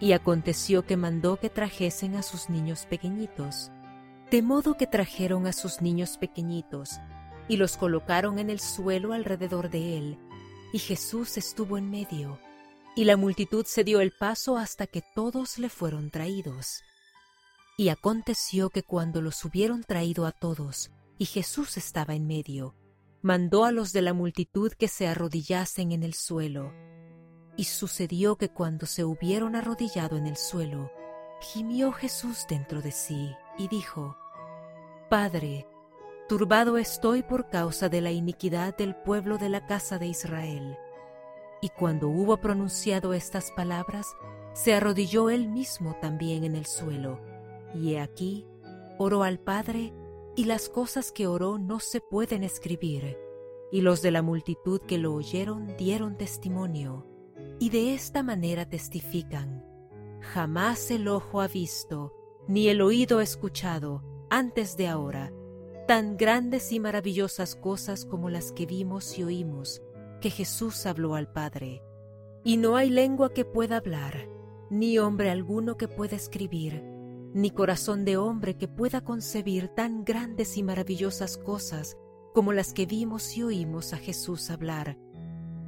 Y 0.00 0.10
aconteció 0.10 0.84
que 0.84 0.96
mandó 0.96 1.36
que 1.38 1.50
trajesen 1.50 2.16
a 2.16 2.24
sus 2.24 2.50
niños 2.50 2.84
pequeñitos, 2.86 3.70
de 4.28 4.42
modo 4.42 4.76
que 4.76 4.88
trajeron 4.88 5.46
a 5.46 5.52
sus 5.52 5.82
niños 5.82 6.18
pequeñitos, 6.18 6.98
y 7.46 7.58
los 7.58 7.76
colocaron 7.76 8.40
en 8.40 8.50
el 8.50 8.58
suelo 8.58 9.12
alrededor 9.12 9.70
de 9.70 9.98
él, 9.98 10.18
y 10.72 10.78
Jesús 10.78 11.36
estuvo 11.38 11.78
en 11.78 11.90
medio, 11.90 12.38
y 12.94 13.04
la 13.04 13.16
multitud 13.16 13.64
se 13.64 13.84
dio 13.84 14.00
el 14.00 14.12
paso 14.12 14.56
hasta 14.56 14.86
que 14.86 15.02
todos 15.14 15.58
le 15.58 15.68
fueron 15.68 16.10
traídos. 16.10 16.82
Y 17.76 17.90
aconteció 17.90 18.70
que 18.70 18.82
cuando 18.82 19.22
los 19.22 19.44
hubieron 19.44 19.84
traído 19.84 20.26
a 20.26 20.32
todos, 20.32 20.90
y 21.16 21.26
Jesús 21.26 21.76
estaba 21.76 22.14
en 22.14 22.26
medio, 22.26 22.74
mandó 23.22 23.64
a 23.64 23.72
los 23.72 23.92
de 23.92 24.02
la 24.02 24.14
multitud 24.14 24.72
que 24.72 24.88
se 24.88 25.06
arrodillasen 25.06 25.92
en 25.92 26.02
el 26.02 26.14
suelo. 26.14 26.72
Y 27.56 27.64
sucedió 27.64 28.36
que 28.36 28.48
cuando 28.48 28.86
se 28.86 29.04
hubieron 29.04 29.56
arrodillado 29.56 30.16
en 30.16 30.26
el 30.26 30.36
suelo, 30.36 30.90
gimió 31.40 31.92
Jesús 31.92 32.46
dentro 32.48 32.82
de 32.82 32.92
sí 32.92 33.32
y 33.58 33.68
dijo, 33.68 34.16
Padre, 35.08 35.66
turbado 36.28 36.76
estoy 36.76 37.22
por 37.22 37.48
causa 37.48 37.88
de 37.88 38.02
la 38.02 38.10
iniquidad 38.10 38.76
del 38.76 38.94
pueblo 38.94 39.38
de 39.38 39.48
la 39.48 39.64
casa 39.64 39.98
de 39.98 40.08
Israel. 40.08 40.76
Y 41.62 41.70
cuando 41.70 42.08
hubo 42.08 42.36
pronunciado 42.36 43.14
estas 43.14 43.50
palabras, 43.50 44.06
se 44.52 44.74
arrodilló 44.74 45.30
él 45.30 45.48
mismo 45.48 45.96
también 46.02 46.44
en 46.44 46.54
el 46.54 46.66
suelo, 46.66 47.18
y 47.74 47.94
he 47.94 48.00
aquí, 48.00 48.46
oró 48.98 49.22
al 49.22 49.40
Padre, 49.40 49.94
y 50.36 50.44
las 50.44 50.68
cosas 50.68 51.12
que 51.12 51.26
oró 51.26 51.58
no 51.58 51.80
se 51.80 52.00
pueden 52.02 52.44
escribir. 52.44 53.18
Y 53.72 53.80
los 53.80 54.02
de 54.02 54.10
la 54.10 54.20
multitud 54.20 54.82
que 54.82 54.98
lo 54.98 55.14
oyeron 55.14 55.76
dieron 55.78 56.16
testimonio, 56.16 57.06
y 57.58 57.70
de 57.70 57.94
esta 57.94 58.22
manera 58.22 58.68
testifican, 58.68 59.64
jamás 60.20 60.90
el 60.90 61.08
ojo 61.08 61.40
ha 61.40 61.48
visto, 61.48 62.12
ni 62.46 62.68
el 62.68 62.82
oído 62.82 63.22
escuchado, 63.22 64.02
antes 64.30 64.76
de 64.76 64.88
ahora, 64.88 65.32
tan 65.88 66.18
grandes 66.18 66.70
y 66.70 66.80
maravillosas 66.80 67.56
cosas 67.56 68.04
como 68.04 68.28
las 68.28 68.52
que 68.52 68.66
vimos 68.66 69.18
y 69.18 69.24
oímos, 69.24 69.80
que 70.20 70.28
Jesús 70.28 70.84
habló 70.84 71.14
al 71.14 71.32
Padre. 71.32 71.82
Y 72.44 72.58
no 72.58 72.76
hay 72.76 72.90
lengua 72.90 73.32
que 73.32 73.46
pueda 73.46 73.78
hablar, 73.78 74.28
ni 74.68 74.98
hombre 74.98 75.30
alguno 75.30 75.78
que 75.78 75.88
pueda 75.88 76.14
escribir, 76.14 76.82
ni 77.32 77.50
corazón 77.50 78.04
de 78.04 78.18
hombre 78.18 78.58
que 78.58 78.68
pueda 78.68 79.00
concebir 79.00 79.68
tan 79.68 80.04
grandes 80.04 80.58
y 80.58 80.62
maravillosas 80.62 81.38
cosas 81.38 81.96
como 82.34 82.52
las 82.52 82.74
que 82.74 82.84
vimos 82.84 83.34
y 83.38 83.42
oímos 83.42 83.94
a 83.94 83.96
Jesús 83.96 84.50
hablar. 84.50 84.98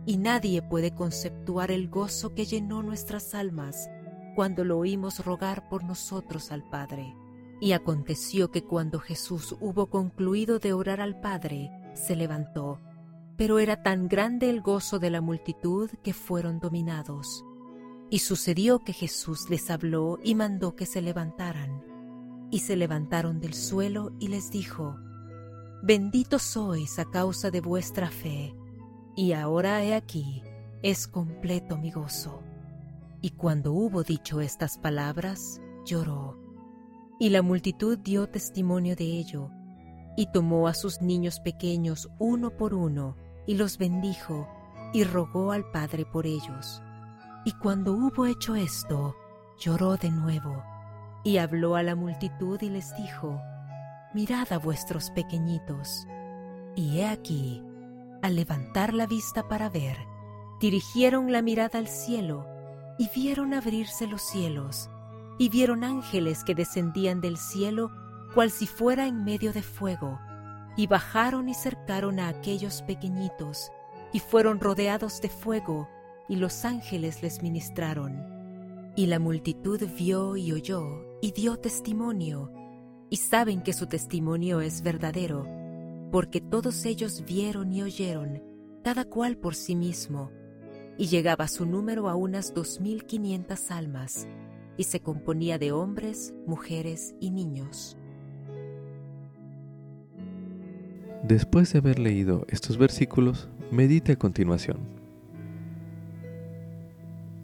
Y 0.04 0.18
nadie 0.18 0.60
puede 0.60 0.94
conceptuar 0.94 1.70
el 1.70 1.88
gozo 1.88 2.34
que 2.34 2.44
llenó 2.44 2.82
nuestras 2.82 3.34
almas 3.34 3.88
cuando 4.36 4.64
lo 4.64 4.76
oímos 4.76 5.24
rogar 5.24 5.70
por 5.70 5.82
nosotros 5.82 6.52
al 6.52 6.68
Padre. 6.68 7.16
Y 7.60 7.72
aconteció 7.72 8.50
que 8.50 8.64
cuando 8.64 8.98
Jesús 8.98 9.54
hubo 9.60 9.88
concluido 9.90 10.58
de 10.58 10.72
orar 10.72 11.00
al 11.00 11.20
Padre, 11.20 11.70
se 11.94 12.16
levantó, 12.16 12.80
pero 13.36 13.58
era 13.58 13.82
tan 13.82 14.08
grande 14.08 14.48
el 14.48 14.62
gozo 14.62 14.98
de 14.98 15.10
la 15.10 15.20
multitud 15.20 15.90
que 16.02 16.14
fueron 16.14 16.58
dominados. 16.58 17.44
Y 18.08 18.20
sucedió 18.20 18.80
que 18.80 18.92
Jesús 18.92 19.50
les 19.50 19.70
habló 19.70 20.18
y 20.24 20.34
mandó 20.34 20.74
que 20.74 20.86
se 20.86 21.02
levantaran. 21.02 21.84
Y 22.50 22.60
se 22.60 22.76
levantaron 22.76 23.40
del 23.40 23.54
suelo 23.54 24.12
y 24.18 24.28
les 24.28 24.50
dijo, 24.50 24.96
Benditos 25.82 26.42
sois 26.42 26.98
a 26.98 27.04
causa 27.04 27.50
de 27.50 27.60
vuestra 27.60 28.10
fe, 28.10 28.54
y 29.14 29.32
ahora 29.32 29.82
he 29.84 29.94
aquí, 29.94 30.42
es 30.82 31.06
completo 31.06 31.76
mi 31.78 31.90
gozo. 31.90 32.42
Y 33.22 33.30
cuando 33.30 33.72
hubo 33.72 34.02
dicho 34.02 34.40
estas 34.40 34.78
palabras, 34.78 35.60
lloró. 35.84 36.39
Y 37.20 37.28
la 37.28 37.42
multitud 37.42 37.98
dio 37.98 38.28
testimonio 38.28 38.96
de 38.96 39.04
ello, 39.04 39.50
y 40.16 40.32
tomó 40.32 40.66
a 40.66 40.74
sus 40.74 41.02
niños 41.02 41.38
pequeños 41.38 42.08
uno 42.18 42.56
por 42.56 42.74
uno, 42.74 43.14
y 43.46 43.54
los 43.54 43.76
bendijo, 43.76 44.48
y 44.94 45.04
rogó 45.04 45.52
al 45.52 45.70
Padre 45.70 46.06
por 46.06 46.26
ellos. 46.26 46.82
Y 47.44 47.52
cuando 47.52 47.92
hubo 47.92 48.24
hecho 48.24 48.56
esto, 48.56 49.14
lloró 49.58 49.98
de 49.98 50.10
nuevo, 50.10 50.64
y 51.22 51.36
habló 51.36 51.76
a 51.76 51.82
la 51.82 51.94
multitud 51.94 52.58
y 52.62 52.70
les 52.70 52.96
dijo, 52.96 53.38
Mirad 54.14 54.50
a 54.52 54.58
vuestros 54.58 55.10
pequeñitos. 55.10 56.06
Y 56.74 57.00
he 57.00 57.06
aquí, 57.06 57.62
al 58.22 58.34
levantar 58.34 58.94
la 58.94 59.06
vista 59.06 59.46
para 59.46 59.68
ver, 59.68 59.98
dirigieron 60.58 61.30
la 61.32 61.42
mirada 61.42 61.78
al 61.78 61.86
cielo, 61.86 62.46
y 62.98 63.10
vieron 63.14 63.52
abrirse 63.52 64.06
los 64.06 64.22
cielos, 64.22 64.88
y 65.40 65.48
vieron 65.48 65.84
ángeles 65.84 66.44
que 66.44 66.54
descendían 66.54 67.22
del 67.22 67.38
cielo 67.38 67.90
cual 68.34 68.50
si 68.50 68.66
fuera 68.66 69.06
en 69.06 69.24
medio 69.24 69.54
de 69.54 69.62
fuego, 69.62 70.20
y 70.76 70.86
bajaron 70.86 71.48
y 71.48 71.54
cercaron 71.54 72.20
a 72.20 72.28
aquellos 72.28 72.82
pequeñitos, 72.82 73.72
y 74.12 74.20
fueron 74.20 74.60
rodeados 74.60 75.22
de 75.22 75.30
fuego, 75.30 75.88
y 76.28 76.36
los 76.36 76.66
ángeles 76.66 77.22
les 77.22 77.42
ministraron. 77.42 78.92
Y 78.96 79.06
la 79.06 79.18
multitud 79.18 79.80
vio 79.96 80.36
y 80.36 80.52
oyó, 80.52 81.06
y 81.22 81.32
dio 81.32 81.56
testimonio, 81.56 82.52
y 83.08 83.16
saben 83.16 83.62
que 83.62 83.72
su 83.72 83.86
testimonio 83.86 84.60
es 84.60 84.82
verdadero, 84.82 85.46
porque 86.12 86.42
todos 86.42 86.84
ellos 86.84 87.24
vieron 87.24 87.72
y 87.72 87.80
oyeron, 87.80 88.42
cada 88.84 89.06
cual 89.06 89.38
por 89.38 89.54
sí 89.54 89.74
mismo, 89.74 90.32
y 90.98 91.06
llegaba 91.06 91.48
su 91.48 91.64
número 91.64 92.10
a 92.10 92.14
unas 92.14 92.52
dos 92.52 92.78
mil 92.78 93.06
quinientas 93.06 93.70
almas, 93.70 94.28
y 94.80 94.84
se 94.84 95.00
componía 95.00 95.58
de 95.58 95.72
hombres, 95.72 96.32
mujeres 96.46 97.14
y 97.20 97.32
niños. 97.32 97.98
Después 101.22 101.70
de 101.70 101.80
haber 101.80 101.98
leído 101.98 102.46
estos 102.48 102.78
versículos, 102.78 103.50
medite 103.70 104.12
a 104.12 104.16
continuación. 104.16 104.78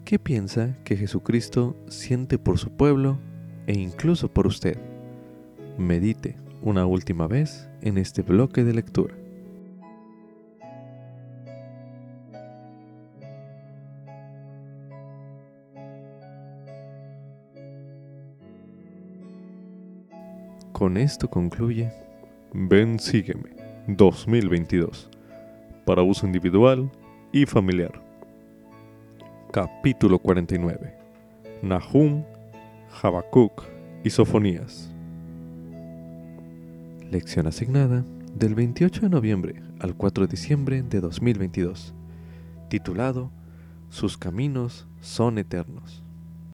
¿Qué 0.03 0.17
piensa 0.17 0.75
que 0.83 0.97
Jesucristo 0.97 1.75
siente 1.87 2.39
por 2.39 2.57
su 2.57 2.71
pueblo 2.71 3.19
e 3.67 3.73
incluso 3.77 4.33
por 4.33 4.47
usted? 4.47 4.79
Medite 5.77 6.37
una 6.63 6.87
última 6.87 7.27
vez 7.27 7.69
en 7.81 7.99
este 7.99 8.23
bloque 8.23 8.63
de 8.63 8.73
lectura. 8.73 9.13
Con 20.77 20.95
esto 20.97 21.27
concluye 21.27 21.91
Ven 22.53 22.99
Sígueme 22.99 23.49
2022 23.87 25.09
para 25.87 26.03
uso 26.03 26.27
individual 26.27 26.91
y 27.31 27.47
familiar. 27.47 27.99
Capítulo 29.51 30.19
49. 30.19 30.95
Nahum, 31.63 32.23
Habacuc 33.01 33.63
y 34.03 34.11
Sofonías. 34.11 34.93
Lección 37.09 37.47
asignada 37.47 38.05
del 38.35 38.53
28 38.53 39.01
de 39.01 39.09
noviembre 39.09 39.63
al 39.79 39.95
4 39.95 40.27
de 40.27 40.31
diciembre 40.31 40.83
de 40.83 41.01
2022. 41.01 41.95
Titulado 42.69 43.31
Sus 43.89 44.15
caminos 44.15 44.87
son 45.01 45.39
eternos. 45.39 46.03